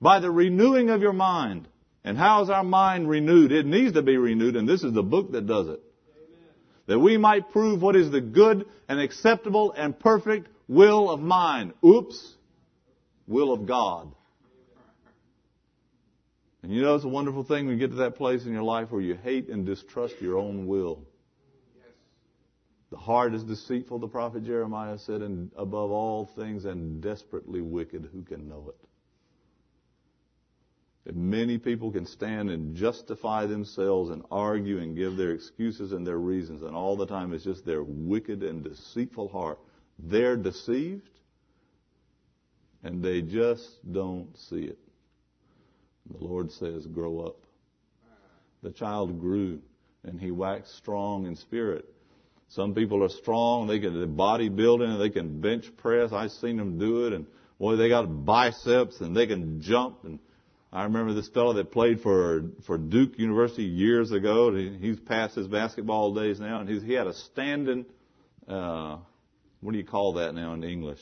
By 0.01 0.19
the 0.19 0.31
renewing 0.31 0.89
of 0.89 1.01
your 1.01 1.13
mind. 1.13 1.67
And 2.05 2.19
how 2.19 2.43
is 2.43 2.51
our 2.51 2.63
mind 2.63 3.09
renewed? 3.09 3.51
It 3.51 3.65
needs 3.65 3.93
to 3.93 4.03
be 4.03 4.15
renewed 4.15 4.55
and 4.55 4.69
this 4.69 4.83
is 4.83 4.93
the 4.93 5.03
book 5.03 5.31
that 5.31 5.47
does 5.47 5.67
it. 5.67 5.81
Amen. 5.81 6.49
That 6.85 6.99
we 6.99 7.17
might 7.17 7.51
prove 7.51 7.81
what 7.81 7.95
is 7.95 8.11
the 8.11 8.21
good 8.21 8.67
and 8.87 8.99
acceptable 8.99 9.73
and 9.75 9.99
perfect 9.99 10.47
will 10.67 11.09
of 11.09 11.19
mine. 11.19 11.73
Oops. 11.83 12.35
Will 13.27 13.51
of 13.51 13.65
God. 13.65 14.11
And 16.61 16.71
you 16.71 16.83
know 16.83 16.93
it's 16.93 17.05
a 17.05 17.09
wonderful 17.09 17.43
thing 17.43 17.65
when 17.65 17.75
you 17.75 17.79
get 17.79 17.91
to 17.91 18.03
that 18.03 18.15
place 18.15 18.45
in 18.45 18.53
your 18.53 18.63
life 18.63 18.91
where 18.91 19.01
you 19.01 19.15
hate 19.15 19.49
and 19.49 19.65
distrust 19.65 20.15
your 20.21 20.37
own 20.37 20.67
will. 20.67 21.01
The 22.91 22.97
heart 22.97 23.33
is 23.33 23.43
deceitful, 23.43 23.97
the 23.97 24.07
prophet 24.07 24.45
Jeremiah 24.45 24.99
said, 24.99 25.21
and 25.21 25.51
above 25.55 25.89
all 25.89 26.29
things 26.35 26.65
and 26.65 27.01
desperately 27.01 27.61
wicked, 27.61 28.09
who 28.13 28.21
can 28.21 28.47
know 28.47 28.69
it? 28.69 28.84
Many 31.13 31.59
people 31.59 31.91
can 31.91 32.05
stand 32.05 32.49
and 32.49 32.75
justify 32.75 33.45
themselves 33.45 34.09
and 34.09 34.23
argue 34.31 34.79
and 34.79 34.95
give 34.95 35.17
their 35.17 35.31
excuses 35.31 35.91
and 35.91 36.05
their 36.05 36.17
reasons, 36.17 36.63
and 36.63 36.75
all 36.75 36.95
the 36.95 37.05
time 37.05 37.33
it's 37.33 37.43
just 37.43 37.65
their 37.65 37.83
wicked 37.83 38.41
and 38.41 38.63
deceitful 38.63 39.29
heart. 39.29 39.59
They're 39.99 40.35
deceived, 40.35 41.09
and 42.83 43.03
they 43.03 43.21
just 43.21 43.91
don't 43.91 44.35
see 44.37 44.61
it. 44.61 44.79
The 46.11 46.23
Lord 46.23 46.51
says, 46.51 46.85
grow 46.85 47.19
up. 47.19 47.37
The 48.61 48.71
child 48.71 49.19
grew 49.19 49.59
and 50.03 50.19
he 50.19 50.31
waxed 50.31 50.75
strong 50.75 51.25
in 51.25 51.35
spirit. 51.35 51.85
Some 52.47 52.75
people 52.75 53.03
are 53.03 53.09
strong. 53.09 53.67
They 53.67 53.79
can 53.79 53.93
do 53.93 54.05
bodybuilding 54.05 54.87
and 54.87 55.01
they 55.01 55.09
can 55.09 55.41
bench 55.41 55.65
press. 55.77 56.11
I've 56.11 56.31
seen 56.31 56.57
them 56.57 56.77
do 56.77 57.07
it 57.07 57.13
and 57.13 57.25
boy, 57.59 57.75
they 57.75 57.89
got 57.89 58.25
biceps 58.25 59.01
and 59.01 59.15
they 59.15 59.25
can 59.25 59.61
jump 59.61 60.03
and 60.03 60.19
I 60.75 60.83
remember 60.83 61.13
this 61.13 61.29
fellow 61.29 61.53
that 61.53 61.71
played 61.71 62.01
for 62.01 62.49
for 62.67 62.77
Duke 62.77 63.17
University 63.17 63.63
years 63.63 64.11
ago. 64.11 64.53
He's 64.53 64.99
past 64.99 65.33
his 65.33 65.47
basketball 65.47 66.13
days 66.13 66.37
now, 66.37 66.59
and 66.59 66.67
he's, 66.67 66.83
he 66.83 66.91
had 66.91 67.07
a 67.07 67.13
standing. 67.13 67.85
Uh, 68.45 68.97
what 69.61 69.71
do 69.71 69.77
you 69.77 69.85
call 69.85 70.15
that 70.15 70.35
now 70.35 70.53
in 70.53 70.65
English? 70.65 70.99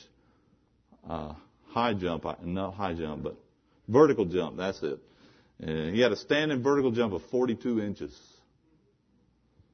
Uh, 1.10 1.32
high 1.70 1.92
jump, 1.92 2.24
not 2.44 2.74
high 2.74 2.94
jump, 2.94 3.24
but 3.24 3.36
vertical 3.88 4.26
jump. 4.26 4.58
That's 4.58 4.80
it. 4.80 5.00
And 5.58 5.92
he 5.92 6.00
had 6.00 6.12
a 6.12 6.16
standing 6.16 6.62
vertical 6.62 6.92
jump 6.92 7.12
of 7.12 7.22
42 7.32 7.80
inches. 7.80 8.16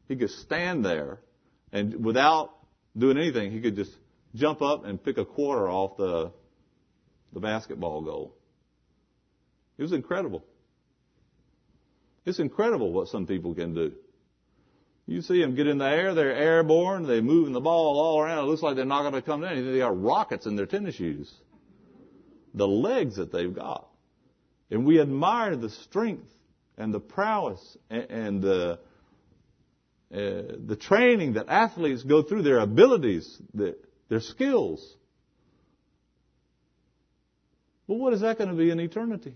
He 0.08 0.16
could 0.16 0.30
stand 0.30 0.82
there, 0.82 1.18
and 1.72 2.02
without 2.02 2.54
doing 2.96 3.18
anything, 3.18 3.52
he 3.52 3.60
could 3.60 3.76
just 3.76 3.92
jump 4.34 4.62
up 4.62 4.86
and 4.86 5.02
pick 5.04 5.18
a 5.18 5.26
quarter 5.26 5.68
off 5.68 5.98
the 5.98 6.32
the 7.34 7.40
basketball 7.40 8.00
goal. 8.00 8.34
It 9.80 9.84
was 9.84 9.92
incredible. 9.92 10.44
It's 12.26 12.38
incredible 12.38 12.92
what 12.92 13.08
some 13.08 13.26
people 13.26 13.54
can 13.54 13.72
do. 13.72 13.92
You 15.06 15.22
see 15.22 15.40
them 15.40 15.54
get 15.54 15.66
in 15.66 15.78
the 15.78 15.86
air, 15.86 16.12
they're 16.12 16.36
airborne, 16.36 17.06
they're 17.06 17.22
moving 17.22 17.54
the 17.54 17.62
ball 17.62 17.98
all 17.98 18.20
around. 18.20 18.44
It 18.44 18.48
looks 18.48 18.62
like 18.62 18.76
they're 18.76 18.84
not 18.84 19.00
going 19.00 19.14
to 19.14 19.22
come 19.22 19.40
down. 19.40 19.72
They 19.72 19.78
got 19.78 19.98
rockets 19.98 20.44
in 20.44 20.54
their 20.54 20.66
tennis 20.66 20.96
shoes. 20.96 21.32
The 22.52 22.68
legs 22.68 23.16
that 23.16 23.32
they've 23.32 23.52
got. 23.52 23.88
And 24.70 24.84
we 24.84 25.00
admire 25.00 25.56
the 25.56 25.70
strength 25.70 26.28
and 26.76 26.92
the 26.92 27.00
prowess 27.00 27.78
and, 27.88 28.42
the, 28.42 28.72
uh, 28.72 28.76
the 30.12 30.76
training 30.78 31.32
that 31.34 31.48
athletes 31.48 32.02
go 32.02 32.22
through, 32.22 32.42
their 32.42 32.58
abilities, 32.58 33.40
their 33.54 34.20
skills. 34.20 34.94
But 37.88 37.94
what 37.94 38.12
is 38.12 38.20
that 38.20 38.36
going 38.36 38.50
to 38.50 38.56
be 38.56 38.70
in 38.70 38.78
eternity? 38.78 39.34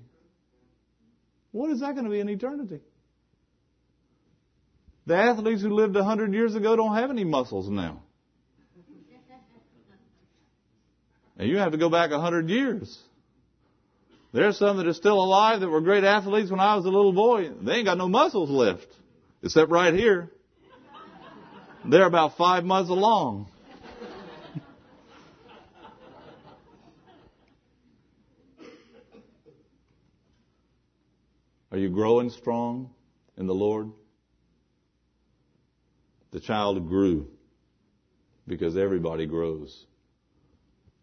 What 1.54 1.70
is 1.70 1.78
that 1.80 1.92
going 1.92 2.04
to 2.04 2.10
be 2.10 2.18
in 2.18 2.28
eternity? 2.28 2.80
The 5.06 5.14
athletes 5.14 5.62
who 5.62 5.72
lived 5.72 5.94
100 5.94 6.34
years 6.34 6.56
ago 6.56 6.74
don't 6.74 6.96
have 6.96 7.10
any 7.10 7.22
muscles 7.22 7.68
now. 7.68 8.02
And 11.38 11.48
you 11.48 11.58
have 11.58 11.70
to 11.70 11.78
go 11.78 11.88
back 11.88 12.10
100 12.10 12.50
years. 12.50 12.98
There's 14.32 14.58
some 14.58 14.78
that 14.78 14.88
are 14.88 14.94
still 14.94 15.22
alive 15.22 15.60
that 15.60 15.68
were 15.68 15.80
great 15.80 16.02
athletes 16.02 16.50
when 16.50 16.58
I 16.58 16.74
was 16.74 16.86
a 16.86 16.90
little 16.90 17.12
boy. 17.12 17.50
They 17.62 17.74
ain't 17.74 17.84
got 17.84 17.98
no 17.98 18.08
muscles 18.08 18.50
left. 18.50 18.88
Except 19.44 19.70
right 19.70 19.94
here. 19.94 20.32
They're 21.88 22.06
about 22.06 22.36
five 22.36 22.64
months 22.64 22.90
along. 22.90 23.46
Are 31.74 31.76
you 31.76 31.88
growing 31.88 32.30
strong 32.30 32.90
in 33.36 33.48
the 33.48 33.54
Lord? 33.54 33.90
The 36.30 36.38
child 36.38 36.88
grew 36.88 37.26
because 38.46 38.76
everybody 38.76 39.26
grows. 39.26 39.84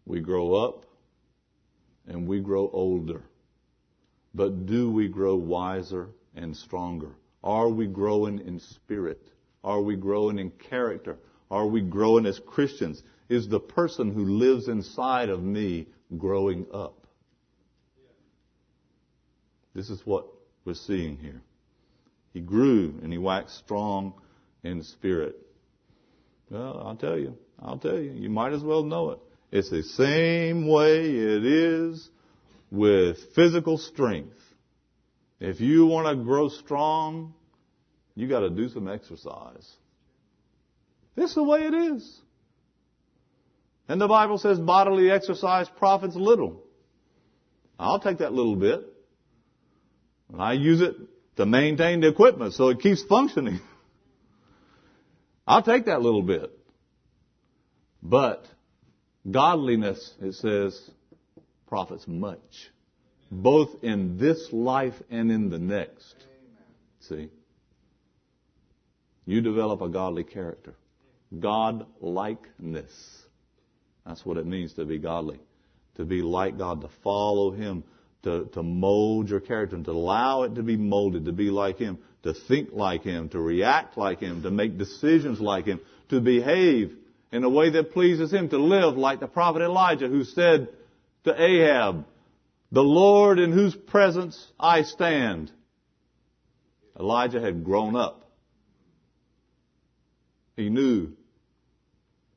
We 0.06 0.20
grow 0.20 0.54
up 0.54 0.86
and 2.06 2.26
we 2.26 2.40
grow 2.40 2.70
older. 2.72 3.20
But 4.32 4.64
do 4.64 4.90
we 4.90 5.08
grow 5.08 5.36
wiser 5.36 6.08
and 6.34 6.56
stronger? 6.56 7.10
Are 7.44 7.68
we 7.68 7.86
growing 7.86 8.38
in 8.38 8.58
spirit? 8.58 9.28
Are 9.62 9.82
we 9.82 9.94
growing 9.94 10.38
in 10.38 10.52
character? 10.52 11.18
Are 11.50 11.66
we 11.66 11.82
growing 11.82 12.24
as 12.24 12.38
Christians? 12.38 13.02
Is 13.28 13.46
the 13.46 13.60
person 13.60 14.10
who 14.10 14.24
lives 14.24 14.68
inside 14.68 15.28
of 15.28 15.42
me 15.42 15.88
growing 16.16 16.64
up? 16.72 17.06
This 19.74 19.90
is 19.90 20.06
what 20.06 20.28
we're 20.64 20.74
seeing 20.74 21.16
here. 21.16 21.42
He 22.32 22.40
grew 22.40 22.98
and 23.02 23.12
he 23.12 23.18
waxed 23.18 23.58
strong 23.58 24.14
in 24.62 24.82
spirit. 24.82 25.36
Well, 26.50 26.82
I'll 26.84 26.96
tell 26.96 27.18
you, 27.18 27.36
I'll 27.60 27.78
tell 27.78 27.98
you, 27.98 28.12
you 28.12 28.30
might 28.30 28.52
as 28.52 28.62
well 28.62 28.82
know 28.82 29.10
it. 29.10 29.18
It's 29.50 29.70
the 29.70 29.82
same 29.82 30.66
way 30.68 31.10
it 31.10 31.44
is 31.44 32.08
with 32.70 33.18
physical 33.34 33.76
strength. 33.78 34.36
If 35.40 35.60
you 35.60 35.86
want 35.86 36.06
to 36.08 36.24
grow 36.24 36.48
strong, 36.48 37.34
you 38.14 38.28
got 38.28 38.40
to 38.40 38.50
do 38.50 38.68
some 38.68 38.88
exercise. 38.88 39.68
This 41.14 41.30
is 41.30 41.34
the 41.34 41.42
way 41.42 41.62
it 41.62 41.74
is. 41.74 42.20
And 43.88 44.00
the 44.00 44.08
Bible 44.08 44.38
says 44.38 44.58
bodily 44.58 45.10
exercise 45.10 45.68
profits 45.68 46.16
little. 46.16 46.62
I'll 47.78 48.00
take 48.00 48.18
that 48.18 48.32
little 48.32 48.56
bit. 48.56 48.91
And 50.32 50.40
I 50.40 50.54
use 50.54 50.80
it 50.80 50.96
to 51.36 51.46
maintain 51.46 52.00
the 52.00 52.08
equipment 52.08 52.54
so 52.54 52.68
it 52.68 52.80
keeps 52.80 53.02
functioning. 53.02 53.60
I'll 55.46 55.62
take 55.62 55.86
that 55.86 56.00
little 56.00 56.22
bit. 56.22 56.50
But 58.02 58.44
godliness, 59.30 60.14
it 60.20 60.34
says, 60.34 60.90
profits 61.66 62.06
much. 62.06 62.70
Both 63.30 63.82
in 63.82 64.18
this 64.18 64.48
life 64.52 64.94
and 65.10 65.30
in 65.30 65.50
the 65.50 65.58
next. 65.58 66.14
See? 67.00 67.30
You 69.24 69.40
develop 69.40 69.80
a 69.80 69.88
godly 69.88 70.24
character. 70.24 70.74
God 71.38 71.86
likeness. 72.00 72.92
That's 74.04 74.24
what 74.26 74.36
it 74.36 74.46
means 74.46 74.74
to 74.74 74.84
be 74.84 74.98
godly. 74.98 75.40
To 75.96 76.04
be 76.04 76.22
like 76.22 76.58
God, 76.58 76.80
to 76.82 76.90
follow 77.02 77.52
Him, 77.52 77.84
to, 78.22 78.46
to 78.52 78.62
mold 78.62 79.28
your 79.28 79.40
character 79.40 79.76
and 79.76 79.84
to 79.84 79.90
allow 79.90 80.42
it 80.42 80.54
to 80.54 80.62
be 80.62 80.76
molded, 80.76 81.24
to 81.24 81.32
be 81.32 81.50
like 81.50 81.78
Him, 81.78 81.98
to 82.22 82.34
think 82.34 82.70
like 82.72 83.02
Him, 83.02 83.28
to 83.30 83.40
react 83.40 83.96
like 83.96 84.20
Him, 84.20 84.42
to 84.42 84.50
make 84.50 84.78
decisions 84.78 85.40
like 85.40 85.66
Him, 85.66 85.80
to 86.10 86.20
behave 86.20 86.96
in 87.32 87.44
a 87.44 87.48
way 87.48 87.70
that 87.70 87.92
pleases 87.92 88.32
Him, 88.32 88.48
to 88.50 88.58
live 88.58 88.96
like 88.96 89.20
the 89.20 89.26
prophet 89.26 89.62
Elijah 89.62 90.08
who 90.08 90.24
said 90.24 90.68
to 91.24 91.42
Ahab, 91.42 92.04
the 92.70 92.82
Lord 92.82 93.38
in 93.38 93.52
whose 93.52 93.74
presence 93.74 94.50
I 94.58 94.82
stand. 94.82 95.50
Elijah 96.98 97.40
had 97.40 97.64
grown 97.64 97.96
up. 97.96 98.30
He 100.56 100.68
knew 100.68 101.12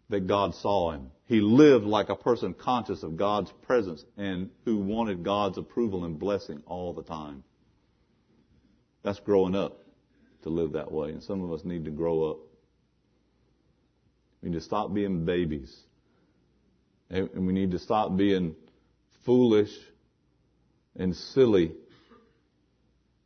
that 0.10 0.28
God 0.28 0.56
saw 0.56 0.92
him. 0.92 1.12
He 1.28 1.42
lived 1.42 1.86
like 1.86 2.10
a 2.10 2.16
person 2.16 2.54
conscious 2.54 3.02
of 3.02 3.18
God's 3.18 3.52
presence 3.64 4.06
and 4.16 4.52
who 4.64 4.78
wanted 4.78 5.24
God's 5.24 5.58
approval 5.58 6.06
and 6.06 6.20
blessing 6.20 6.62
all 6.68 6.94
the 6.94 7.04
time. 7.04 7.44
That's 9.02 9.20
growing 9.20 9.56
up 9.56 9.80
to 10.44 10.50
live 10.50 10.74
that 10.74 10.92
way. 10.92 11.10
And 11.10 11.24
some 11.24 11.44
of 11.44 11.52
us 11.52 11.66
need 11.66 11.86
to 11.86 11.92
grow 11.92 12.30
up. 12.30 12.38
We 14.42 14.50
need 14.50 14.56
to 14.56 14.62
stop 14.62 14.94
being 14.94 15.26
babies. 15.26 15.76
And 17.10 17.48
we 17.48 17.54
need 17.54 17.72
to 17.72 17.80
stop 17.80 18.16
being 18.16 18.56
foolish 19.26 19.72
and 20.96 21.16
silly 21.16 21.72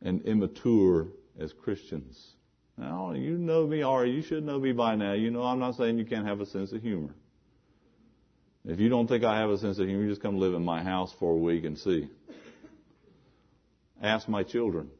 and 0.02 0.22
immature 0.22 1.08
as 1.38 1.52
Christians. 1.52 2.34
Now, 2.78 3.12
you 3.12 3.36
know 3.36 3.66
me, 3.66 3.84
or 3.84 4.06
you 4.06 4.22
should 4.22 4.44
know 4.44 4.58
me 4.58 4.72
by 4.72 4.96
now. 4.96 5.12
You 5.12 5.30
know 5.30 5.42
I'm 5.42 5.58
not 5.58 5.76
saying 5.76 5.98
you 5.98 6.06
can't 6.06 6.26
have 6.26 6.40
a 6.40 6.46
sense 6.46 6.72
of 6.72 6.80
humor. 6.80 7.14
If 8.64 8.78
you 8.78 8.88
don't 8.88 9.06
think 9.06 9.24
I 9.24 9.38
have 9.38 9.50
a 9.50 9.58
sense 9.58 9.78
of 9.78 9.86
humor, 9.86 10.06
just 10.06 10.20
come 10.20 10.38
live 10.38 10.54
in 10.54 10.64
my 10.64 10.82
house 10.82 11.12
for 11.18 11.32
a 11.32 11.36
week 11.36 11.64
and 11.64 11.78
see. 11.78 12.08
Ask 14.02 14.28
my 14.28 14.42
children. 14.42 14.90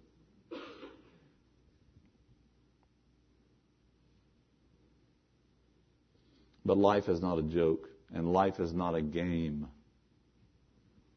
But 6.64 6.78
life 6.78 7.08
is 7.08 7.20
not 7.20 7.38
a 7.38 7.42
joke, 7.42 7.88
and 8.14 8.32
life 8.32 8.60
is 8.60 8.72
not 8.72 8.94
a 8.94 9.02
game. 9.02 9.66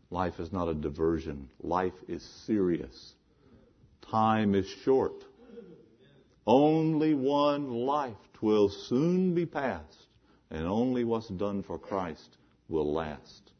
Life 0.09 0.39
is 0.39 0.51
not 0.51 0.67
a 0.67 0.73
diversion. 0.73 1.49
Life 1.61 1.93
is 2.07 2.23
serious. 2.45 3.13
Time 4.09 4.55
is 4.55 4.67
short. 4.83 5.23
Only 6.45 7.13
one 7.13 7.71
life 7.71 8.17
twill 8.33 8.69
soon 8.69 9.33
be 9.33 9.45
past 9.45 10.02
and 10.51 10.67
only 10.67 11.03
what's 11.03 11.27
done 11.29 11.63
for 11.63 11.79
Christ 11.79 12.37
will 12.69 12.93
last. 12.93 13.51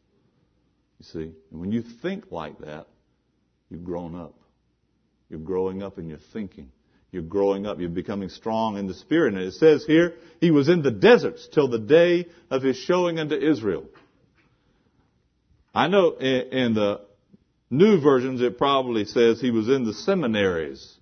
You 0.99 1.05
see? 1.05 1.31
And 1.51 1.59
when 1.59 1.71
you 1.71 1.81
think 2.01 2.31
like 2.31 2.59
that, 2.59 2.87
you've 3.69 3.83
grown 3.83 4.15
up. 4.15 4.35
You're 5.29 5.39
growing 5.39 5.81
up 5.81 5.97
in 5.97 6.07
your 6.07 6.19
thinking. 6.31 6.71
You're 7.11 7.23
growing 7.23 7.65
up. 7.65 7.79
You're 7.79 7.89
becoming 7.89 8.29
strong 8.29 8.77
in 8.77 8.87
the 8.87 8.93
Spirit. 8.93 9.33
And 9.33 9.43
it 9.43 9.53
says 9.53 9.85
here, 9.85 10.13
he 10.39 10.51
was 10.51 10.69
in 10.69 10.81
the 10.81 10.91
deserts 10.91 11.47
till 11.53 11.67
the 11.67 11.79
day 11.79 12.27
of 12.49 12.63
his 12.63 12.77
showing 12.77 13.19
unto 13.19 13.35
Israel. 13.35 13.85
I 15.75 15.87
know 15.87 16.17
in, 16.17 16.73
the 16.73 17.01
new 17.69 17.99
versions 17.99 18.41
it 18.41 18.57
probably 18.57 19.05
says 19.05 19.41
he 19.41 19.51
was 19.51 19.69
in 19.69 19.85
the 19.85 19.93
seminaries. 19.93 20.97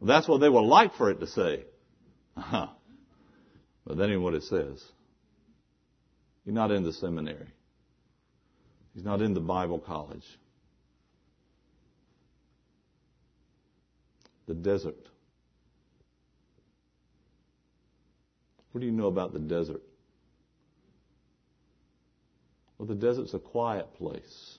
That's 0.00 0.28
what 0.28 0.38
they 0.38 0.48
would 0.48 0.60
like 0.60 0.94
for 0.94 1.10
it 1.10 1.20
to 1.20 1.26
say. 1.26 1.64
Uh-huh. 2.36 2.68
But 3.86 3.98
then, 3.98 4.10
ain't 4.10 4.20
what 4.20 4.34
it 4.34 4.42
says. 4.42 4.84
He's 6.44 6.54
not 6.54 6.70
in 6.70 6.82
the 6.82 6.92
seminary. 6.92 7.48
He's 8.94 9.04
not 9.04 9.22
in 9.22 9.34
the 9.34 9.40
Bible 9.40 9.78
college. 9.78 10.24
The 14.46 14.54
desert. 14.54 14.96
What 18.72 18.80
do 18.80 18.86
you 18.86 18.92
know 18.92 19.06
about 19.06 19.32
the 19.32 19.38
desert? 19.38 19.82
Well, 22.78 22.86
the 22.86 22.94
desert's 22.94 23.34
a 23.34 23.38
quiet 23.38 23.94
place 23.96 24.58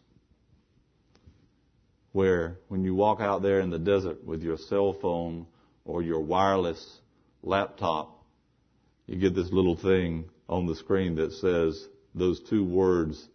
where 2.13 2.57
when 2.67 2.84
you 2.84 2.95
walk 2.95 3.19
out 3.21 3.43
there 3.43 3.59
in 3.59 3.69
the 3.69 3.78
desert 3.78 4.23
with 4.25 4.41
your 4.41 4.57
cell 4.57 4.93
phone 4.93 5.45
or 5.86 6.01
your 6.01 6.19
wireless 6.19 6.99
laptop, 7.43 8.16
you 9.08 9.16
get 9.18 9.34
this 9.34 9.51
little 9.51 9.78
thing 9.78 10.26
on 10.49 10.66
the 10.66 10.76
screen 10.76 11.16
that 11.16 11.32
says 11.34 11.88
those 12.14 12.41
two 12.49 12.64
words 12.64 13.28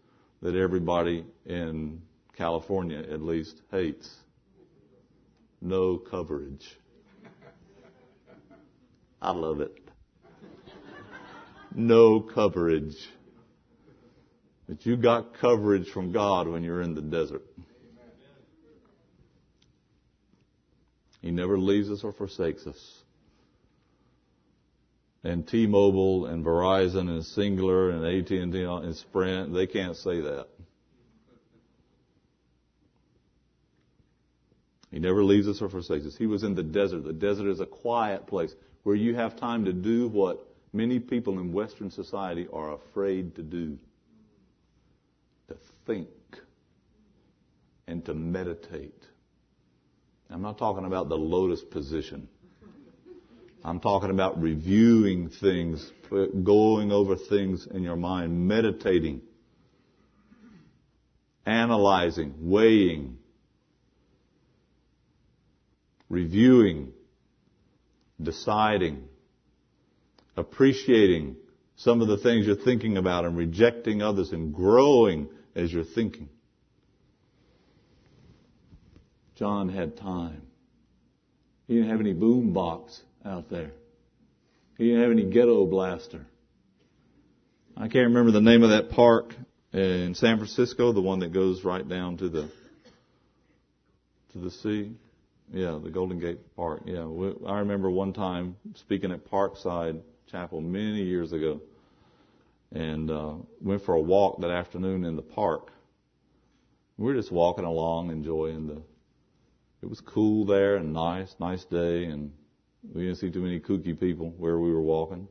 that 0.42 0.54
everybody 0.54 1.24
in 1.46 2.02
California 2.36 2.98
at 2.98 3.22
least 3.22 3.60
hates. 3.70 4.08
No 5.60 5.96
coverage. 5.96 6.76
I 9.20 9.30
love 9.30 9.60
it. 9.60 9.78
No 11.74 12.20
coverage. 12.20 12.96
But 14.68 14.84
you 14.84 14.96
got 14.96 15.38
coverage 15.38 15.88
from 15.88 16.12
God 16.12 16.48
when 16.48 16.64
you're 16.64 16.82
in 16.82 16.94
the 16.94 17.02
desert. 17.02 17.44
He 21.20 21.30
never 21.30 21.56
leaves 21.56 21.88
us 21.88 22.02
or 22.02 22.12
forsakes 22.12 22.66
us. 22.66 23.01
And 25.24 25.46
T-Mobile 25.46 26.26
and 26.26 26.44
Verizon 26.44 27.08
and 27.08 27.22
Cingular 27.22 27.92
and 27.92 28.04
AT&T 28.04 28.62
and 28.62 28.96
Sprint, 28.96 29.54
they 29.54 29.66
can't 29.66 29.96
say 29.96 30.20
that. 30.20 30.48
He 34.90 34.98
never 34.98 35.24
leaves 35.24 35.48
us 35.48 35.62
or 35.62 35.70
forsakes 35.70 36.06
us. 36.06 36.16
He 36.16 36.26
was 36.26 36.42
in 36.42 36.54
the 36.54 36.62
desert. 36.62 37.04
The 37.04 37.12
desert 37.12 37.48
is 37.48 37.60
a 37.60 37.66
quiet 37.66 38.26
place 38.26 38.54
where 38.82 38.94
you 38.94 39.14
have 39.14 39.36
time 39.36 39.64
to 39.64 39.72
do 39.72 40.08
what 40.08 40.46
many 40.72 40.98
people 40.98 41.38
in 41.38 41.52
Western 41.52 41.90
society 41.90 42.46
are 42.52 42.74
afraid 42.74 43.36
to 43.36 43.42
do. 43.42 43.78
To 45.48 45.56
think 45.86 46.08
and 47.86 48.04
to 48.04 48.14
meditate. 48.14 49.02
I'm 50.30 50.42
not 50.42 50.58
talking 50.58 50.84
about 50.84 51.08
the 51.08 51.16
lotus 51.16 51.62
position. 51.62 52.28
I'm 53.64 53.78
talking 53.78 54.10
about 54.10 54.40
reviewing 54.40 55.30
things, 55.30 55.88
going 56.10 56.90
over 56.90 57.16
things 57.16 57.66
in 57.66 57.84
your 57.84 57.96
mind, 57.96 58.48
meditating, 58.48 59.22
analyzing, 61.46 62.34
weighing, 62.40 63.18
reviewing, 66.08 66.92
deciding, 68.20 69.04
appreciating 70.36 71.36
some 71.76 72.00
of 72.00 72.08
the 72.08 72.18
things 72.18 72.46
you're 72.46 72.56
thinking 72.56 72.96
about 72.96 73.24
and 73.24 73.36
rejecting 73.36 74.02
others 74.02 74.32
and 74.32 74.52
growing 74.52 75.28
as 75.54 75.72
you're 75.72 75.84
thinking. 75.84 76.28
John 79.36 79.68
had 79.68 79.96
time. 79.96 80.42
He 81.68 81.74
didn't 81.74 81.90
have 81.90 82.00
any 82.00 82.12
boom 82.12 82.52
box 82.52 83.00
out 83.24 83.48
there. 83.50 83.72
He 84.78 84.88
didn't 84.88 85.02
have 85.02 85.10
any 85.10 85.24
ghetto 85.24 85.66
blaster. 85.66 86.26
I 87.76 87.88
can't 87.88 88.08
remember 88.08 88.32
the 88.32 88.40
name 88.40 88.62
of 88.62 88.70
that 88.70 88.90
park 88.90 89.34
in 89.72 90.14
San 90.14 90.36
Francisco, 90.36 90.92
the 90.92 91.00
one 91.00 91.20
that 91.20 91.32
goes 91.32 91.64
right 91.64 91.86
down 91.88 92.18
to 92.18 92.28
the 92.28 92.50
to 94.32 94.38
the 94.38 94.50
sea. 94.50 94.92
Yeah, 95.52 95.78
the 95.82 95.90
Golden 95.90 96.18
Gate 96.18 96.56
Park. 96.56 96.82
Yeah, 96.86 97.06
I 97.46 97.58
remember 97.58 97.90
one 97.90 98.14
time 98.14 98.56
speaking 98.76 99.12
at 99.12 99.26
Parkside 99.26 100.00
Chapel 100.30 100.62
many 100.62 101.02
years 101.02 101.32
ago, 101.32 101.60
and 102.70 103.10
uh, 103.10 103.34
went 103.60 103.84
for 103.84 103.94
a 103.94 104.00
walk 104.00 104.40
that 104.40 104.50
afternoon 104.50 105.04
in 105.04 105.16
the 105.16 105.22
park. 105.22 105.70
We 106.96 107.04
were 107.04 107.14
just 107.14 107.30
walking 107.30 107.64
along, 107.64 108.10
enjoying 108.10 108.66
the. 108.66 108.82
It 109.82 109.90
was 109.90 110.00
cool 110.00 110.46
there 110.46 110.76
and 110.76 110.92
nice, 110.92 111.34
nice 111.38 111.64
day, 111.64 112.04
and 112.04 112.32
we 112.82 113.02
didn't 113.02 113.16
see 113.16 113.30
too 113.30 113.40
many 113.40 113.60
kooky 113.60 113.98
people 113.98 114.30
where 114.38 114.58
we 114.58 114.72
were 114.72 114.82
walking. 114.82 115.28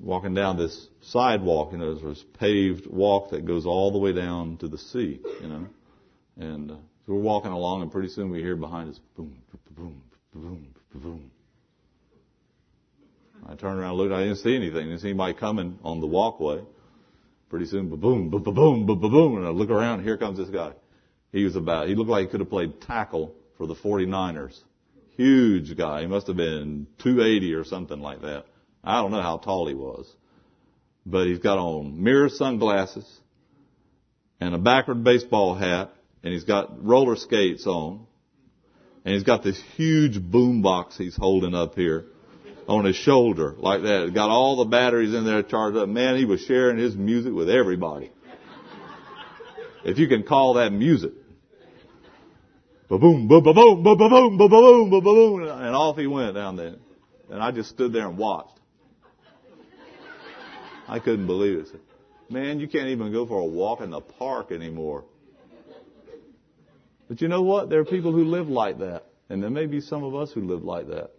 Walking 0.00 0.34
down 0.34 0.58
this 0.58 0.88
sidewalk, 1.02 1.70
you 1.72 1.78
know, 1.78 1.94
there's 1.94 2.16
this 2.16 2.24
paved 2.38 2.86
walk 2.86 3.30
that 3.30 3.46
goes 3.46 3.64
all 3.64 3.92
the 3.92 3.98
way 3.98 4.12
down 4.12 4.56
to 4.58 4.68
the 4.68 4.78
sea, 4.78 5.20
you 5.40 5.48
know. 5.48 5.66
And 6.36 6.70
uh, 6.72 6.76
so 7.06 7.12
we're 7.12 7.20
walking 7.20 7.52
along, 7.52 7.82
and 7.82 7.92
pretty 7.92 8.08
soon 8.08 8.30
we 8.30 8.40
hear 8.40 8.56
behind 8.56 8.90
us, 8.90 8.98
boom, 9.16 9.36
boom, 9.76 10.02
boom, 10.34 10.66
boom. 10.94 11.30
I 13.46 13.54
turned 13.54 13.78
around, 13.78 13.94
looked, 13.96 14.12
I 14.12 14.24
didn't 14.24 14.38
see 14.38 14.56
anything. 14.56 14.86
I 14.86 14.90
didn't 14.90 15.00
see 15.00 15.10
anybody 15.10 15.34
coming 15.34 15.78
on 15.84 16.00
the 16.00 16.06
walkway. 16.06 16.62
Pretty 17.48 17.66
soon, 17.66 17.88
boom, 17.88 18.00
boom, 18.00 18.30
boom, 18.30 18.42
boom, 18.42 18.86
boom, 18.86 19.00
boom, 19.00 19.36
and 19.36 19.46
I 19.46 19.50
look 19.50 19.70
around, 19.70 20.02
here 20.02 20.16
comes 20.16 20.38
this 20.38 20.48
guy. 20.48 20.72
He 21.30 21.44
was 21.44 21.54
about, 21.54 21.88
he 21.88 21.94
looked 21.94 22.10
like 22.10 22.22
he 22.22 22.30
could 22.30 22.40
have 22.40 22.50
played 22.50 22.80
tackle 22.80 23.32
for 23.56 23.66
the 23.66 23.74
49ers. 23.74 24.60
Huge 25.16 25.76
guy. 25.76 26.02
He 26.02 26.06
must 26.06 26.26
have 26.26 26.36
been 26.36 26.86
280 26.98 27.54
or 27.54 27.64
something 27.64 28.00
like 28.00 28.22
that. 28.22 28.44
I 28.82 29.00
don't 29.00 29.10
know 29.10 29.22
how 29.22 29.38
tall 29.38 29.68
he 29.68 29.74
was. 29.74 30.10
But 31.06 31.26
he's 31.26 31.38
got 31.38 31.58
on 31.58 32.02
mirror 32.02 32.28
sunglasses 32.28 33.06
and 34.40 34.54
a 34.54 34.58
backward 34.58 35.04
baseball 35.04 35.54
hat 35.54 35.92
and 36.22 36.32
he's 36.32 36.44
got 36.44 36.84
roller 36.84 37.16
skates 37.16 37.66
on 37.66 38.06
and 39.04 39.14
he's 39.14 39.22
got 39.22 39.42
this 39.42 39.60
huge 39.76 40.20
boom 40.20 40.62
box 40.62 40.96
he's 40.96 41.16
holding 41.16 41.54
up 41.54 41.74
here 41.74 42.06
on 42.66 42.84
his 42.84 42.96
shoulder 42.96 43.54
like 43.58 43.82
that. 43.82 44.12
Got 44.14 44.30
all 44.30 44.56
the 44.56 44.64
batteries 44.64 45.14
in 45.14 45.24
there 45.24 45.42
charged 45.42 45.76
up. 45.76 45.88
Man, 45.88 46.16
he 46.16 46.24
was 46.24 46.40
sharing 46.40 46.78
his 46.78 46.96
music 46.96 47.32
with 47.32 47.50
everybody. 47.50 48.10
if 49.84 49.98
you 49.98 50.08
can 50.08 50.22
call 50.22 50.54
that 50.54 50.72
music. 50.72 51.12
Ba-boom, 52.88 53.28
ba-ba-boom, 53.28 53.82
ba-ba-boom, 53.82 54.36
ba-ba-boom, 54.36 54.90
ba-ba-boom. 54.90 55.42
And 55.42 55.74
off 55.74 55.96
he 55.96 56.06
went 56.06 56.34
down 56.34 56.56
there. 56.56 56.74
And 57.30 57.42
I 57.42 57.50
just 57.50 57.70
stood 57.70 57.92
there 57.92 58.06
and 58.06 58.18
watched. 58.18 58.60
I 60.86 60.98
couldn't 60.98 61.26
believe 61.26 61.60
it. 61.60 61.80
Man, 62.28 62.60
you 62.60 62.68
can't 62.68 62.88
even 62.88 63.10
go 63.10 63.26
for 63.26 63.40
a 63.40 63.44
walk 63.44 63.80
in 63.80 63.90
the 63.90 64.00
park 64.00 64.52
anymore. 64.52 65.04
But 67.08 67.22
you 67.22 67.28
know 67.28 67.42
what? 67.42 67.70
There 67.70 67.80
are 67.80 67.84
people 67.86 68.12
who 68.12 68.24
live 68.24 68.48
like 68.48 68.78
that. 68.80 69.04
And 69.30 69.42
there 69.42 69.50
may 69.50 69.64
be 69.64 69.80
some 69.80 70.04
of 70.04 70.14
us 70.14 70.32
who 70.32 70.42
live 70.42 70.62
like 70.62 70.88
that. 70.88 71.10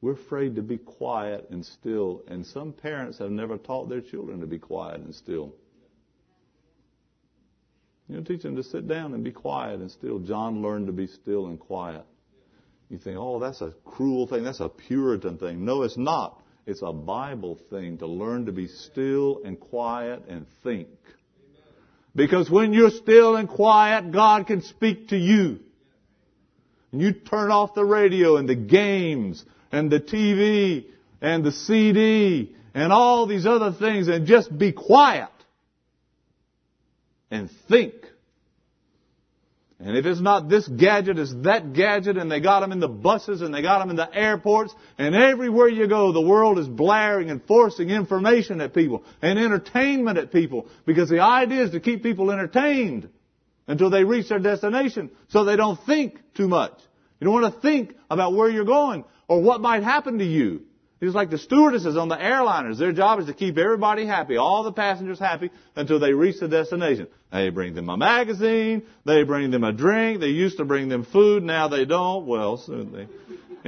We're 0.00 0.12
afraid 0.12 0.54
to 0.56 0.62
be 0.62 0.78
quiet 0.78 1.48
and 1.50 1.66
still. 1.66 2.22
And 2.28 2.46
some 2.46 2.72
parents 2.72 3.18
have 3.18 3.30
never 3.30 3.58
taught 3.58 3.88
their 3.88 4.00
children 4.00 4.40
to 4.40 4.46
be 4.46 4.58
quiet 4.58 5.00
and 5.00 5.14
still. 5.14 5.54
You 8.12 8.18
know, 8.18 8.24
teach 8.24 8.42
them 8.42 8.56
to 8.56 8.62
sit 8.62 8.86
down 8.86 9.14
and 9.14 9.24
be 9.24 9.32
quiet 9.32 9.80
and 9.80 9.90
still. 9.90 10.18
John 10.18 10.60
learned 10.60 10.86
to 10.88 10.92
be 10.92 11.06
still 11.06 11.46
and 11.46 11.58
quiet. 11.58 12.04
You 12.90 12.98
think, 12.98 13.16
oh, 13.18 13.38
that's 13.38 13.62
a 13.62 13.72
cruel 13.86 14.26
thing. 14.26 14.44
That's 14.44 14.60
a 14.60 14.68
Puritan 14.68 15.38
thing. 15.38 15.64
No, 15.64 15.82
it's 15.82 15.96
not. 15.96 16.42
It's 16.66 16.82
a 16.82 16.92
Bible 16.92 17.58
thing 17.70 17.96
to 17.98 18.06
learn 18.06 18.44
to 18.44 18.52
be 18.52 18.68
still 18.68 19.40
and 19.46 19.58
quiet 19.58 20.24
and 20.28 20.44
think. 20.62 20.88
Because 22.14 22.50
when 22.50 22.74
you're 22.74 22.90
still 22.90 23.36
and 23.36 23.48
quiet, 23.48 24.12
God 24.12 24.46
can 24.46 24.60
speak 24.60 25.08
to 25.08 25.16
you. 25.16 25.60
And 26.92 27.00
you 27.00 27.14
turn 27.14 27.50
off 27.50 27.72
the 27.74 27.86
radio 27.86 28.36
and 28.36 28.46
the 28.46 28.54
games 28.54 29.42
and 29.72 29.90
the 29.90 30.00
TV 30.00 30.84
and 31.22 31.42
the 31.42 31.52
CD 31.52 32.54
and 32.74 32.92
all 32.92 33.26
these 33.26 33.46
other 33.46 33.72
things 33.72 34.08
and 34.08 34.26
just 34.26 34.56
be 34.58 34.70
quiet 34.70 35.30
and 37.32 37.50
think. 37.68 37.94
And 39.84 39.96
if 39.96 40.06
it's 40.06 40.20
not 40.20 40.48
this 40.48 40.68
gadget, 40.68 41.18
it's 41.18 41.34
that 41.42 41.72
gadget, 41.72 42.16
and 42.16 42.30
they 42.30 42.38
got 42.38 42.60
them 42.60 42.70
in 42.70 42.78
the 42.78 42.86
buses, 42.86 43.42
and 43.42 43.52
they 43.52 43.62
got 43.62 43.80
them 43.80 43.90
in 43.90 43.96
the 43.96 44.08
airports, 44.14 44.72
and 44.96 45.12
everywhere 45.12 45.68
you 45.68 45.88
go, 45.88 46.12
the 46.12 46.20
world 46.20 46.60
is 46.60 46.68
blaring 46.68 47.30
and 47.30 47.42
forcing 47.46 47.90
information 47.90 48.60
at 48.60 48.74
people, 48.74 49.02
and 49.20 49.40
entertainment 49.40 50.18
at 50.18 50.30
people, 50.30 50.68
because 50.86 51.08
the 51.08 51.18
idea 51.18 51.64
is 51.64 51.72
to 51.72 51.80
keep 51.80 52.04
people 52.04 52.30
entertained 52.30 53.08
until 53.66 53.90
they 53.90 54.04
reach 54.04 54.28
their 54.28 54.38
destination, 54.38 55.10
so 55.30 55.44
they 55.44 55.56
don't 55.56 55.80
think 55.84 56.20
too 56.34 56.46
much. 56.46 56.78
You 57.18 57.24
don't 57.24 57.42
want 57.42 57.52
to 57.52 57.60
think 57.60 57.96
about 58.08 58.34
where 58.34 58.48
you're 58.48 58.64
going, 58.64 59.04
or 59.26 59.42
what 59.42 59.60
might 59.60 59.82
happen 59.82 60.18
to 60.18 60.24
you. 60.24 60.62
It's 61.02 61.16
like 61.16 61.30
the 61.30 61.38
stewardesses 61.38 61.96
on 61.96 62.08
the 62.08 62.16
airliners. 62.16 62.78
Their 62.78 62.92
job 62.92 63.18
is 63.18 63.26
to 63.26 63.34
keep 63.34 63.58
everybody 63.58 64.06
happy, 64.06 64.36
all 64.36 64.62
the 64.62 64.70
passengers 64.70 65.18
happy 65.18 65.50
until 65.74 65.98
they 65.98 66.12
reach 66.12 66.38
the 66.38 66.46
destination. 66.46 67.08
They 67.32 67.50
bring 67.50 67.74
them 67.74 67.88
a 67.88 67.96
magazine. 67.96 68.84
They 69.04 69.24
bring 69.24 69.50
them 69.50 69.64
a 69.64 69.72
drink. 69.72 70.20
They 70.20 70.28
used 70.28 70.58
to 70.58 70.64
bring 70.64 70.88
them 70.88 71.04
food. 71.04 71.42
Now 71.42 71.66
they 71.66 71.86
don't. 71.86 72.26
Well, 72.26 72.56
soon 72.56 72.92
they. 72.92 73.08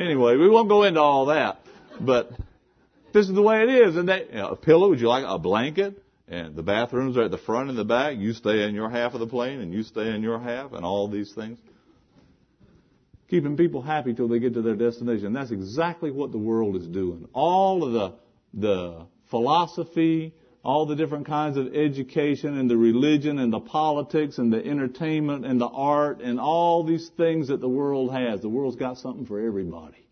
Anyway, 0.01 0.37
we 0.37 0.49
won't 0.49 0.69
go 0.69 0.85
into 0.85 1.01
all 1.01 1.27
that. 1.27 1.59
But 2.01 2.31
this 3.13 3.29
is 3.29 3.35
the 3.35 3.43
way 3.43 3.65
it 3.65 3.69
is. 3.69 3.97
And 3.97 4.09
they, 4.09 4.27
you 4.31 4.37
know, 4.37 4.51
a 4.51 4.57
pillow, 4.57 4.91
would 4.91 5.01
you 5.01 5.09
like 5.09 5.25
a 5.27 5.37
blanket? 5.37 6.01
And 6.29 6.55
the 6.55 6.63
bathrooms 6.63 7.17
are 7.17 7.25
at 7.25 7.33
the 7.33 7.39
front 7.39 7.69
and 7.69 7.77
the 7.77 7.85
back. 7.85 8.17
You 8.17 8.33
stay 8.33 8.63
in 8.63 8.77
your 8.77 8.91
half 8.91 9.13
of 9.15 9.19
the 9.19 9.27
plane 9.27 9.61
and 9.61 9.75
you 9.75 9.83
stay 9.83 10.15
in 10.15 10.23
your 10.23 10.39
half 10.39 10.73
and 10.73 10.85
all 10.85 11.09
these 11.09 11.33
things. 11.33 11.59
Keeping 13.29 13.57
people 13.57 13.83
happy 13.83 14.15
till 14.15 14.29
they 14.29 14.39
get 14.39 14.55
to 14.55 14.63
their 14.63 14.77
destination. 14.77 15.33
That's 15.33 15.51
exactly 15.51 16.11
what 16.11 16.33
the 16.33 16.39
world 16.39 16.77
is 16.77 16.87
doing. 16.87 17.29
All 17.33 17.85
of 17.85 17.93
the, 17.93 18.15
the 18.55 19.07
philosophy, 19.31 20.35
all 20.65 20.87
the 20.87 20.97
different 20.97 21.27
kinds 21.27 21.57
of 21.57 21.75
education 21.75 22.57
and 22.59 22.71
the 22.71 22.77
religion 22.77 23.39
and 23.39 23.53
the 23.53 23.61
politics 23.61 24.39
and 24.39 24.53
the 24.53 24.65
entertainment 24.65 25.45
and 25.45 25.61
the 25.61 25.69
art 25.69 26.21
and 26.21 26.41
all 26.41 26.85
these 26.85 27.09
things 27.17 27.49
that 27.49 27.61
the 27.61 27.69
world 27.69 28.13
has. 28.13 28.41
The 28.41 28.49
world's 28.49 28.77
got 28.77 28.99
something 28.99 29.27
for 29.27 29.41
everybody. 29.41 30.09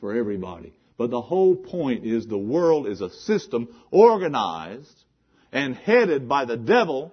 For 0.00 0.14
everybody. 0.14 0.72
But 0.96 1.10
the 1.10 1.22
whole 1.22 1.56
point 1.56 2.04
is 2.04 2.26
the 2.26 2.38
world 2.38 2.86
is 2.86 3.00
a 3.00 3.10
system 3.10 3.68
organized 3.90 5.04
and 5.52 5.74
headed 5.74 6.28
by 6.28 6.44
the 6.44 6.56
devil 6.56 7.12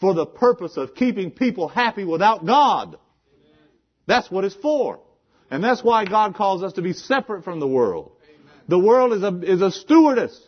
for 0.00 0.14
the 0.14 0.26
purpose 0.26 0.76
of 0.76 0.94
keeping 0.94 1.30
people 1.30 1.68
happy 1.68 2.04
without 2.04 2.44
God. 2.44 2.98
That's 4.12 4.30
what 4.30 4.44
it's 4.44 4.54
for. 4.54 5.00
And 5.50 5.64
that's 5.64 5.82
why 5.82 6.04
God 6.04 6.34
calls 6.34 6.62
us 6.62 6.74
to 6.74 6.82
be 6.82 6.92
separate 6.92 7.44
from 7.44 7.60
the 7.60 7.66
world. 7.66 8.12
The 8.68 8.78
world 8.78 9.14
is 9.14 9.22
a, 9.22 9.40
is 9.40 9.62
a 9.62 9.70
stewardess. 9.70 10.38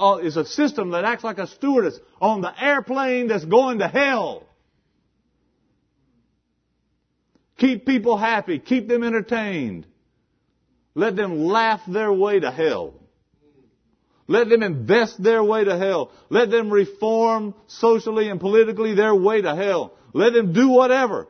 Uh, 0.00 0.16
is 0.22 0.38
a 0.38 0.46
system 0.46 0.92
that 0.92 1.04
acts 1.04 1.22
like 1.22 1.36
a 1.36 1.46
stewardess 1.46 2.00
on 2.18 2.40
the 2.40 2.50
airplane 2.58 3.28
that's 3.28 3.44
going 3.44 3.80
to 3.80 3.88
hell. 3.88 4.46
Keep 7.58 7.84
people 7.84 8.16
happy. 8.16 8.58
Keep 8.58 8.88
them 8.88 9.04
entertained. 9.04 9.86
Let 10.94 11.14
them 11.14 11.44
laugh 11.44 11.82
their 11.86 12.10
way 12.10 12.40
to 12.40 12.50
hell. 12.50 12.94
Let 14.28 14.48
them 14.48 14.62
invest 14.62 15.22
their 15.22 15.44
way 15.44 15.62
to 15.64 15.76
hell. 15.76 16.10
Let 16.30 16.50
them 16.50 16.70
reform 16.70 17.54
socially 17.66 18.30
and 18.30 18.40
politically 18.40 18.94
their 18.94 19.14
way 19.14 19.42
to 19.42 19.54
hell. 19.54 19.92
Let 20.14 20.32
them 20.32 20.54
do 20.54 20.70
whatever. 20.70 21.28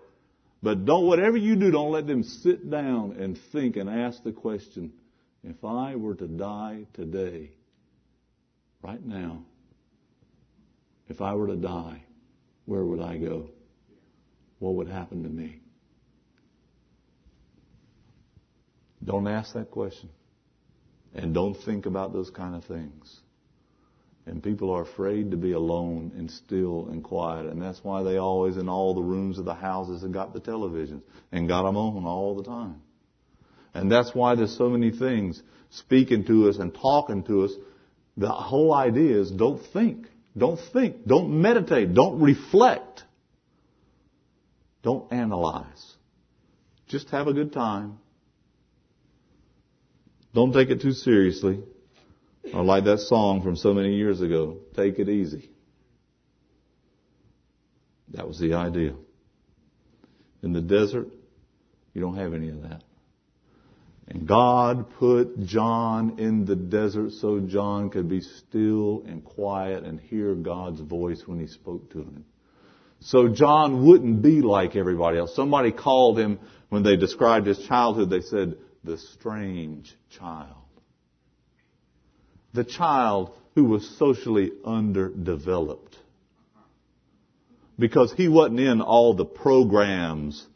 But 0.63 0.85
don't, 0.85 1.07
whatever 1.07 1.37
you 1.37 1.57
do, 1.57 1.71
don't 1.71 1.91
let 1.91 2.07
them 2.07 2.23
sit 2.23 2.71
down 2.71 3.17
and 3.19 3.37
think 3.51 3.77
and 3.77 3.91
ask 3.91 4.23
the 4.23 4.33
question, 4.33 4.93
if 5.43 5.65
I 5.65 5.97
were 5.97 6.15
to 6.15 6.29
die 6.29 6.87
today, 6.95 7.51
right 8.81 9.05
now, 9.05 9.43
if 11.09 11.21
I 11.21 11.35
were 11.35 11.49
to 11.49 11.57
die, 11.57 12.05
where 12.65 12.85
would 12.85 13.01
I 13.01 13.19
go? 13.19 13.51
What 14.61 14.77
would 14.77 14.89
happen 14.89 15.25
to 15.25 15.29
me? 15.29 15.61
Don't 19.05 19.27
ask 19.27 19.55
that 19.55 19.73
question. 19.73 20.11
And 21.13 21.35
don't 21.35 21.55
think 21.65 21.87
about 21.87 22.13
those 22.13 22.31
kind 22.31 22.55
of 22.55 22.65
things. 22.65 23.22
And 24.25 24.43
people 24.43 24.71
are 24.71 24.83
afraid 24.83 25.33
to 25.33 25.37
be 25.37 25.53
alone 25.53 26.13
and 26.17 26.31
still 26.31 26.89
and 26.91 27.03
quiet. 27.03 27.47
And 27.47 27.61
that's 27.61 27.83
why 27.83 28.05
they 28.05 28.19
always, 28.19 28.57
in 28.57 28.69
all 28.69 28.95
the 28.95 29.03
rooms 29.03 29.39
of 29.39 29.45
the 29.45 29.55
houses, 29.55 30.03
have 30.03 30.13
got 30.13 30.33
the 30.33 30.41
televisions 30.41 31.03
and 31.33 31.49
got 31.49 31.65
them 31.65 31.77
on 31.77 32.05
all 32.05 32.37
the 32.37 32.45
time. 32.45 32.81
And 33.75 33.91
that's 33.91 34.15
why 34.15 34.37
there's 34.37 34.57
so 34.57 34.69
many 34.69 34.91
things 34.91 35.43
speaking 35.71 36.25
to 36.27 36.49
us 36.49 36.59
and 36.59 36.73
talking 36.73 37.25
to 37.25 37.45
us. 37.45 37.53
The 38.17 38.29
whole 38.29 38.73
idea 38.73 39.21
is 39.21 39.31
don't 39.31 39.61
think. 39.73 40.07
Don't 40.37 40.61
think. 40.73 41.07
Don't 41.07 41.43
meditate. 41.43 41.93
Don't 41.95 42.21
reflect. 42.21 43.03
Don't 44.83 45.13
analyze. 45.13 45.95
Just 46.89 47.09
have 47.11 47.27
a 47.27 47.33
good 47.33 47.53
time. 47.53 47.99
Don't 50.35 50.53
take 50.53 50.71
it 50.71 50.81
too 50.81 50.93
seriously. 50.93 51.61
Or 52.53 52.63
like 52.63 52.85
that 52.85 53.01
song 53.01 53.43
from 53.43 53.57
so 53.57 53.73
many 53.73 53.95
years 53.95 54.21
ago, 54.21 54.59
take 54.77 54.99
it 54.99 55.09
easy. 55.09 55.51
That 58.09 58.29
was 58.29 58.39
the 58.39 58.55
idea. 58.55 58.95
In 60.43 60.53
the 60.53 60.61
desert, 60.61 61.09
you 61.95 62.01
don't 62.01 62.17
have 62.17 62.35
any 62.35 62.51
of 62.51 62.63
that. 62.63 62.83
And 64.09 64.29
God 64.29 64.91
put 64.99 65.45
John 65.45 66.19
in 66.19 66.45
the 66.45 66.57
desert 66.57 67.13
so 67.13 67.41
John 67.41 67.89
could 67.89 68.09
be 68.09 68.21
still 68.21 69.03
and 69.07 69.25
quiet 69.25 69.85
and 69.85 69.99
hear 69.99 70.35
God's 70.35 70.81
voice 70.81 71.23
when 71.25 71.41
he 71.41 71.47
spoke 71.47 71.91
to 71.93 72.01
him. 72.01 72.25
So 73.01 73.29
John 73.29 73.87
wouldn't 73.87 74.21
be 74.21 74.43
like 74.43 74.77
everybody 74.77 75.19
else. 75.19 75.35
Somebody 75.35 75.73
called 75.73 76.19
him, 76.19 76.39
when 76.69 76.83
they 76.83 76.97
described 76.97 77.47
his 77.47 77.59
childhood, 77.67 78.11
they 78.11 78.21
said, 78.21 78.57
the 78.85 78.99
strange 78.99 79.97
child 80.11 80.62
the 82.53 82.65
child 82.65 83.33
who 83.55 83.65
was 83.65 83.89
socially 83.99 84.51
underdeveloped. 84.65 85.97
Because 87.79 88.13
he 88.13 88.29
wasn't 88.29 88.61
in 88.61 88.81
all 88.81 89.15
the 89.15 89.25
programs 89.25 90.47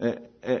eh, 0.00 0.14
eh, 0.42 0.60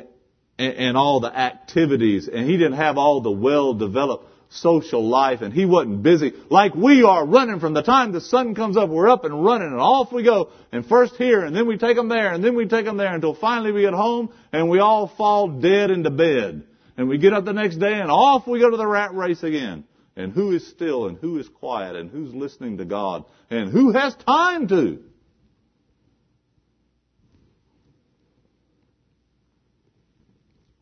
eh, 0.58 0.62
and 0.62 0.96
all 0.96 1.20
the 1.20 1.34
activities 1.34 2.28
and 2.28 2.48
he 2.48 2.56
didn't 2.56 2.74
have 2.74 2.98
all 2.98 3.20
the 3.20 3.30
well-developed 3.30 4.26
social 4.50 5.08
life 5.08 5.40
and 5.40 5.54
he 5.54 5.64
wasn't 5.64 6.02
busy. 6.02 6.32
Like 6.50 6.74
we 6.74 7.04
are 7.04 7.24
running 7.24 7.60
from 7.60 7.74
the 7.74 7.82
time 7.82 8.12
the 8.12 8.20
sun 8.20 8.56
comes 8.56 8.76
up 8.76 8.90
we're 8.90 9.08
up 9.08 9.24
and 9.24 9.44
running 9.44 9.68
and 9.68 9.80
off 9.80 10.12
we 10.12 10.24
go 10.24 10.50
and 10.72 10.84
first 10.84 11.14
here 11.14 11.44
and 11.44 11.54
then 11.54 11.66
we 11.66 11.78
take 11.78 11.96
them 11.96 12.08
there 12.08 12.32
and 12.32 12.44
then 12.44 12.56
we 12.56 12.66
take 12.66 12.84
them 12.84 12.96
there 12.96 13.14
until 13.14 13.34
finally 13.34 13.70
we 13.70 13.82
get 13.82 13.94
home 13.94 14.32
and 14.52 14.68
we 14.68 14.80
all 14.80 15.06
fall 15.06 15.48
dead 15.48 15.90
into 15.90 16.10
bed. 16.10 16.64
And 16.96 17.08
we 17.08 17.18
get 17.18 17.32
up 17.32 17.44
the 17.44 17.52
next 17.52 17.76
day 17.76 17.94
and 17.94 18.10
off 18.10 18.46
we 18.46 18.58
go 18.58 18.68
to 18.68 18.76
the 18.76 18.86
rat 18.86 19.14
race 19.14 19.42
again 19.42 19.84
and 20.16 20.32
who 20.32 20.52
is 20.52 20.66
still 20.68 21.06
and 21.06 21.18
who 21.18 21.38
is 21.38 21.48
quiet 21.48 21.96
and 21.96 22.10
who's 22.10 22.34
listening 22.34 22.78
to 22.78 22.84
God 22.84 23.24
and 23.50 23.70
who 23.70 23.92
has 23.92 24.14
time 24.14 24.68
to. 24.68 25.02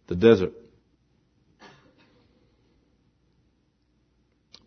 The 0.06 0.16
desert. 0.16 0.52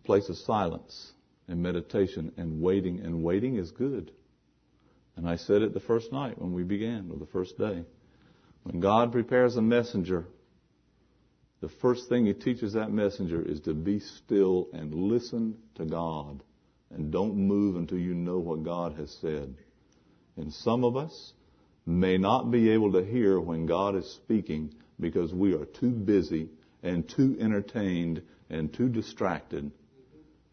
Place 0.03 0.29
of 0.29 0.37
silence 0.37 1.11
and 1.47 1.61
meditation 1.61 2.31
and 2.37 2.61
waiting, 2.61 2.99
and 2.99 3.23
waiting 3.23 3.57
is 3.57 3.71
good. 3.71 4.11
And 5.15 5.27
I 5.27 5.35
said 5.35 5.61
it 5.61 5.73
the 5.73 5.79
first 5.79 6.11
night 6.11 6.39
when 6.39 6.53
we 6.53 6.63
began, 6.63 7.09
or 7.11 7.17
the 7.17 7.25
first 7.25 7.57
day. 7.57 7.83
When 8.63 8.79
God 8.79 9.11
prepares 9.11 9.55
a 9.57 9.61
messenger 9.61 10.25
the 11.61 11.69
first 11.69 12.09
thing 12.09 12.25
he 12.25 12.33
teaches 12.33 12.73
that 12.73 12.91
messenger 12.91 13.41
is 13.41 13.61
to 13.61 13.73
be 13.73 13.99
still 13.99 14.67
and 14.73 14.93
listen 14.93 15.55
to 15.75 15.85
God. 15.85 16.43
And 16.89 17.11
don't 17.11 17.37
move 17.37 17.75
until 17.75 17.99
you 17.99 18.15
know 18.15 18.39
what 18.39 18.63
God 18.63 18.95
has 18.95 19.11
said. 19.21 19.55
And 20.35 20.51
some 20.51 20.83
of 20.83 20.97
us 20.97 21.33
may 21.85 22.17
not 22.17 22.51
be 22.51 22.71
able 22.71 22.91
to 22.93 23.05
hear 23.05 23.39
when 23.39 23.67
God 23.67 23.95
is 23.95 24.11
speaking 24.11 24.73
because 24.99 25.33
we 25.33 25.53
are 25.53 25.65
too 25.65 25.91
busy 25.91 26.49
and 26.83 27.07
too 27.07 27.37
entertained 27.39 28.23
and 28.49 28.73
too 28.73 28.89
distracted. 28.89 29.71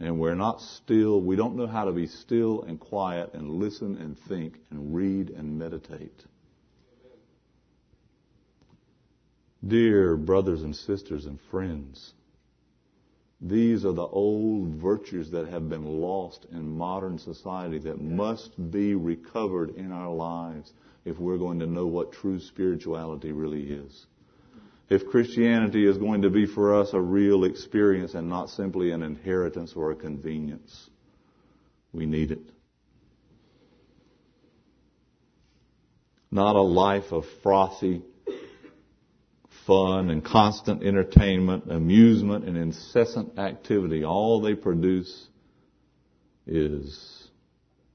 And 0.01 0.21
we're 0.21 0.35
not 0.35 0.61
still, 0.61 1.21
we 1.21 1.37
don't 1.37 1.57
know 1.57 1.67
how 1.67 1.87
to 1.87 1.93
be 1.93 2.07
still 2.07 2.63
and 2.63 2.79
quiet 2.79 3.31
and 3.33 3.51
listen 3.51 3.97
and 3.97 4.17
think 4.29 4.59
and 4.71 4.95
read 4.95 5.31
and 5.31 5.59
meditate. 5.59 6.25
Dear 9.67 10.17
brothers 10.17 10.63
and 10.63 10.75
sisters 10.75 11.27
and 11.27 11.41
friends, 11.51 12.15
these 13.41 13.85
are 13.85 13.93
the 13.93 14.07
old 14.07 14.75
virtues 14.75 15.31
that 15.33 15.49
have 15.49 15.69
been 15.69 15.85
lost 15.85 16.47
in 16.53 16.77
modern 16.77 17.19
society 17.19 17.79
that 17.81 18.01
must 18.01 18.71
be 18.71 18.95
recovered 18.95 19.71
in 19.77 19.93
our 19.93 20.13
lives 20.13 20.73
if 21.05 21.19
we're 21.19 21.39
going 21.39 21.59
to 21.61 21.67
know 21.67 21.87
what 21.87 22.13
true 22.13 22.39
spirituality 22.39 23.33
really 23.33 23.63
is. 23.63 24.07
If 24.89 25.09
Christianity 25.09 25.87
is 25.87 25.99
going 25.99 26.23
to 26.23 26.31
be 26.31 26.47
for 26.47 26.81
us 26.81 26.95
a 26.95 27.01
real 27.01 27.45
experience 27.45 28.15
and 28.15 28.29
not 28.29 28.51
simply 28.51 28.91
an 28.93 29.03
inheritance 29.03 29.75
or 29.75 29.91
a 29.91 29.97
convenience, 29.97 30.89
we 31.93 32.07
need 32.07 32.31
it. 32.31 32.51
Not 36.31 36.57
a 36.57 36.63
life 36.63 37.13
of 37.13 37.27
frothy 37.43 38.03
fun 39.69 40.09
and 40.09 40.25
constant 40.25 40.83
entertainment, 40.83 41.71
amusement 41.71 42.47
and 42.47 42.57
incessant 42.57 43.39
activity, 43.39 44.03
all 44.03 44.41
they 44.41 44.55
produce 44.55 45.29
is, 46.47 47.29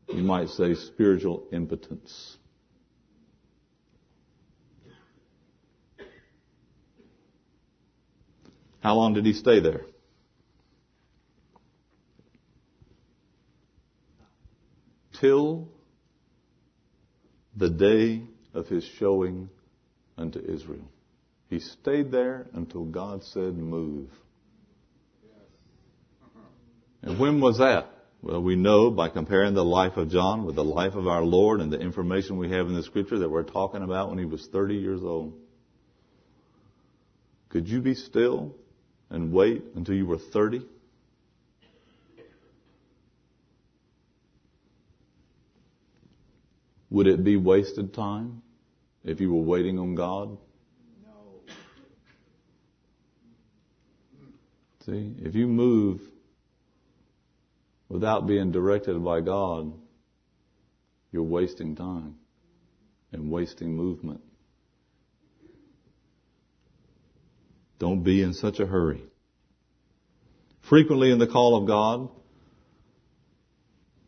you 0.08 0.22
might 0.22 0.48
say, 0.50 0.76
spiritual 0.76 1.48
impotence. 1.52 2.38
How 8.82 8.94
long 8.96 9.16
did 9.16 9.26
he 9.26 9.34
stay 9.34 9.60
there? 9.60 9.82
Till 15.20 15.70
the 17.56 17.70
day 17.70 18.24
of 18.54 18.68
his 18.68 18.84
showing 19.00 19.50
unto 20.18 20.38
Israel. 20.38 20.93
He 21.54 21.60
stayed 21.60 22.10
there 22.10 22.48
until 22.54 22.84
God 22.84 23.24
said 23.24 23.56
move. 23.56 24.10
And 27.04 27.20
when 27.20 27.40
was 27.42 27.60
that? 27.60 27.92
Well, 28.24 28.42
we 28.42 28.56
know 28.56 28.90
by 28.90 29.10
comparing 29.10 29.54
the 29.54 29.64
life 29.64 29.96
of 29.98 30.10
John 30.10 30.46
with 30.46 30.56
the 30.56 30.64
life 30.64 30.96
of 30.96 31.08
our 31.08 31.22
Lord 31.22 31.62
and 31.62 31.72
the 31.72 31.80
information 31.80 32.38
we 32.38 32.50
have 32.50 32.66
in 32.66 32.74
the 32.74 32.82
scripture 32.82 33.20
that 33.20 33.30
we're 33.30 33.44
talking 33.44 33.84
about 33.84 34.10
when 34.10 34.18
he 34.18 34.26
was 34.26 34.48
30 34.48 34.78
years 34.78 35.04
old. 35.04 35.36
Could 37.50 37.70
you 37.70 37.82
be 37.82 37.94
still 37.94 38.56
and 39.12 39.32
wait 39.32 39.64
until 39.76 39.94
you 39.94 40.08
were 40.08 40.18
30? 40.18 40.66
Would 46.90 47.06
it 47.06 47.24
be 47.24 47.38
wasted 47.38 47.94
time 47.94 48.42
if 49.04 49.22
you 49.22 49.32
were 49.32 49.44
waiting 49.44 49.78
on 49.78 49.94
God? 49.94 50.36
See, 54.86 55.16
if 55.22 55.34
you 55.34 55.48
move 55.48 56.02
without 57.88 58.28
being 58.28 58.52
directed 58.52 59.02
by 59.04 59.22
God, 59.22 59.72
you're 61.12 61.24
wasting 61.24 61.76
time 61.76 62.16
and 63.14 63.32
wasting 63.32 63.76
movement. 63.76 64.22
Don't 67.80 68.04
be 68.04 68.22
in 68.22 68.34
such 68.34 68.60
a 68.60 68.66
hurry. 68.66 69.04
Frequently 70.62 71.12
in 71.12 71.20
the 71.20 71.28
call 71.28 71.56
of 71.56 71.68
God, 71.68 72.10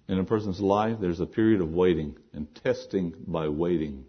in 0.07 0.19
a 0.19 0.23
person's 0.23 0.59
life, 0.59 0.97
there's 0.99 1.19
a 1.19 1.25
period 1.25 1.61
of 1.61 1.73
waiting 1.73 2.15
and 2.33 2.53
testing 2.63 3.13
by 3.27 3.47
waiting. 3.47 4.05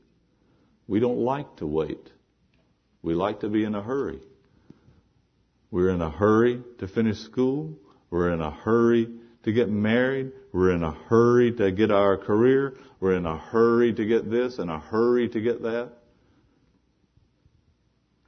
We 0.88 1.00
don't 1.00 1.18
like 1.18 1.56
to 1.56 1.66
wait. 1.66 2.10
We 3.02 3.14
like 3.14 3.40
to 3.40 3.48
be 3.48 3.64
in 3.64 3.74
a 3.74 3.82
hurry. 3.82 4.20
We're 5.70 5.90
in 5.90 6.00
a 6.00 6.10
hurry 6.10 6.62
to 6.78 6.88
finish 6.88 7.18
school. 7.18 7.78
We're 8.10 8.32
in 8.32 8.40
a 8.40 8.50
hurry 8.50 9.08
to 9.42 9.52
get 9.52 9.68
married. 9.68 10.32
We're 10.52 10.72
in 10.72 10.82
a 10.82 10.92
hurry 10.92 11.52
to 11.52 11.72
get 11.72 11.90
our 11.90 12.16
career. 12.16 12.74
We're 13.00 13.14
in 13.14 13.26
a 13.26 13.36
hurry 13.36 13.92
to 13.92 14.04
get 14.04 14.30
this 14.30 14.58
and 14.58 14.70
a 14.70 14.78
hurry 14.78 15.28
to 15.28 15.40
get 15.40 15.62
that. 15.62 15.92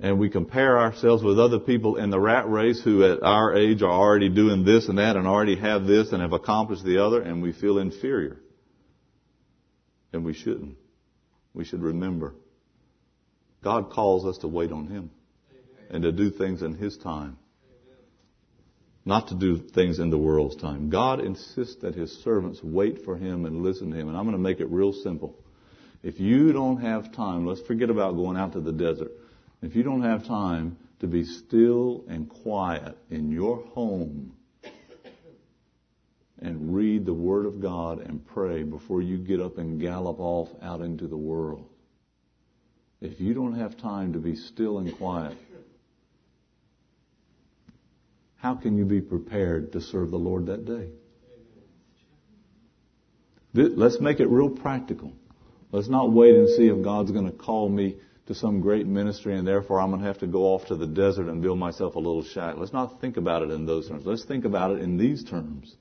And 0.01 0.18
we 0.18 0.30
compare 0.30 0.78
ourselves 0.78 1.24
with 1.24 1.41
other 1.41 1.59
people 1.59 1.97
in 1.97 2.11
the 2.11 2.20
rat 2.20 2.49
race 2.49 2.80
who 2.80 3.05
at 3.05 3.22
our 3.22 3.57
age 3.57 3.82
are 3.82 3.91
already 3.91 4.28
doing 4.28 4.64
this 4.64 4.89
and 4.89 4.99
that 4.99 5.16
and 5.16 5.26
already 5.26 5.57
have 5.57 5.86
this 5.86 6.12
and 6.12 6.22
have 6.22 6.32
accomplished 6.32 6.84
the 6.84 7.05
other 7.05 7.20
and 7.20 7.43
we 7.43 7.53
feel 7.53 7.78
inferior. 7.78 8.41
And 10.12 10.24
we 10.24 10.34
shouldn't. 10.34 10.76
We 11.53 11.64
should 11.64 11.82
remember. 11.82 12.34
God 13.62 13.91
calls 13.91 14.24
us 14.24 14.39
to 14.39 14.49
wait 14.49 14.70
on 14.70 14.86
Him 14.86 15.11
and 15.91 16.03
to 16.03 16.12
do 16.12 16.30
things 16.30 16.62
in 16.62 16.74
His 16.74 16.97
time 16.97 17.39
not 19.09 19.28
to 19.28 19.34
do 19.34 19.57
things 19.57 19.99
in 19.99 20.11
the 20.11 20.18
world's 20.18 20.57
time. 20.57 20.91
God 20.91 21.20
insists 21.20 21.76
that 21.76 21.95
His 21.95 22.12
servants 22.22 22.62
wait 22.62 23.07
for 23.07 23.16
Him 23.16 23.47
and 23.47 23.62
listen 23.62 23.91
to 23.91 23.97
Him. 23.97 24.09
And 24.09 24.16
I'm 24.16 24.24
going 24.24 24.36
to 24.36 24.43
make 24.43 24.61
it 24.61 24.68
real 24.70 24.93
simple. 24.93 25.34
If 26.03 26.20
you 26.20 26.53
don't 26.53 26.82
have 26.82 27.11
time, 27.14 27.47
let's 27.47 27.62
forget 27.62 27.89
about 27.89 28.16
going 28.16 28.36
out 28.36 28.53
to 28.53 28.61
the 28.61 28.70
desert. 28.70 29.11
If 29.62 29.74
you 29.74 29.82
don't 29.82 30.03
have 30.03 30.26
time 30.26 30.76
to 31.01 31.07
be 31.07 31.24
still 31.24 32.05
and 32.07 32.28
quiet 32.28 32.99
in 33.09 33.32
your 33.32 33.64
home 33.68 34.34
and 36.41 36.74
read 36.74 37.07
the 37.07 37.14
Word 37.14 37.47
of 37.47 37.62
God 37.62 38.01
and 38.01 38.24
pray 38.26 38.62
before 38.62 39.01
you 39.01 39.16
get 39.16 39.41
up 39.41 39.57
and 39.57 39.80
gallop 39.80 40.20
off 40.20 40.51
out 40.61 40.82
into 40.82 41.09
the 41.09 41.16
world, 41.16 41.66
if 43.01 43.18
you 43.20 43.32
don't 43.32 43.55
have 43.55 43.78
time 43.78 44.12
to 44.12 44.18
be 44.18 44.36
still 44.36 44.78
and 44.78 44.95
quiet, 44.99 45.36
how 48.39 48.55
can 48.55 48.78
you 48.78 48.84
be 48.84 49.01
prepared 49.01 49.72
to 49.72 49.80
serve 49.80 50.11
the 50.11 50.18
Lord 50.18 50.47
that 50.47 50.64
day? 50.64 50.89
Let's 53.53 54.01
make 54.01 54.20
it 54.20 54.28
real 54.28 54.51
practical. 54.51 55.12
Let's 55.72 55.89
not 55.89 56.12
wait 56.12 56.34
and 56.34 56.49
see 56.49 56.68
if 56.68 56.82
God's 56.82 57.11
going 57.11 57.26
to 57.26 57.36
call 57.36 57.68
me 57.68 57.97
to 58.26 58.34
some 58.34 58.61
great 58.61 58.86
ministry 58.86 59.36
and 59.36 59.47
therefore 59.47 59.80
I'm 59.80 59.91
going 59.91 60.03
to 60.03 60.07
have 60.07 60.18
to 60.18 60.26
go 60.26 60.43
off 60.55 60.66
to 60.66 60.76
the 60.76 60.86
desert 60.86 61.28
and 61.28 61.43
build 61.43 61.59
myself 61.59 61.97
a 61.97 61.99
little 61.99 62.22
shack. 62.22 62.57
Let's 62.57 62.72
not 62.72 63.01
think 63.01 63.16
about 63.16 63.43
it 63.43 63.51
in 63.51 63.66
those 63.66 63.89
terms. 63.89 64.07
Let's 64.07 64.24
think 64.24 64.45
about 64.45 64.70
it 64.72 64.82
in 64.82 64.97
these 64.97 65.24
terms. 65.24 65.74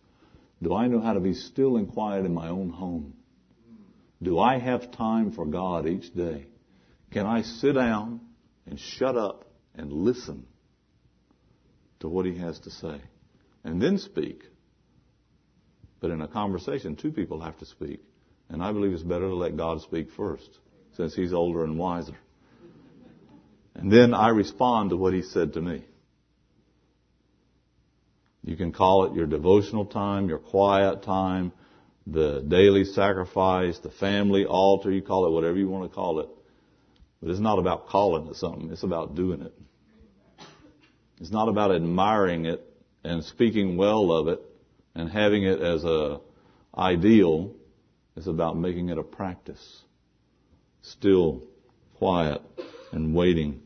Do 0.64 0.74
I 0.74 0.88
know 0.88 1.00
how 1.00 1.14
to 1.14 1.20
be 1.20 1.34
still 1.34 1.78
and 1.78 1.88
quiet 1.88 2.26
in 2.26 2.34
my 2.34 2.48
own 2.48 2.70
home? 2.70 3.14
Do 4.24 4.40
I 4.40 4.58
have 4.58 4.92
time 4.92 5.32
for 5.32 5.46
God 5.46 5.88
each 5.88 6.14
day? 6.16 6.48
Can 7.12 7.28
I 7.28 7.44
sit 7.44 7.74
down 7.74 8.22
and 8.66 8.80
shut 8.80 9.16
up 9.16 9.46
and 9.76 9.92
listen 9.92 10.48
to 12.00 12.08
what 12.08 12.26
he 12.26 12.38
has 12.38 12.60
to 12.60 12.70
say 12.70 13.02
and 13.64 13.82
then 13.82 13.98
speak. 13.98 14.44
But 16.00 16.12
in 16.12 16.22
a 16.22 16.28
conversation, 16.28 16.96
two 16.96 17.12
people 17.12 17.42
have 17.42 17.58
to 17.58 17.66
speak. 17.66 18.02
And 18.50 18.64
I 18.64 18.72
believe 18.72 18.94
it's 18.94 19.04
better 19.04 19.28
to 19.28 19.36
let 19.36 19.58
God 19.58 19.82
speak 19.82 20.12
first, 20.12 20.50
since 20.96 21.14
he's 21.16 21.34
older 21.34 21.64
and 21.64 21.78
wiser. 21.78 22.16
And 23.76 23.92
then 23.92 24.14
I 24.14 24.30
respond 24.30 24.92
to 24.92 24.98
what 24.98 25.14
he 25.14 25.22
said 25.22 25.54
to 25.54 25.62
me. 25.62 25.84
You 28.44 28.56
can 28.56 28.72
call 28.72 29.06
it 29.06 29.16
your 29.16 29.26
devotional 29.26 29.86
time, 29.86 30.30
your 30.30 30.40
quiet 30.40 31.04
time, 31.04 31.52
the 32.06 32.42
daily 32.48 32.86
sacrifice, 32.86 33.78
the 33.80 33.92
family 33.92 34.46
altar, 34.46 34.90
you 34.92 35.02
call 35.02 35.28
it 35.28 35.32
whatever 35.32 35.58
you 35.58 35.68
want 35.68 35.90
to 35.90 35.94
call 35.94 36.22
it. 36.22 36.30
But 37.22 37.32
it's 37.32 37.40
not 37.42 37.60
about 37.60 37.88
calling 37.88 38.28
it 38.28 38.36
something, 38.38 38.72
it's 38.72 38.84
about 38.84 39.16
doing 39.16 39.42
it. 39.42 39.54
It's 41.20 41.32
not 41.32 41.50
about 41.50 41.74
admiring 41.74 42.46
it 42.46 42.64
and 43.04 43.24
speaking 43.24 43.78
well 43.78 44.12
of 44.12 44.28
it 44.28 44.42
and 44.94 45.10
having 45.10 45.44
it 45.44 45.62
as 45.62 45.84
a 45.84 46.20
ideal. 46.78 47.54
It's 48.16 48.28
about 48.28 48.58
making 48.58 48.90
it 48.90 48.98
a 48.98 49.04
practice. 49.04 49.82
Still, 50.82 51.44
quiet, 51.96 52.42
and 52.92 53.14
waiting. 53.16 53.62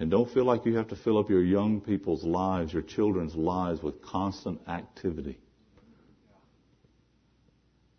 And 0.00 0.10
don't 0.10 0.30
feel 0.32 0.44
like 0.44 0.66
you 0.66 0.76
have 0.76 0.88
to 0.88 0.96
fill 0.96 1.18
up 1.18 1.30
your 1.30 1.42
young 1.42 1.80
people's 1.80 2.24
lives, 2.24 2.72
your 2.72 2.82
children's 2.82 3.34
lives 3.34 3.82
with 3.82 4.00
constant 4.02 4.60
activity. 4.68 5.38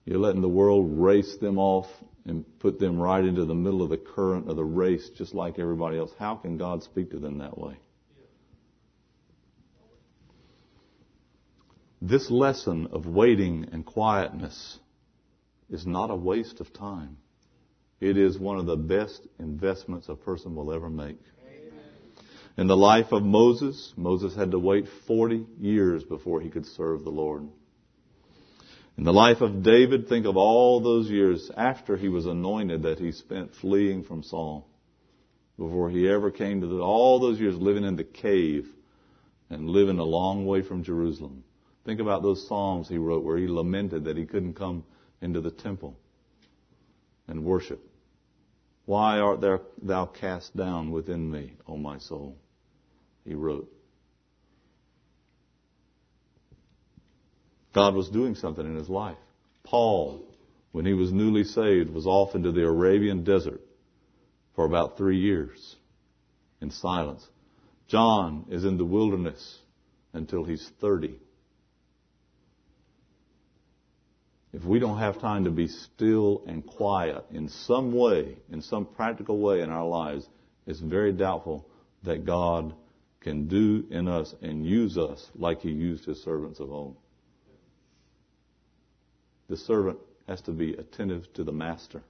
You're 0.06 0.20
letting 0.20 0.42
the 0.42 0.50
world 0.50 1.00
race 1.00 1.38
them 1.38 1.58
off 1.58 1.88
and 2.26 2.46
put 2.60 2.80
them 2.80 2.98
right 3.00 3.24
into 3.24 3.46
the 3.46 3.56
middle 3.56 3.82
of 3.82 3.90
the 3.90 3.98
current 3.98 4.50
of 4.50 4.56
the 4.56 4.64
race 4.64 5.10
just 5.10 5.34
like 5.34 5.60
everybody 5.60 5.98
else. 5.98 6.12
How 6.18 6.36
can 6.36 6.58
God 6.58 6.84
speak 6.84 7.12
to 7.12 7.20
them 7.20 7.38
that 7.40 7.58
way? 7.58 7.78
This 12.02 12.32
lesson 12.32 12.88
of 12.92 13.06
waiting 13.06 13.68
and 13.72 13.86
quietness 13.86 14.80
is 15.70 15.86
not 15.86 16.10
a 16.10 16.16
waste 16.16 16.62
of 16.62 16.72
time. 16.72 17.18
It 18.00 18.18
is 18.18 18.40
one 18.40 18.58
of 18.58 18.66
the 18.66 18.78
best 18.78 19.28
investments 19.38 20.08
a 20.08 20.16
person 20.16 20.56
will 20.56 20.72
ever 20.72 20.90
make. 20.90 21.20
In 22.58 22.68
the 22.68 22.78
life 22.78 23.12
of 23.12 23.24
Moses, 23.24 23.94
Moses 23.98 24.36
had 24.36 24.52
to 24.52 24.60
wait 24.60 24.86
40 25.08 25.46
years 25.60 26.04
before 26.04 26.40
he 26.42 26.50
could 26.50 26.66
serve 26.66 27.04
the 27.04 27.10
Lord. 27.10 27.48
In 28.98 29.04
the 29.04 29.14
life 29.14 29.42
of 29.42 29.64
David, 29.64 30.08
think 30.08 30.26
of 30.26 30.36
all 30.36 30.82
those 30.82 31.10
years 31.10 31.52
after 31.56 31.96
he 31.96 32.10
was 32.10 32.26
anointed 32.26 32.84
that 32.84 33.00
he 33.00 33.12
spent 33.12 33.56
fleeing 33.56 34.04
from 34.04 34.24
Saul. 34.24 34.68
Before 35.58 35.90
he 35.90 36.10
ever 36.10 36.32
came 36.32 36.62
to 36.62 36.68
the, 36.68 36.80
all 36.80 37.20
those 37.20 37.40
years 37.40 37.56
living 37.56 37.84
in 37.84 37.98
the 37.98 38.04
cave 38.04 38.68
and 39.50 39.70
living 39.70 40.00
a 40.00 40.04
long 40.04 40.46
way 40.46 40.62
from 40.62 40.84
Jerusalem. 40.84 41.44
Think 41.90 42.02
about 42.02 42.22
those 42.22 42.48
Psalms 42.48 42.88
he 42.88 43.00
wrote 43.00 43.24
where 43.24 43.40
he 43.40 43.48
lamented 43.48 44.04
that 44.04 44.16
he 44.16 44.24
couldn't 44.24 44.54
come 44.54 44.84
into 45.24 45.42
the 45.42 45.50
temple 45.50 45.98
and 47.28 47.44
worship. 47.44 47.84
Why 48.86 49.18
art 49.18 49.42
thou 49.82 50.06
cast 50.06 50.56
down 50.56 50.92
within 50.92 51.32
me, 51.32 51.54
O 51.68 51.78
my 51.78 51.98
soul? 51.98 52.38
He 53.26 53.34
wrote. 53.34 53.74
God 57.74 57.96
was 57.96 58.08
doing 58.10 58.36
something 58.36 58.68
in 58.68 58.76
his 58.76 58.88
life. 58.88 59.18
Paul, 59.64 60.24
when 60.72 60.86
he 60.86 60.94
was 60.94 61.12
newly 61.12 61.44
saved, 61.44 61.90
was 61.90 62.06
off 62.06 62.36
into 62.36 62.52
the 62.52 62.68
Arabian 62.68 63.24
desert 63.24 63.62
for 64.54 64.66
about 64.66 64.96
three 64.96 65.18
years 65.18 65.76
in 66.62 66.70
silence. 66.70 67.28
John 67.88 68.46
is 68.52 68.64
in 68.64 68.78
the 68.78 68.86
wilderness 68.86 69.58
until 70.14 70.44
he's 70.44 70.70
30. 70.82 71.16
If 74.52 74.64
we 74.64 74.80
don't 74.80 74.98
have 74.98 75.20
time 75.20 75.44
to 75.44 75.52
be 75.52 75.68
still 75.68 76.44
and 76.48 76.66
quiet 76.66 77.24
in 77.32 77.50
some 77.50 77.94
way, 77.94 78.38
in 78.52 78.62
some 78.62 78.86
practical 78.86 79.40
way 79.40 79.62
in 79.62 79.70
our 79.70 79.86
lives, 79.86 80.28
it's 80.66 80.80
very 80.80 81.12
doubtful 81.12 81.68
that 82.04 82.26
God 82.26 82.74
can 83.22 83.48
do 83.48 83.86
in 83.92 84.08
us 84.08 84.34
and 84.42 84.66
use 84.66 84.98
us 84.98 85.30
like 85.36 85.62
he 85.62 85.70
used 85.70 86.06
his 86.06 86.24
servants 86.24 86.60
of 86.60 86.72
old. 86.72 86.96
The 89.50 89.58
servant 89.58 90.00
has 90.28 90.42
to 90.42 90.52
be 90.52 90.74
attentive 90.74 91.32
to 91.34 91.44
the 91.44 91.52
master. 91.52 92.02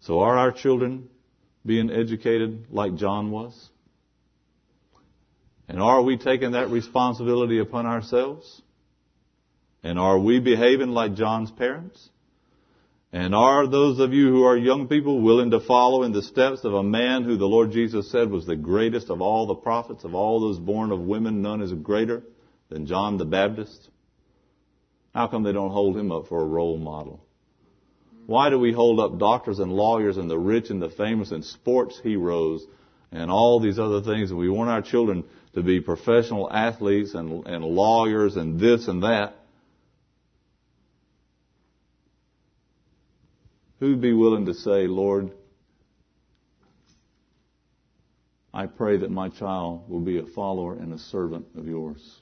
So 0.00 0.20
are 0.20 0.38
our 0.38 0.52
children 0.52 1.08
being 1.66 1.90
educated 1.90 2.66
like 2.70 2.94
John 2.94 3.30
was? 3.30 3.70
And 5.70 5.80
are 5.80 6.02
we 6.02 6.16
taking 6.16 6.50
that 6.50 6.68
responsibility 6.68 7.60
upon 7.60 7.86
ourselves? 7.86 8.60
And 9.84 10.00
are 10.00 10.18
we 10.18 10.40
behaving 10.40 10.88
like 10.88 11.14
John's 11.14 11.52
parents? 11.52 12.08
And 13.12 13.36
are 13.36 13.68
those 13.68 14.00
of 14.00 14.12
you 14.12 14.30
who 14.30 14.42
are 14.42 14.56
young 14.56 14.88
people 14.88 15.20
willing 15.20 15.52
to 15.52 15.60
follow 15.60 16.02
in 16.02 16.10
the 16.10 16.24
steps 16.24 16.64
of 16.64 16.74
a 16.74 16.82
man 16.82 17.22
who 17.22 17.36
the 17.36 17.46
Lord 17.46 17.70
Jesus 17.70 18.10
said 18.10 18.32
was 18.32 18.46
the 18.46 18.56
greatest 18.56 19.10
of 19.10 19.20
all 19.20 19.46
the 19.46 19.54
prophets, 19.54 20.02
of 20.02 20.12
all 20.12 20.40
those 20.40 20.58
born 20.58 20.90
of 20.90 21.02
women, 21.02 21.40
none 21.40 21.62
is 21.62 21.72
greater 21.72 22.24
than 22.68 22.86
John 22.86 23.16
the 23.16 23.24
Baptist? 23.24 23.90
How 25.14 25.28
come 25.28 25.44
they 25.44 25.52
don't 25.52 25.70
hold 25.70 25.96
him 25.96 26.10
up 26.10 26.26
for 26.26 26.42
a 26.42 26.46
role 26.46 26.78
model? 26.78 27.24
Why 28.26 28.50
do 28.50 28.58
we 28.58 28.72
hold 28.72 28.98
up 28.98 29.20
doctors 29.20 29.60
and 29.60 29.72
lawyers 29.72 30.16
and 30.16 30.28
the 30.28 30.36
rich 30.36 30.68
and 30.68 30.82
the 30.82 30.90
famous 30.90 31.30
and 31.30 31.44
sports 31.44 32.00
heroes 32.02 32.66
and 33.12 33.30
all 33.30 33.60
these 33.60 33.78
other 33.78 34.02
things? 34.02 34.32
We 34.32 34.48
want 34.48 34.70
our 34.70 34.82
children 34.82 35.24
to 35.54 35.62
be 35.62 35.80
professional 35.80 36.50
athletes 36.52 37.14
and, 37.14 37.46
and 37.46 37.64
lawyers 37.64 38.36
and 38.36 38.58
this 38.58 38.88
and 38.88 39.02
that. 39.02 39.34
Who'd 43.80 44.00
be 44.00 44.12
willing 44.12 44.46
to 44.46 44.54
say, 44.54 44.86
Lord, 44.86 45.32
I 48.52 48.66
pray 48.66 48.98
that 48.98 49.10
my 49.10 49.28
child 49.28 49.88
will 49.88 50.00
be 50.00 50.18
a 50.18 50.26
follower 50.26 50.74
and 50.74 50.92
a 50.92 50.98
servant 50.98 51.46
of 51.56 51.66
yours. 51.66 52.20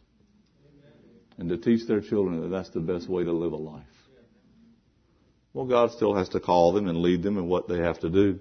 And 1.37 1.49
to 1.49 1.57
teach 1.57 1.87
their 1.87 2.01
children 2.01 2.43
that 2.43 2.49
that's 2.49 2.71
the 2.71 2.81
best 2.81 3.09
way 3.09 3.25
to 3.25 3.33
live 3.33 3.53
a 3.53 3.57
life. 3.57 3.83
Well, 5.53 5.67
God 5.67 5.91
still 5.93 6.15
has 6.15 6.29
to 6.31 6.41
call 6.41 6.73
them 6.73 6.87
and 6.89 6.99
lead 6.99 7.23
them 7.23 7.39
in 7.39 7.49
what 7.49 7.69
they 7.69 7.79
have 7.79 7.99
to 8.01 8.11
do. 8.11 8.41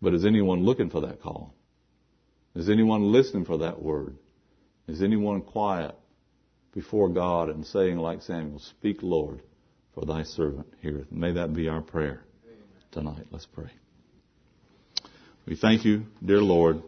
But 0.00 0.14
is 0.14 0.24
anyone 0.24 0.64
looking 0.64 0.90
for 0.90 1.00
that 1.02 1.20
call? 1.20 1.54
Is 2.54 2.68
anyone 2.68 3.12
listening 3.12 3.44
for 3.44 3.58
that 3.58 3.82
word? 3.82 4.16
Is 4.88 5.02
anyone 5.02 5.42
quiet 5.42 5.94
before 6.76 7.08
God 7.08 7.48
and 7.48 7.66
saying, 7.66 7.96
like 7.96 8.20
Samuel, 8.20 8.58
Speak, 8.58 8.98
Lord, 9.02 9.40
for 9.94 10.04
thy 10.04 10.24
servant 10.24 10.66
heareth. 10.82 11.10
May 11.10 11.32
that 11.32 11.54
be 11.54 11.68
our 11.68 11.80
prayer 11.80 12.20
tonight. 12.92 13.26
Let's 13.30 13.46
pray. 13.46 13.70
We 15.46 15.56
thank 15.56 15.86
you, 15.86 16.04
dear 16.22 16.42
Lord, 16.42 16.82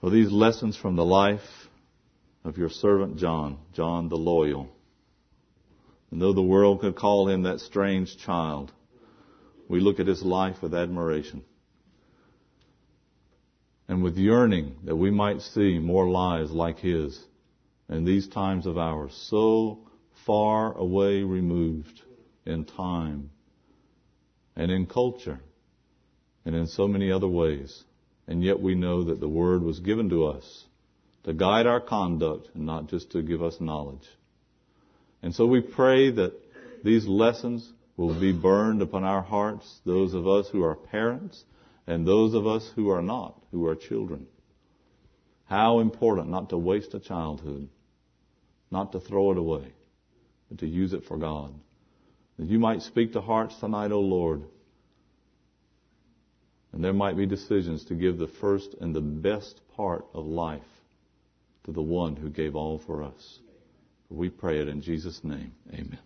for 0.00 0.10
these 0.10 0.30
lessons 0.30 0.76
from 0.76 0.94
the 0.94 1.04
life 1.04 1.40
of 2.44 2.58
your 2.58 2.70
servant 2.70 3.16
John, 3.16 3.58
John 3.72 4.08
the 4.08 4.16
loyal. 4.16 4.68
And 6.12 6.22
though 6.22 6.32
the 6.32 6.42
world 6.42 6.80
could 6.80 6.94
call 6.94 7.28
him 7.28 7.42
that 7.42 7.58
strange 7.58 8.18
child, 8.18 8.70
we 9.72 9.80
look 9.80 10.00
at 10.00 10.06
his 10.06 10.22
life 10.22 10.60
with 10.60 10.74
admiration 10.74 11.42
and 13.88 14.02
with 14.02 14.18
yearning 14.18 14.76
that 14.84 14.94
we 14.94 15.10
might 15.10 15.40
see 15.40 15.78
more 15.78 16.10
lives 16.10 16.50
like 16.50 16.78
his 16.78 17.18
in 17.88 18.04
these 18.04 18.28
times 18.28 18.66
of 18.66 18.76
ours, 18.76 19.14
so 19.30 19.78
far 20.26 20.76
away 20.76 21.22
removed 21.22 22.02
in 22.44 22.66
time 22.66 23.30
and 24.56 24.70
in 24.70 24.84
culture 24.84 25.40
and 26.44 26.54
in 26.54 26.66
so 26.66 26.86
many 26.86 27.10
other 27.10 27.28
ways. 27.28 27.82
And 28.28 28.44
yet 28.44 28.60
we 28.60 28.74
know 28.74 29.04
that 29.04 29.20
the 29.20 29.28
Word 29.28 29.62
was 29.62 29.80
given 29.80 30.10
to 30.10 30.26
us 30.26 30.66
to 31.24 31.32
guide 31.32 31.66
our 31.66 31.80
conduct 31.80 32.50
and 32.54 32.66
not 32.66 32.90
just 32.90 33.12
to 33.12 33.22
give 33.22 33.42
us 33.42 33.58
knowledge. 33.58 34.06
And 35.22 35.34
so 35.34 35.46
we 35.46 35.62
pray 35.62 36.10
that 36.10 36.34
these 36.84 37.06
lessons 37.06 37.72
will 37.96 38.18
be 38.18 38.32
burned 38.32 38.82
upon 38.82 39.04
our 39.04 39.22
hearts, 39.22 39.80
those 39.84 40.14
of 40.14 40.26
us 40.26 40.48
who 40.48 40.62
are 40.62 40.74
parents 40.74 41.44
and 41.86 42.06
those 42.06 42.34
of 42.34 42.46
us 42.46 42.70
who 42.74 42.90
are 42.90 43.02
not, 43.02 43.40
who 43.50 43.66
are 43.66 43.74
children. 43.74 44.26
How 45.44 45.80
important 45.80 46.30
not 46.30 46.50
to 46.50 46.58
waste 46.58 46.94
a 46.94 47.00
childhood 47.00 47.68
not 48.72 48.92
to 48.92 49.00
throw 49.00 49.30
it 49.30 49.38
away, 49.38 49.72
but 50.48 50.58
to 50.58 50.66
use 50.66 50.94
it 50.94 51.04
for 51.04 51.18
God. 51.18 51.54
That 52.38 52.48
you 52.48 52.58
might 52.58 52.80
speak 52.80 53.12
to 53.12 53.20
hearts 53.20 53.54
tonight, 53.60 53.92
O 53.92 54.00
Lord. 54.00 54.42
And 56.72 56.82
there 56.82 56.94
might 56.94 57.18
be 57.18 57.26
decisions 57.26 57.84
to 57.84 57.94
give 57.94 58.16
the 58.16 58.30
first 58.40 58.74
and 58.80 58.96
the 58.96 59.02
best 59.02 59.60
part 59.76 60.06
of 60.14 60.24
life 60.24 60.62
to 61.64 61.72
the 61.72 61.82
one 61.82 62.16
who 62.16 62.30
gave 62.30 62.56
all 62.56 62.78
for 62.78 63.04
us. 63.04 63.38
We 64.08 64.30
pray 64.30 64.60
it 64.60 64.68
in 64.68 64.80
Jesus' 64.80 65.22
name. 65.22 65.52
Amen. 65.70 65.98